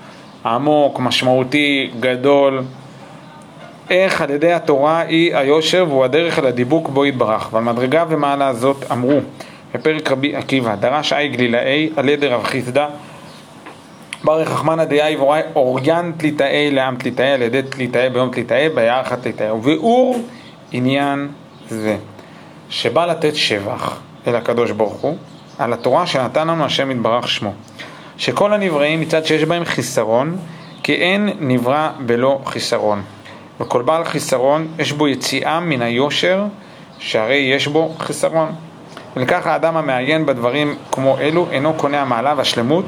עמוק, 0.45 0.99
משמעותי, 0.99 1.91
גדול. 1.99 2.63
איך 3.89 4.21
על 4.21 4.29
ידי 4.29 4.53
התורה 4.53 4.99
היא 4.99 5.35
היושר 5.35 5.85
והוא 5.89 6.03
הדרך 6.03 6.39
אל 6.39 6.45
הדיבוק 6.45 6.89
בו 6.89 7.05
יתברך. 7.05 7.49
ועל 7.51 7.63
מדרגה 7.63 8.05
ומעלה 8.09 8.53
זאת 8.53 8.91
אמרו 8.91 9.19
בפרק 9.73 10.11
רבי 10.11 10.35
עקיבא, 10.35 10.75
דרש 10.75 11.13
אי 11.13 11.27
גלילאי 11.27 11.89
על 11.95 12.09
ידי 12.09 12.27
רב 12.27 12.43
חיסדא 12.43 12.87
ברי 14.23 14.45
חכמנא 14.45 14.83
דיאי 14.83 15.15
וראי 15.15 15.41
אוריין 15.55 16.11
תליטאי 16.17 16.71
לעם 16.71 16.95
תליטאי 16.95 17.31
על 17.31 17.41
ידי 17.41 17.61
תליטאי 17.61 18.09
ביום 18.09 18.31
תליטאי 18.31 18.69
ביערכת 18.69 19.21
תליטאי 19.21 19.51
וביאור 19.51 20.19
עניין 20.71 21.27
זה 21.69 21.97
שבא 22.69 23.05
לתת 23.05 23.35
שבח 23.35 23.99
אל 24.27 24.35
הקדוש 24.35 24.71
ברוך 24.71 24.93
הוא 24.93 25.17
על 25.59 25.73
התורה 25.73 26.07
שנתן 26.07 26.47
לנו 26.47 26.65
השם 26.65 26.91
יתברך 26.91 27.27
שמו 27.27 27.53
שכל 28.17 28.53
הנבראים 28.53 29.01
מצד 29.01 29.25
שיש 29.25 29.43
בהם 29.43 29.65
חיסרון 29.65 30.37
כי 30.83 30.93
אין 30.93 31.29
נברא 31.39 31.89
בלא 32.05 32.39
חיסרון 32.45 33.01
וכל 33.59 33.81
בעל 33.81 34.03
חיסרון 34.03 34.67
יש 34.79 34.91
בו 34.91 35.07
יציאה 35.07 35.59
מן 35.59 35.81
היושר 35.81 36.43
שהרי 36.99 37.35
יש 37.35 37.67
בו 37.67 37.95
חיסרון 37.99 38.55
ולכך 39.15 39.47
האדם 39.47 39.77
המעיין 39.77 40.25
בדברים 40.25 40.75
כמו 40.91 41.17
אלו 41.17 41.47
אינו 41.51 41.73
קונה 41.73 42.01
המעלה 42.01 42.33
והשלמות 42.37 42.85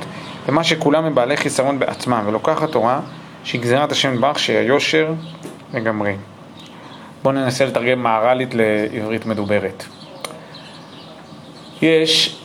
ומה 0.48 0.64
שכולם 0.64 1.06
הם 1.06 1.16
בעלי 1.16 1.38
חיסרון 1.38 1.80
בעצמם 1.80 2.24
ולוקח 2.28 2.64
התורה 2.64 3.00
שהיא 3.44 3.62
גזירת 3.62 3.92
השם 3.92 4.14
יתברך 4.14 4.40
שהיא 4.40 4.58
היושר 4.58 5.14
לגמרי. 5.74 6.16
בואו 7.24 7.34
ננסה 7.36 7.66
לתרגם 7.66 8.04
מהר"לית 8.04 8.50
לעברית 8.54 9.26
מדוברת. 9.26 9.84
יש, 11.82 12.40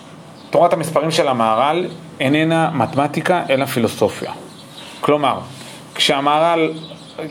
תורת 0.51 0.73
המספרים 0.73 1.11
של 1.11 1.29
המהר"ל 1.29 1.87
איננה 2.21 2.71
מתמטיקה 2.75 3.43
אלא 3.51 3.65
פילוסופיה. 3.65 4.33
כלומר, 5.01 5.39
כשהמהר"ל, 5.95 6.73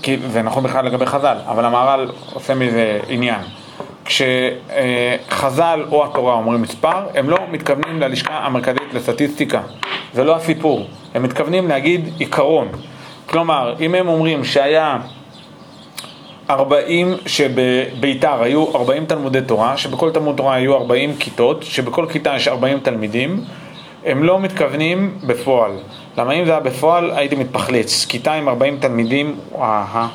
כי 0.02 0.18
זה 0.28 0.42
נכון 0.42 0.64
בכלל 0.64 0.86
לגבי 0.86 1.06
חז"ל, 1.06 1.38
אבל 1.48 1.66
המהר"ל 1.66 2.12
עושה 2.34 2.56
מזה 2.56 3.00
עניין. 3.08 3.42
כשחז"ל 4.06 5.86
או 5.92 6.06
התורה 6.06 6.34
אומרים 6.34 6.62
מספר, 6.62 7.08
הם 7.16 7.30
לא 7.30 7.38
מתכוונים 7.52 8.00
ללשכה 8.00 8.38
המרכזית 8.38 8.94
לסטטיסטיקה, 8.94 9.62
זה 10.14 10.24
לא 10.24 10.36
הסיפור, 10.36 10.88
הם 11.14 11.24
מתכוונים 11.24 11.68
להגיד 11.68 12.10
עיקרון. 12.18 12.68
כלומר, 13.26 13.76
אם 13.80 13.96
הם 13.96 14.08
אומרים 14.08 14.44
שהיה 14.44 14.98
40, 16.50 17.14
שבביתר 17.26 18.44
היו 18.44 18.76
40 18.76 19.06
תלמודי 19.06 19.42
תורה, 19.42 19.78
שבכל 19.78 20.12
תלמוד 20.12 20.36
תורה 20.38 20.56
היו 20.56 20.76
40 20.76 21.16
כיתות, 21.16 21.64
שבכל 21.64 22.06
כיתה 22.10 22.36
יש 22.36 22.48
40 22.48 22.80
תלמידים, 22.80 23.44
הם 24.06 24.24
לא 24.24 24.40
מתכוונים 24.40 25.18
בפועל. 25.28 25.72
למה 26.18 26.34
אם 26.34 26.46
זה 26.46 26.52
היה 26.52 26.60
בפועל 26.60 27.12
הייתי 27.12 27.36
מתפחלץ, 27.36 28.06
כיתה 28.06 28.34
עם 28.34 28.50
40 28.50 28.78
תלמידים, 28.80 29.36
וואה. 29.52 30.08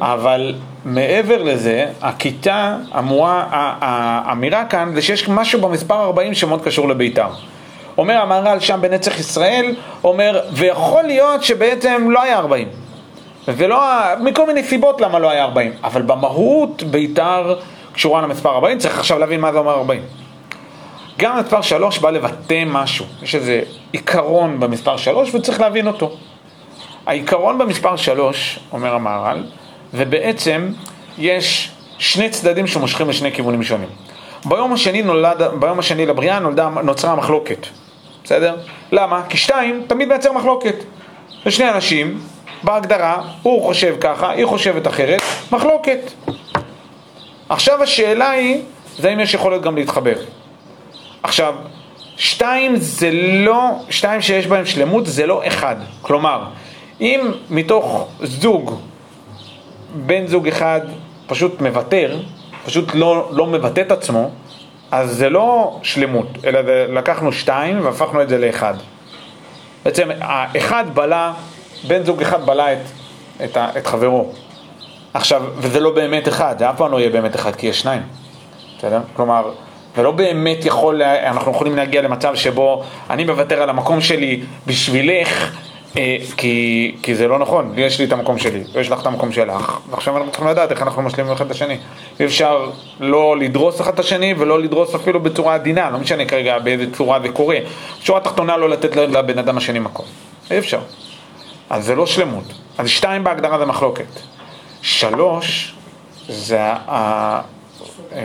אבל 0.00 0.54
מעבר 0.84 1.42
לזה, 1.42 1.86
הכיתה 2.02 2.76
אמורה, 2.98 3.46
האמירה 3.80 4.64
כאן 4.64 4.92
זה 4.94 5.02
שיש 5.02 5.28
משהו 5.28 5.60
במספר 5.60 6.02
40 6.02 6.34
שמאוד 6.34 6.64
קשור 6.64 6.88
לביתר. 6.88 7.28
אומר 7.98 8.14
המהר"ל 8.20 8.60
שם 8.60 8.78
בנצח 8.82 9.18
ישראל, 9.18 9.74
אומר, 10.04 10.40
ויכול 10.52 11.02
להיות 11.02 11.44
שבעצם 11.44 12.10
לא 12.10 12.22
היה 12.22 12.38
40. 12.38 12.68
ולא, 13.48 13.80
מכל 14.20 14.46
מיני 14.46 14.62
סיבות 14.62 15.00
למה 15.00 15.18
לא 15.18 15.30
היה 15.30 15.44
40. 15.44 15.72
אבל 15.84 16.02
במהות 16.02 16.82
ביתר 16.82 17.54
קשורה 17.92 18.22
למספר 18.22 18.50
40, 18.50 18.78
צריך 18.78 18.98
עכשיו 18.98 19.18
להבין 19.18 19.40
מה 19.40 19.52
זה 19.52 19.58
אומר 19.58 19.74
40. 19.74 20.02
גם 21.20 21.38
מספר 21.38 21.62
3 21.62 21.98
בא 21.98 22.10
לבטא 22.10 22.62
משהו, 22.66 23.06
יש 23.22 23.34
איזה 23.34 23.62
עיקרון 23.92 24.60
במספר 24.60 24.96
3 24.96 25.34
וצריך 25.34 25.60
להבין 25.60 25.86
אותו. 25.86 26.16
העיקרון 27.06 27.58
במספר 27.58 27.96
3, 27.96 28.58
אומר 28.72 28.94
המהר"ל, 28.94 29.44
ובעצם 29.94 30.68
יש 31.18 31.70
שני 31.98 32.30
צדדים 32.30 32.66
שמושכים 32.66 33.08
לשני 33.08 33.32
כיוונים 33.32 33.62
שונים. 33.62 33.88
ביום 34.44 34.72
השני, 34.72 35.02
נולד, 35.02 35.42
ביום 35.60 35.78
השני 35.78 36.06
לבריאה 36.06 36.38
נולדה, 36.38 36.68
נוצרה 36.68 37.16
מחלוקת, 37.16 37.66
בסדר? 38.24 38.56
למה? 38.92 39.22
כי 39.28 39.36
שתיים 39.36 39.84
תמיד 39.86 40.08
מייצר 40.08 40.32
מחלוקת. 40.32 40.74
זה 41.44 41.50
שני 41.50 41.70
אנשים, 41.70 42.20
בהגדרה, 42.62 43.22
הוא 43.42 43.62
חושב 43.62 43.96
ככה, 44.00 44.30
היא 44.30 44.46
חושבת 44.46 44.86
אחרת, 44.86 45.20
מחלוקת. 45.52 46.10
עכשיו 47.48 47.82
השאלה 47.82 48.30
היא, 48.30 48.62
זה 48.98 49.12
אם 49.12 49.20
יש 49.20 49.34
יכולת 49.34 49.62
גם 49.62 49.76
להתחבר. 49.76 50.14
עכשיו, 51.22 51.54
שתיים 52.16 52.76
זה 52.76 53.10
לא, 53.12 53.70
שתיים 53.90 54.20
שיש 54.20 54.46
בהם 54.46 54.66
שלמות 54.66 55.06
זה 55.06 55.26
לא 55.26 55.46
אחד. 55.46 55.76
כלומר, 56.02 56.44
אם 57.00 57.20
מתוך 57.50 58.08
זוג, 58.22 58.80
בן 59.94 60.26
זוג 60.26 60.48
אחד 60.48 60.80
פשוט 61.26 61.60
מוותר, 61.60 62.18
פשוט 62.64 62.94
לא, 62.94 63.28
לא 63.32 63.46
מבטא 63.46 63.80
את 63.80 63.92
עצמו, 63.92 64.30
אז 64.90 65.16
זה 65.16 65.30
לא 65.30 65.78
שלמות, 65.82 66.26
אלא 66.44 66.60
לקחנו 66.88 67.32
שתיים 67.32 67.84
והפכנו 67.84 68.22
את 68.22 68.28
זה 68.28 68.38
לאחד. 68.38 68.74
בעצם 69.84 70.08
האחד 70.20 70.84
בלע, 70.94 71.32
בן 71.86 72.04
זוג 72.04 72.22
אחד 72.22 72.46
בלע 72.46 72.72
את, 72.72 72.78
את, 73.44 73.56
את 73.78 73.86
חברו. 73.86 74.32
עכשיו, 75.14 75.42
וזה 75.56 75.80
לא 75.80 75.90
באמת 75.94 76.28
אחד, 76.28 76.58
זה 76.58 76.70
אף 76.70 76.76
פעם 76.76 76.92
לא 76.92 77.00
יהיה 77.00 77.10
באמת 77.10 77.36
אחד, 77.36 77.56
כי 77.56 77.66
יש 77.66 77.80
שניים. 77.80 78.02
בסדר? 78.78 79.00
כלומר, 79.16 79.50
זה 79.96 80.02
לא 80.02 80.10
באמת 80.10 80.64
יכול, 80.64 81.02
אנחנו 81.02 81.52
יכולים 81.52 81.76
להגיע 81.76 82.02
למצב 82.02 82.34
שבו 82.34 82.84
אני 83.10 83.24
מוותר 83.24 83.62
על 83.62 83.70
המקום 83.70 84.00
שלי 84.00 84.40
בשבילך, 84.66 85.50
אה, 85.96 86.16
כי, 86.36 86.94
כי 87.02 87.14
זה 87.14 87.28
לא 87.28 87.38
נכון, 87.38 87.72
יש 87.76 87.98
לי 87.98 88.04
את 88.04 88.12
המקום 88.12 88.38
שלי, 88.38 88.62
יש 88.80 88.90
לך 88.90 89.00
את 89.00 89.06
המקום 89.06 89.32
שלך, 89.32 89.78
ועכשיו 89.90 90.16
אנחנו 90.16 90.30
צריכים 90.30 90.48
לדעת 90.48 90.70
איך 90.70 90.82
אנחנו 90.82 91.02
משלימים 91.02 91.32
אחד 91.32 91.44
את 91.44 91.50
השני. 91.50 91.76
אי 92.20 92.24
אפשר 92.24 92.70
לא 93.00 93.36
לדרוס 93.38 93.80
אחד 93.80 93.94
את 93.94 93.98
השני 93.98 94.34
ולא 94.38 94.62
לדרוס 94.62 94.94
אפילו 94.94 95.20
בצורה 95.20 95.54
עדינה, 95.54 95.90
לא 95.90 95.98
משנה 95.98 96.24
כרגע 96.24 96.58
באיזה 96.58 96.84
צורה 96.92 97.20
זה 97.20 97.28
קורה. 97.28 97.56
בשורה 98.02 98.20
התחתונה 98.20 98.56
לא 98.56 98.68
לתת 98.68 98.96
לבן 98.96 99.38
אדם 99.38 99.56
השני 99.56 99.78
מקום, 99.78 100.06
אי 100.50 100.58
אפשר. 100.58 100.80
אז 101.70 101.84
זה 101.84 101.94
לא 101.94 102.06
שלמות. 102.06 102.44
אז 102.78 102.88
שתיים 102.88 103.24
בהגדרה 103.24 103.58
זה 103.58 103.64
מחלוקת. 103.64 104.20
שלוש, 104.82 105.74
זה 106.28 106.60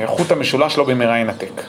החוט 0.03 0.32
המשולש 0.32 0.78
לא 0.78 0.84
במהרה 0.84 1.17
ינתק. 1.17 1.61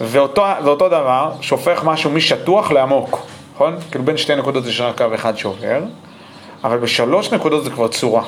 ואותו, 0.00 0.44
ואותו 0.64 0.88
דבר 0.88 1.32
שהופך 1.40 1.84
משהו 1.84 2.10
משטוח 2.10 2.70
לעמוק. 2.70 3.26
נכון? 3.54 3.76
כאילו 3.90 4.04
בין 4.04 4.16
שתי 4.16 4.36
נקודות 4.36 4.66
יש 4.66 4.80
רק 4.80 4.98
קו 4.98 5.14
אחד 5.14 5.36
שעובר, 5.36 5.82
אבל 6.64 6.78
בשלוש 6.78 7.32
נקודות 7.32 7.64
זה 7.64 7.70
כבר 7.70 7.88
צורה. 7.88 8.22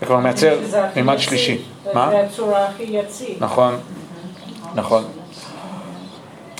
זה 0.00 0.06
כבר 0.06 0.16
מייצר 0.16 0.58
מימד 0.96 1.18
שלישי. 1.18 1.58
מה? 1.94 2.10
זה 2.10 2.20
הצורה 2.20 2.66
הכי 2.66 2.82
יציב. 2.82 3.36
נכון, 3.40 3.78
נכון. 4.74 5.04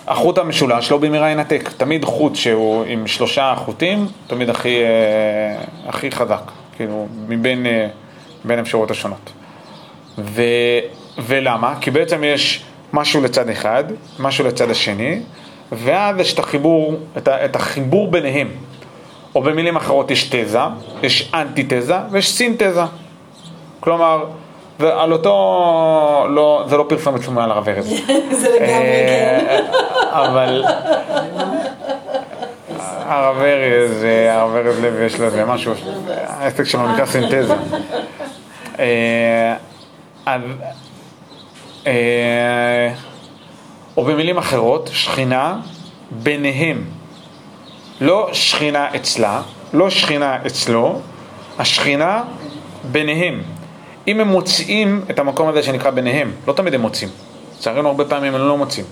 החוט 0.07 0.39
המשולש 0.39 0.91
לא 0.91 0.99
במהרה 0.99 1.31
ינתק. 1.31 1.71
תמיד 1.77 2.05
חוט 2.05 2.35
שהוא 2.35 2.85
עם 2.85 3.07
שלושה 3.07 3.55
חוטים, 3.57 4.07
תמיד 4.27 4.51
הכי, 4.51 4.83
אה, 4.83 5.63
הכי 5.87 6.11
חזק, 6.11 6.43
כאילו, 6.77 7.07
מבין 7.29 7.67
אה, 7.67 7.89
בין 8.45 8.59
האפשרויות 8.59 8.91
השונות. 8.91 9.33
ו, 10.19 10.43
ולמה? 11.19 11.75
כי 11.81 11.91
בעצם 11.91 12.25
יש 12.25 12.65
משהו 12.93 13.23
לצד 13.23 13.49
אחד, 13.49 13.85
משהו 14.19 14.45
לצד 14.45 14.71
השני, 14.71 15.21
ואז 15.73 16.19
יש 16.19 16.35
את 16.35 16.39
החיבור, 16.39 16.95
את, 17.17 17.29
ה, 17.29 17.45
את 17.45 17.57
החיבור 17.57 18.11
ביניהם. 18.11 18.49
או 19.35 19.43
במילים 19.43 19.77
אחרות 19.77 20.11
יש 20.11 20.29
תזה, 20.31 20.59
יש 21.03 21.31
אנטי-תזה 21.35 21.97
ויש 22.11 22.33
סינתזה. 22.33 22.83
כלומר, 23.81 24.25
ועל 24.81 25.13
אותו, 25.13 26.27
לא, 26.31 26.65
זה 26.69 26.77
לא 26.77 26.85
פרסומת 26.89 27.23
שומע 27.23 27.45
על 27.45 27.51
הרב 27.51 27.69
ארז. 27.69 27.87
זה 28.41 28.49
לגמרי 28.49 29.07
כן. 29.09 29.65
אבל 30.11 30.65
הרב 33.07 33.37
ארז, 33.43 34.05
הרב 34.31 34.57
ארז 34.57 34.81
לוי 34.81 35.05
יש 35.05 35.21
לו 35.21 35.27
איזה 35.27 35.45
משהו, 35.45 35.73
העסק 36.27 36.65
שלו 36.65 36.93
נקרא 36.93 37.07
סינתזה. 37.07 37.55
אה, 38.79 39.55
אז 40.27 40.43
אה, 40.63 40.71
או 43.97 44.05
במילים 44.05 44.39
אחרות, 44.39 44.91
שכינה 44.93 45.61
ביניהם. 46.11 46.85
לא 48.01 48.29
שכינה 48.33 48.89
אצלה, 48.97 49.43
לא 49.73 49.91
שכינה 49.91 50.39
אצלו, 50.47 51.01
השכינה 51.59 52.23
ביניהם. 52.93 53.43
אם 54.09 54.21
הם 54.21 54.29
מוצאים 54.29 55.05
את 55.11 55.19
המקום 55.19 55.49
הזה 55.49 55.63
שנקרא 55.63 55.91
ביניהם, 55.91 56.33
לא 56.49 56.53
תמיד 56.53 56.75
הם 56.75 56.81
מוצאים. 56.81 57.09
לצערנו 57.59 57.89
הרבה 57.89 58.05
פעמים 58.05 58.35
הם 58.35 58.41
לא 58.41 58.57
מוצאים. 58.57 58.87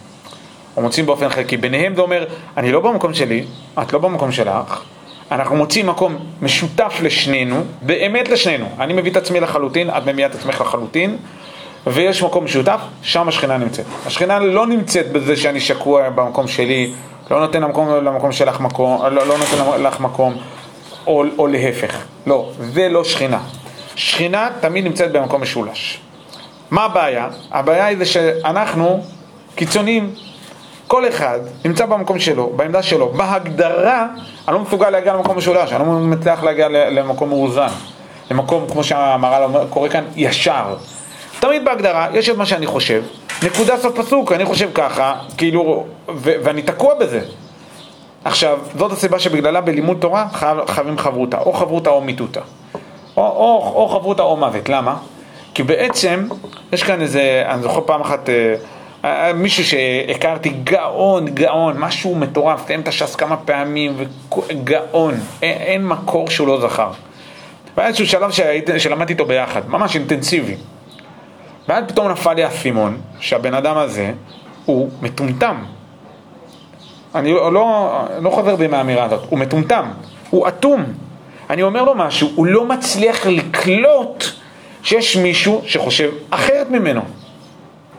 או 0.77 0.83
מוצאים 0.83 1.07
באופן 1.07 1.29
חלקי. 1.29 1.57
ביניהם 1.57 1.95
זה 1.95 2.01
אומר, 2.01 2.25
אני 2.57 2.73
לא 2.73 2.81
במקום 2.81 3.15
שלי, 3.15 3.45
את 3.83 3.93
לא 3.93 3.99
במקום 3.99 4.33
שלך, 4.33 4.83
אנחנו 5.31 5.57
מוצאים 5.57 5.87
מקום 5.87 6.17
משותף 6.43 6.99
לשנינו, 7.03 7.65
באמת 7.83 8.29
לשנינו. 8.29 8.69
אני 8.79 8.93
מביא 8.93 9.11
את 9.11 9.17
עצמי 9.17 9.41
לחלוטין, 9.41 9.91
את 9.91 10.07
מביאה 10.07 10.29
את 10.29 10.35
עצמך 10.35 10.61
לחלוטין, 10.61 11.17
ויש 11.87 12.23
מקום 12.23 12.45
משותף, 12.45 12.81
שם 13.03 13.29
השכינה 13.29 13.57
נמצאת. 13.57 13.87
השכינה 14.07 14.39
לא 14.39 14.67
נמצאת 14.67 15.13
בזה 15.13 15.37
שאני 15.37 15.61
שקוע 15.61 16.11
במקום 16.11 16.49
שלי, 16.49 16.93
לא 17.31 17.41
נותן 17.41 17.63
למקום, 17.63 17.89
למקום 18.05 18.33
שלך 18.33 18.61
מקום, 18.61 19.03
לא, 19.03 19.27
לא 19.27 19.39
נותן 19.39 19.83
לך 19.83 20.01
מקום, 20.01 20.35
או, 21.07 21.25
או 21.39 21.47
להפך. 21.47 22.05
לא, 22.27 22.51
זה 22.61 22.89
לא 22.89 23.05
שכינה. 23.05 23.39
שכינה 23.97 24.49
תמיד 24.61 24.85
נמצאת 24.85 25.13
במקום 25.13 25.43
משולש. 25.43 26.01
מה 26.71 26.85
הבעיה? 26.85 27.29
הבעיה 27.53 27.87
היא 27.87 27.99
זה 27.99 28.05
שאנחנו 28.05 29.01
קיצוניים. 29.55 30.11
כל 30.87 31.09
אחד 31.09 31.39
נמצא 31.65 31.87
במקום 31.87 32.19
שלו, 32.19 32.53
בעמדה 32.57 32.83
שלו. 32.83 33.09
בהגדרה, 33.09 34.07
אני 34.49 34.55
לא 34.55 34.61
מסוגל 34.63 34.91
להגיע 34.91 35.13
למקום 35.15 35.37
משולש, 35.39 35.73
אני 35.73 35.79
לא 35.79 35.93
מצליח 35.93 36.43
להגיע 36.45 36.69
למקום 36.69 37.29
מאוזן. 37.29 37.67
למקום, 38.31 38.65
כמו 38.73 38.85
שהמהר"ל 38.85 39.43
אומר- 39.43 39.67
קורא 39.71 39.89
כאן, 39.89 40.05
ישר. 40.17 40.75
תמיד 41.41 41.65
בהגדרה, 41.65 42.09
יש 42.13 42.29
את 42.29 42.37
מה 42.37 42.47
שאני 42.47 42.67
חושב, 42.67 43.03
נקודה 43.43 43.77
סוף 43.77 43.99
פסוק, 43.99 44.33
אני 44.33 44.45
חושב 44.45 44.71
ככה, 44.75 45.15
כאילו, 45.37 45.87
ו- 46.09 46.35
ואני 46.45 46.63
תקוע 46.63 46.95
בזה. 46.95 47.21
עכשיו, 48.25 48.59
זאת 48.79 48.93
הסיבה 48.93 49.19
שבגללה 49.19 49.61
בלימוד 49.61 49.97
תורה 50.01 50.27
חייב, 50.33 50.59
חייבים 50.67 50.99
חברותה, 50.99 51.39
או 51.39 51.53
חברותה 51.53 51.91
או 51.91 52.01
מיתותה. 52.01 52.41
או, 53.17 53.23
או, 53.23 53.73
או 53.75 53.89
חברותה 53.89 54.23
או 54.23 54.37
מוות, 54.37 54.69
למה? 54.69 54.97
כי 55.55 55.63
בעצם, 55.63 56.29
יש 56.73 56.83
כאן 56.83 57.03
איזה, 57.03 57.45
אני 57.49 57.63
זוכר 57.63 57.81
פעם 57.87 58.01
אחת, 58.01 58.29
אה, 58.29 58.55
אה, 59.05 59.33
מישהו 59.33 59.65
שהכרתי, 59.65 60.49
גאון, 60.49 61.29
גאון, 61.29 61.79
משהו 61.79 62.15
מטורף, 62.15 62.67
סיים 62.67 62.81
את 62.81 62.89
הש"ס 62.89 63.15
כמה 63.15 63.37
פעמים, 63.37 63.95
וגאון, 64.49 65.15
אין, 65.43 65.59
אין 65.59 65.87
מקור 65.87 66.31
שהוא 66.31 66.49
לא 66.49 66.61
זכר. 66.61 66.91
והיה 67.77 67.89
איזשהו 67.89 68.07
שלב 68.07 68.31
שלמדתי 68.79 69.13
איתו 69.13 69.25
ביחד, 69.25 69.69
ממש 69.69 69.95
אינטנסיבי. 69.97 70.57
ואז 71.69 71.85
פתאום 71.89 72.09
נפל 72.09 72.33
לי 72.33 72.45
האסימון 72.45 73.01
שהבן 73.21 73.55
אדם 73.55 73.77
הזה 73.77 74.13
הוא 74.65 74.91
מטומטם. 75.03 75.57
אני 77.15 77.33
לא, 77.33 77.53
לא, 77.53 77.91
לא 78.21 78.31
חוזר 78.31 78.57
בי 78.57 78.67
מהאמירה 78.67 79.05
הזאת, 79.05 79.21
הוא 79.31 79.39
מטומטם, 79.39 79.85
הוא 80.31 80.49
אטום. 80.49 80.85
אני 81.51 81.63
אומר 81.63 81.85
לו 81.85 81.95
משהו, 81.95 82.33
הוא 82.35 82.47
לא 82.47 82.65
מצליח 82.65 83.27
לקלוט 83.27 84.25
שיש 84.83 85.17
מישהו 85.17 85.63
שחושב 85.67 86.11
אחרת 86.31 86.71
ממנו. 86.71 87.01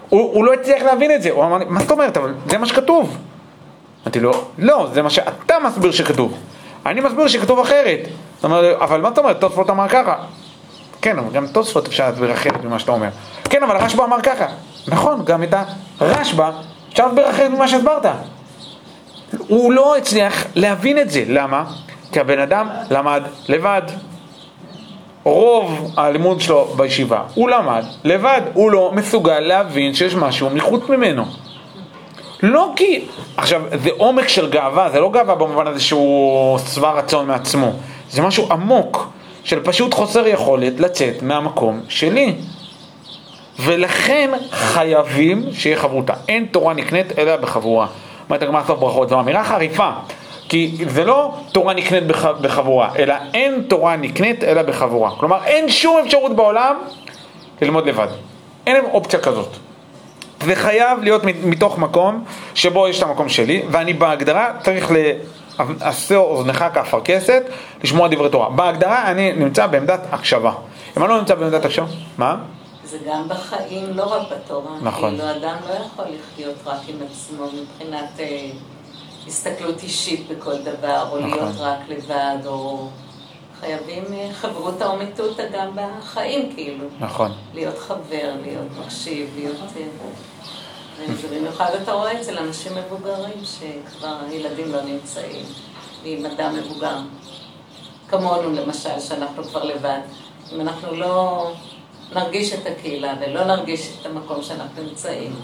הוא, 0.09 0.33
הוא 0.33 0.45
לא 0.45 0.53
הצליח 0.53 0.83
להבין 0.83 1.11
את 1.11 1.21
זה, 1.21 1.31
הוא 1.31 1.45
אמר 1.45 1.57
לי, 1.57 1.65
מה 1.67 1.79
זאת 1.79 1.91
אומרת, 1.91 2.17
אבל 2.17 2.33
זה 2.49 2.57
מה 2.57 2.65
שכתוב. 2.65 3.17
אמרתי 4.03 4.19
לו, 4.19 4.31
לא, 4.57 4.87
זה 4.93 5.01
מה 5.01 5.09
שאתה 5.09 5.55
מסביר 5.65 5.91
שכתוב. 5.91 6.37
אני 6.85 7.01
מסביר 7.01 7.27
שכתוב 7.27 7.59
אחרת. 7.59 7.99
זאת 8.35 8.43
אומרת, 8.43 8.77
אבל 8.79 9.01
מה 9.01 9.09
זאת 9.09 9.17
אומרת, 9.17 9.39
תוספות 9.39 9.69
אמר 9.69 9.87
ככה. 9.87 10.15
כן, 11.01 11.19
אבל 11.19 11.33
גם 11.33 11.47
תוספות 11.47 11.87
אפשר 11.87 12.09
להסביר 12.09 12.33
אחרת 12.33 12.63
ממה 12.63 12.79
שאתה 12.79 12.91
אומר. 12.91 13.09
כן, 13.49 13.63
אבל 13.63 13.75
הרשב"א 13.75 14.03
אמר 14.03 14.21
ככה. 14.21 14.45
נכון, 14.87 15.25
גם 15.25 15.43
את 15.43 15.53
הרשב"א 15.99 16.51
אפשר 16.91 17.05
להסביר 17.05 17.29
אחרת 17.29 17.51
ממה 17.51 17.67
שהסברת. 17.67 18.05
הוא 19.47 19.73
לא 19.73 19.97
הצליח 19.97 20.45
להבין 20.55 20.99
את 20.99 21.09
זה. 21.09 21.23
למה? 21.27 21.63
כי 22.11 22.19
הבן 22.19 22.39
אדם 22.39 22.69
למד 22.89 23.23
לבד. 23.49 23.81
רוב 25.23 25.91
הלימוד 25.97 26.41
שלו 26.41 26.65
בישיבה, 26.65 27.21
הוא 27.33 27.49
למד 27.49 27.83
לבד, 28.03 28.41
הוא 28.53 28.71
לא 28.71 28.91
מסוגל 28.93 29.39
להבין 29.39 29.93
שיש 29.93 30.15
משהו 30.15 30.49
מחוץ 30.49 30.89
ממנו. 30.89 31.25
לא 32.43 32.71
כי... 32.75 33.05
עכשיו, 33.37 33.61
זה 33.83 33.89
עומק 33.97 34.27
של 34.27 34.49
גאווה, 34.49 34.89
זה 34.89 34.99
לא 34.99 35.11
גאווה 35.11 35.35
במובן 35.35 35.67
הזה 35.67 35.79
שהוא 35.79 36.59
שבע 36.59 36.91
רצון 36.91 37.27
מעצמו. 37.27 37.71
זה 38.09 38.21
משהו 38.21 38.47
עמוק, 38.51 39.09
של 39.47 39.63
פשוט 39.63 39.93
חוסר 39.93 40.27
יכולת 40.27 40.79
לצאת 40.79 41.21
מהמקום 41.21 41.81
שלי. 41.89 42.33
ולכן 43.59 44.31
חייבים 44.51 45.43
שיהיה 45.53 45.77
חברותה. 45.77 46.13
אין 46.27 46.45
תורה 46.45 46.73
נקנית 46.73 47.19
אלא 47.19 47.35
בחבורה. 47.35 47.87
אומרת 48.29 48.41
הגמרא 48.41 48.63
סוף 48.67 48.79
ברכות, 48.79 49.09
זו 49.09 49.19
אמירה 49.19 49.43
חריפה. 49.43 49.89
כי 50.49 50.77
זה 50.87 51.05
לא 51.05 51.33
תורה 51.51 51.73
נקנית 51.73 52.07
בח, 52.07 52.25
בחבורה, 52.25 52.89
אלא 52.99 53.13
אין 53.33 53.61
תורה 53.67 53.95
נקנית 53.95 54.43
אלא 54.43 54.61
בחבורה. 54.61 55.11
כלומר, 55.11 55.37
אין 55.45 55.69
שום 55.69 55.97
אפשרות 56.05 56.35
בעולם 56.35 56.75
ללמוד 57.61 57.87
לבד. 57.87 58.07
אין 58.67 58.85
אופציה 58.85 59.19
כזאת. 59.19 59.49
זה 60.43 60.55
חייב 60.55 60.99
להיות 61.03 61.21
מתוך 61.23 61.77
מקום 61.77 62.23
שבו 62.55 62.87
יש 62.87 62.97
את 62.97 63.03
המקום 63.03 63.29
שלי, 63.29 63.61
ואני 63.69 63.93
בהגדרה 63.93 64.51
צריך 64.63 64.91
לעשה 65.79 66.15
אוזנך 66.15 66.65
כאפרכסת, 66.73 67.43
לשמוע 67.83 68.07
דברי 68.07 68.29
תורה. 68.29 68.49
בהגדרה 68.49 69.11
אני 69.11 69.33
נמצא 69.33 69.67
בעמדת 69.67 69.99
הקשבה. 70.11 70.53
אם 70.97 71.03
אני 71.03 71.09
לא 71.09 71.19
נמצא 71.19 71.35
בעמדת 71.35 71.65
הקשבה, 71.65 71.85
מה? 72.17 72.35
זה 72.83 72.97
גם 73.07 73.27
בחיים, 73.27 73.85
לא 73.93 74.03
רק 74.03 74.21
בתורה. 74.31 74.71
נכון. 74.81 75.09
כאילו, 75.09 75.31
אדם 75.31 75.57
לא 75.69 75.73
יכול 75.73 76.05
לחיות 76.05 76.55
רק 76.65 76.79
עם 76.87 76.95
עצמו 77.09 77.45
מבחינת 77.45 78.19
אה, 78.19 78.49
הסתכלות 79.27 79.83
אישית 79.83 80.27
בכל 80.29 80.57
דבר, 80.57 81.07
או 81.11 81.19
נכון. 81.19 81.29
להיות 81.29 81.55
רק 81.59 81.79
לבד, 81.89 82.45
או... 82.45 82.87
חייבים 83.59 84.03
אה, 84.13 84.29
חברותא 84.33 84.83
או 84.83 84.97
מיתותא 84.97 85.43
גם 85.53 85.67
בחיים, 85.75 86.53
כאילו. 86.55 86.85
נכון. 86.99 87.31
להיות 87.53 87.77
חבר, 87.77 88.31
להיות 88.41 88.67
מקשיב, 88.79 89.29
להיות... 89.35 89.55
במיוחד 91.31 91.71
אתה 91.83 91.91
רואה 91.91 92.21
אצל 92.21 92.37
אנשים 92.37 92.71
מבוגרים 92.75 93.43
שכבר 93.43 94.17
הילדים 94.29 94.71
לא 94.71 94.81
נמצאים, 94.81 95.45
ועם 96.03 96.25
אדם 96.25 96.55
מבוגר. 96.55 96.97
כמונו 98.09 98.53
למשל, 98.53 98.99
שאנחנו 98.99 99.43
כבר 99.43 99.63
לבד. 99.63 99.99
אם 100.51 100.61
אנחנו 100.61 100.95
לא 100.95 101.51
נרגיש 102.15 102.53
את 102.53 102.65
הקהילה 102.65 103.13
ולא 103.21 103.43
נרגיש 103.43 103.89
את 104.01 104.05
המקום 104.05 104.43
שאנחנו 104.43 104.83
נמצאים, 104.83 105.35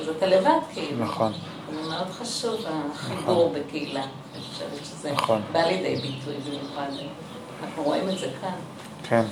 אז 0.00 0.08
אתה 0.08 0.26
לבד 0.26 0.58
כאילו. 0.74 1.04
נכון. 1.04 1.32
זה 1.74 1.88
מאוד 1.88 2.08
חשוב, 2.10 2.64
החיבור 2.94 3.54
בקהילה. 3.54 4.02
אני 4.02 4.42
חושבת 4.52 4.84
שזה 4.84 5.12
נכון. 5.12 5.42
בא 5.52 5.60
לידי 5.60 5.96
ביטוי 5.96 6.34
במיוחד. 6.46 6.88
אנחנו 7.62 7.82
רואים 7.82 8.08
את 8.08 8.18
זה 8.18 8.26
כאן, 8.40 8.54
כן, 9.08 9.24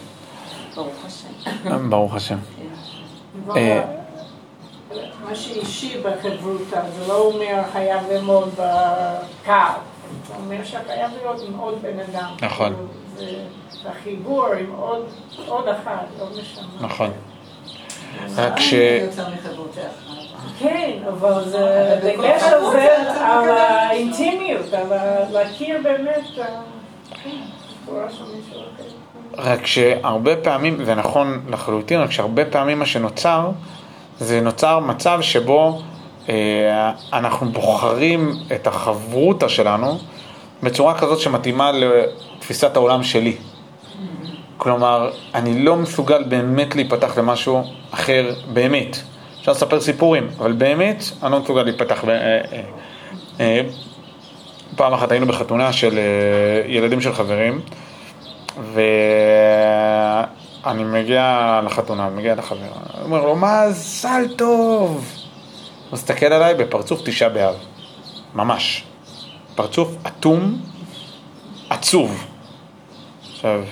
ברוך 0.74 1.04
השם. 1.04 1.88
ברוך 1.88 2.14
השם. 2.14 2.38
מה 5.24 5.34
שאישי 5.34 6.01
בחברותה, 6.01 6.80
זה 6.99 7.09
לא 7.09 7.20
אומר 7.20 7.62
חייב 7.72 8.03
ללמוד 8.11 8.49
בקו. 8.49 9.53
זה 10.28 10.34
אומר 10.36 10.64
שחייב 10.64 11.11
להיות 11.22 11.43
עם 11.49 11.59
עוד 11.59 11.82
בן 11.82 12.01
אדם. 12.01 12.30
נכון. 12.43 12.74
כאילו, 13.16 13.39
זה 13.82 13.89
החיבור 13.91 14.47
עם 14.61 14.72
עוד, 14.76 15.05
עוד 15.47 15.68
אחד, 15.68 16.05
עוד 16.18 16.32
נשמה. 16.39 16.66
נכון. 16.80 17.11
רק 18.36 18.61
ש... 18.61 18.74
כן, 20.59 20.99
אבל 21.09 21.45
זה 21.45 21.99
דגש 22.03 22.43
על 22.43 22.70
זה, 22.70 23.12
על 23.24 23.49
האינטימיות, 23.49 24.74
על 24.74 24.86
להכיר 25.32 25.80
באמת 25.82 26.22
כן, 27.24 27.30
צורה 27.86 28.11
של 28.11 28.24
מישהו 28.24 28.61
אחר. 28.61 29.43
רק 29.53 29.66
שהרבה 29.66 30.36
פעמים, 30.36 30.84
זה 30.84 30.95
נכון 30.95 31.41
לחלוטין, 31.49 32.01
רק 32.01 32.11
שהרבה 32.11 32.45
פעמים 32.45 32.78
מה 32.78 32.86
שנוצר, 32.86 33.51
זה 34.20 34.40
נוצר 34.40 34.78
מצב 34.78 35.18
שבו 35.22 35.82
אה, 36.28 36.92
אנחנו 37.12 37.48
בוחרים 37.48 38.32
את 38.54 38.66
החברותא 38.66 39.48
שלנו 39.48 39.98
בצורה 40.62 40.98
כזאת 40.98 41.18
שמתאימה 41.18 41.72
לתפיסת 41.72 42.76
העולם 42.76 43.02
שלי. 43.02 43.36
כלומר, 44.56 45.10
אני 45.34 45.64
לא 45.64 45.76
מסוגל 45.76 46.24
באמת 46.24 46.76
להיפתח 46.76 47.18
למשהו 47.18 47.62
אחר, 47.90 48.34
באמת. 48.52 48.96
אפשר 49.40 49.52
לספר 49.52 49.80
סיפורים, 49.80 50.28
אבל 50.38 50.52
באמת, 50.52 51.04
אני 51.22 51.32
לא 51.32 51.40
מסוגל 51.40 51.62
להיפתח. 51.62 52.04
ב- 52.04 52.08
אה, 52.08 52.40
אה, 52.52 52.60
אה, 53.40 53.60
פעם 54.76 54.92
אחת 54.92 55.10
היינו 55.12 55.26
בחתונה 55.26 55.72
של 55.72 55.98
ילדים 56.66 57.00
של 57.00 57.12
חברים, 57.12 57.60
ואני 60.64 60.84
מגיע 60.84 61.61
לחתונה, 61.64 62.11
מגיע 62.11 62.34
לחבר, 62.34 62.59
אני 62.59 63.04
אומר 63.04 63.26
לו, 63.26 63.36
מזל 63.36 64.28
טוב! 64.36 65.12
הוא 65.88 65.92
מסתכל 65.92 66.26
עליי 66.26 66.54
בפרצוף 66.54 67.00
תשעה 67.04 67.28
באב, 67.28 67.54
ממש. 68.34 68.84
פרצוף 69.54 69.96
אטום, 70.06 70.62
עצוב. 71.70 72.26
עכשיו, 73.32 73.62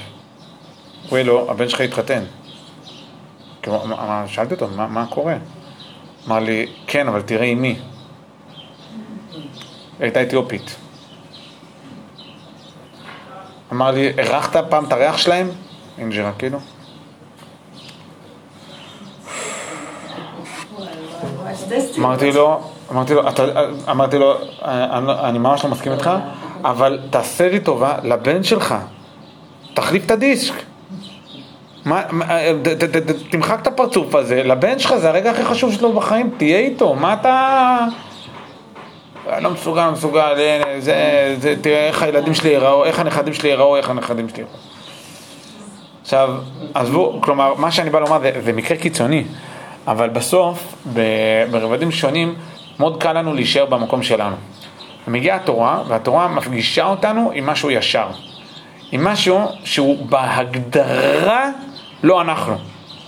הוא 1.08 1.18
לו, 1.18 1.50
הבן 1.50 1.68
שלך 1.68 1.80
התחתן. 1.80 2.24
שאלתי 4.26 4.54
אותו, 4.54 4.68
מה, 4.68 4.86
מה 4.86 5.06
קורה? 5.06 5.36
אמר 6.26 6.38
לי, 6.38 6.66
כן, 6.86 7.08
אבל 7.08 7.22
תראה 7.22 7.46
עם 7.46 7.62
מי. 7.62 7.78
הייתה 10.00 10.22
אתיופית. 10.22 10.76
אמר 13.72 13.90
לי, 13.90 14.08
אירחת 14.18 14.56
פעם 14.70 14.84
את 14.84 14.92
הריח 14.92 15.18
שלהם? 15.18 15.50
אינג'רה, 15.98 16.32
כאילו. 16.38 16.58
אמרתי 21.98 22.32
לו, 22.32 22.60
אמרתי 22.90 23.14
לו, 23.14 23.22
אמרתי 23.90 24.18
לו, 24.18 24.34
אני, 24.62 25.38
ממש 25.38 25.64
לא 25.64 25.70
מסכים 25.70 25.92
איתך, 25.92 26.10
אבל 26.64 26.98
תעשה 27.10 27.48
לי 27.48 27.60
טובה 27.60 27.94
לבן 28.02 28.42
שלך, 28.42 28.74
תחליף 29.74 30.06
את 30.06 30.10
הדיסק. 30.10 30.54
תמחק 33.30 33.58
את 33.62 33.66
הפרצוף 33.66 34.14
הזה, 34.14 34.42
לבן 34.42 34.78
שלך 34.78 34.94
זה 34.96 35.08
הרגע 35.08 35.30
הכי 35.30 35.44
חשוב 35.44 35.72
שלו 35.72 35.92
בחיים, 35.92 36.30
תהיה 36.36 36.58
איתו, 36.58 36.94
מה 36.94 37.12
אתה... 37.12 37.78
לא 39.40 39.50
מסוגל, 39.50 39.86
לא 39.86 39.92
מסוגל, 39.92 40.34
אה, 40.38 40.76
זה, 40.78 41.34
זה, 41.38 41.54
תראה 41.60 41.86
איך 41.86 42.02
הילדים 42.02 42.34
שלי 42.34 42.50
ייראו, 42.50 42.84
איך 42.84 42.98
הנכדים 42.98 43.34
שלי 43.34 43.48
ייראו, 43.48 43.76
איך 43.76 43.90
הנכדים 43.90 44.28
שלי 44.28 44.38
ייראו. 44.38 44.52
עכשיו, 46.02 46.34
עזבו, 46.74 47.20
כלומר, 47.22 47.54
מה 47.54 47.70
שאני 47.70 47.90
בא 47.90 47.98
לומר 47.98 48.20
זה 48.44 48.52
מקרה 48.52 48.76
קיצוני, 48.76 49.24
אבל 49.86 50.08
בסוף, 50.08 50.74
ברבדים 51.50 51.90
שונים, 51.90 52.34
מאוד 52.78 53.02
קל 53.02 53.12
לנו 53.12 53.34
להישאר 53.34 53.66
במקום 53.66 54.02
שלנו. 54.02 54.36
מגיעה 55.08 55.36
התורה, 55.36 55.82
והתורה 55.88 56.28
מפגישה 56.28 56.86
אותנו 56.86 57.30
עם 57.34 57.46
משהו 57.46 57.70
ישר. 57.70 58.06
עם 58.92 59.04
משהו 59.04 59.40
שהוא 59.64 60.06
בהגדרה 60.06 61.50
לא 62.02 62.20
אנחנו. 62.20 62.56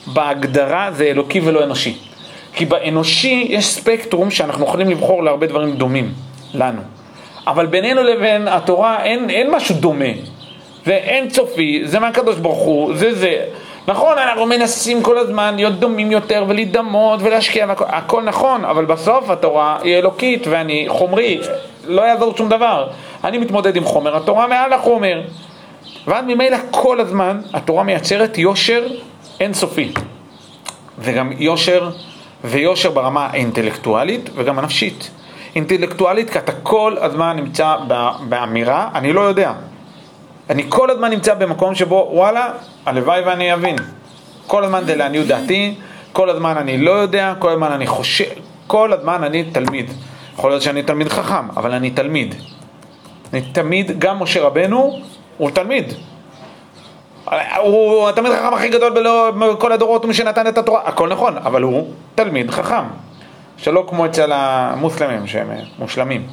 בהגדרה 0.06 0.92
זה 0.92 1.04
אלוקי 1.04 1.40
ולא 1.40 1.64
אנושי. 1.64 1.96
כי 2.54 2.64
באנושי 2.64 3.46
יש 3.48 3.66
ספקטרום 3.66 4.30
שאנחנו 4.30 4.64
יכולים 4.64 4.90
לבחור 4.90 5.24
להרבה 5.24 5.46
דברים 5.46 5.76
דומים 5.76 6.12
לנו. 6.54 6.80
אבל 7.46 7.66
בינינו 7.66 8.02
לבין 8.02 8.48
התורה 8.48 9.02
אין, 9.02 9.30
אין 9.30 9.50
משהו 9.50 9.74
דומה. 9.74 10.12
זה 10.84 10.94
אין 10.94 11.28
צופי, 11.28 11.82
זה 11.84 11.98
מהקדוש 11.98 12.36
ברוך 12.36 12.58
הוא, 12.58 12.94
זה 12.94 13.14
זה. 13.14 13.44
נכון, 13.88 14.18
אנחנו 14.18 14.46
מנסים 14.46 15.02
כל 15.02 15.18
הזמן 15.18 15.56
להיות 15.56 15.72
דומים 15.74 16.12
יותר 16.12 16.44
ולהידמות 16.48 17.20
ולהשקיע, 17.22 17.64
הכל, 17.64 17.84
הכל 17.88 18.22
נכון, 18.22 18.64
אבל 18.64 18.84
בסוף 18.84 19.30
התורה 19.30 19.78
היא 19.82 19.96
אלוקית 19.96 20.46
ואני 20.46 20.86
חומרי, 20.88 21.40
לא 21.84 22.02
יעזור 22.02 22.36
שום 22.36 22.48
דבר. 22.48 22.88
אני 23.24 23.38
מתמודד 23.38 23.76
עם 23.76 23.84
חומר, 23.84 24.16
התורה 24.16 24.46
מעל 24.46 24.72
החומר. 24.72 25.22
ואז 26.06 26.24
ממילא 26.24 26.56
כל 26.70 27.00
הזמן 27.00 27.40
התורה 27.52 27.82
מייצרת 27.82 28.38
יושר 28.38 28.86
אינסופי. 29.40 29.92
וגם 30.98 31.32
יושר, 31.38 31.90
ויושר 32.44 32.90
ברמה 32.90 33.26
האינטלקטואלית 33.26 34.30
וגם 34.34 34.58
הנפשית. 34.58 35.10
אינטלקטואלית 35.54 36.30
כי 36.30 36.38
אתה 36.38 36.52
כל 36.52 36.96
הזמן 37.00 37.36
נמצא 37.36 37.76
באמירה, 38.28 38.88
אני 38.94 39.12
לא 39.12 39.20
יודע. 39.20 39.52
אני 40.50 40.64
כל 40.68 40.90
הזמן 40.90 41.10
נמצא 41.10 41.34
במקום 41.34 41.74
שבו, 41.74 42.08
וואלה, 42.12 42.50
הלוואי 42.86 43.20
ואני 43.20 43.54
אבין. 43.54 43.76
כל 44.46 44.64
הזמן 44.64 44.82
זה 44.86 44.96
לעניות 44.96 45.26
דעתי, 45.26 45.74
כל 46.12 46.30
הזמן 46.30 46.56
אני 46.56 46.78
לא 46.78 46.90
יודע, 46.90 47.34
כל 47.38 47.50
הזמן 47.50 47.72
אני 47.72 47.86
חושב, 47.86 48.30
כל 48.66 48.92
הזמן 48.92 49.24
אני 49.24 49.44
תלמיד. 49.44 49.90
יכול 50.34 50.50
להיות 50.50 50.62
שאני 50.62 50.82
תלמיד 50.82 51.08
חכם, 51.08 51.50
אבל 51.56 51.72
אני 51.72 51.90
תלמיד. 51.90 52.34
אני 53.32 53.40
תמיד, 53.52 53.98
גם 53.98 54.22
משה 54.22 54.42
רבנו 54.42 54.98
הוא 55.36 55.50
תלמיד. 55.50 55.92
הוא 57.56 58.08
התלמיד 58.08 58.32
החכם 58.32 58.54
הכי 58.54 58.68
גדול 58.68 58.92
בכל 59.38 59.72
הדורות, 59.72 60.02
הוא 60.02 60.08
מי 60.08 60.14
שנתן 60.14 60.46
את 60.46 60.58
התורה, 60.58 60.80
הכל 60.84 61.08
נכון, 61.08 61.36
אבל 61.36 61.62
הוא 61.62 61.88
תלמיד 62.14 62.50
חכם. 62.50 62.84
שלא 63.56 63.84
כמו 63.88 64.06
אצל 64.06 64.32
המוסלמים 64.32 65.26
שהם 65.26 65.50
מושלמים, 65.78 66.26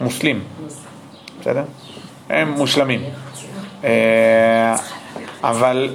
מוסלים, 0.00 0.40
בסדר? 1.40 1.62
הם 2.30 2.52
מושלמים. 2.52 3.00
אה, 3.84 4.74
אבל, 5.44 5.88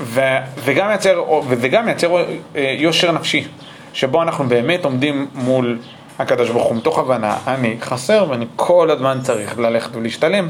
ו, 0.00 0.20
וגם 0.64 0.88
מייצר, 0.88 1.22
וזה 1.48 1.68
גם 1.68 1.84
מייצר 1.84 2.16
אה, 2.56 2.74
יושר 2.78 3.12
נפשי, 3.12 3.44
שבו 3.92 4.22
אנחנו 4.22 4.48
באמת 4.48 4.84
עומדים 4.84 5.26
מול 5.34 5.78
הקדוש 6.18 6.50
ברוך 6.50 6.64
הוא, 6.64 6.76
מתוך 6.76 6.98
הבנה, 6.98 7.36
אני 7.46 7.76
חסר 7.80 8.26
ואני 8.28 8.46
כל 8.56 8.90
הזמן 8.90 9.18
צריך 9.22 9.58
ללכת 9.58 9.96
ולהשתלם, 9.96 10.48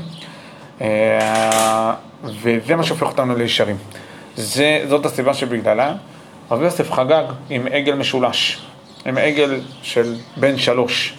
אה, 0.81 1.93
וזה 2.25 2.77
מה 2.77 2.83
שהופך 2.83 3.07
אותנו 3.07 3.37
לישרים. 3.37 3.77
זה, 4.37 4.85
זאת 4.89 5.07
הסיבה 5.07 5.35
שבגללה 5.35 5.95
רבי 6.51 6.65
יוסף 6.65 6.93
חגג 6.93 7.25
עם 7.51 7.67
עגל 7.73 7.95
משולש, 7.95 8.61
עם 9.07 9.19
עגל 9.19 9.61
של 9.83 10.15
בן 10.37 10.59
שלוש. 10.59 11.17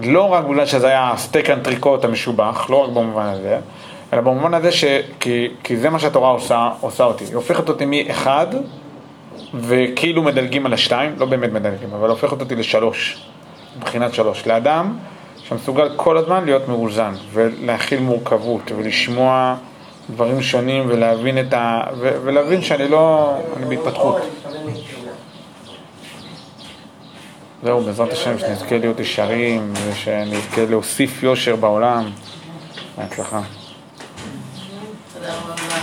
לא 0.00 0.32
רק 0.32 0.44
בגלל 0.44 0.66
שזה 0.66 0.86
היה 0.86 1.12
סטייק 1.16 1.50
אנטריקוט 1.50 2.04
המשובח, 2.04 2.66
לא 2.70 2.76
רק 2.76 2.90
במובן 2.90 3.26
הזה, 3.26 3.58
אלא 4.12 4.20
במובן 4.20 4.54
הזה 4.54 4.72
ש... 4.72 4.84
כי, 5.20 5.48
כי 5.64 5.76
זה 5.76 5.90
מה 5.90 5.98
שהתורה 5.98 6.30
עושה, 6.30 6.70
עושה 6.80 7.04
אותי. 7.04 7.24
היא 7.24 7.34
הופכת 7.34 7.68
אותי 7.68 7.84
מאחד, 7.86 8.46
וכאילו 9.54 10.22
מדלגים 10.22 10.66
על 10.66 10.72
השתיים, 10.72 11.14
לא 11.18 11.26
באמת 11.26 11.52
מדלגים, 11.52 11.88
אבל 11.94 12.10
הופכת 12.10 12.40
אותי 12.40 12.56
לשלוש, 12.56 13.26
מבחינת 13.78 14.14
שלוש. 14.14 14.46
לאדם 14.46 14.96
שמסוגל 15.48 15.88
כל 15.96 16.16
הזמן 16.16 16.44
להיות 16.44 16.68
מאוזן, 16.68 17.14
ולהכיל 17.32 18.00
מורכבות, 18.00 18.72
ולשמוע 18.76 19.56
דברים 20.10 20.42
שונים, 20.42 20.84
ולהבין 20.88 21.38
את 21.38 21.52
ה... 21.52 21.80
ו... 21.98 22.16
ולהבין 22.24 22.62
שאני 22.62 22.88
לא... 22.88 23.34
אני 23.56 23.76
בהתפתחות. 23.76 24.16
זהו, 27.62 27.80
בעזרת 27.80 28.12
השם, 28.12 28.38
שנזכה 28.38 28.78
להיות 28.78 29.00
ישרים, 29.00 29.72
ושנזכה 29.88 30.64
להוסיף 30.68 31.22
יושר 31.22 31.56
בעולם. 31.56 32.10
בהצלחה. 32.98 33.40
that 35.26 35.48
one. 35.48 35.65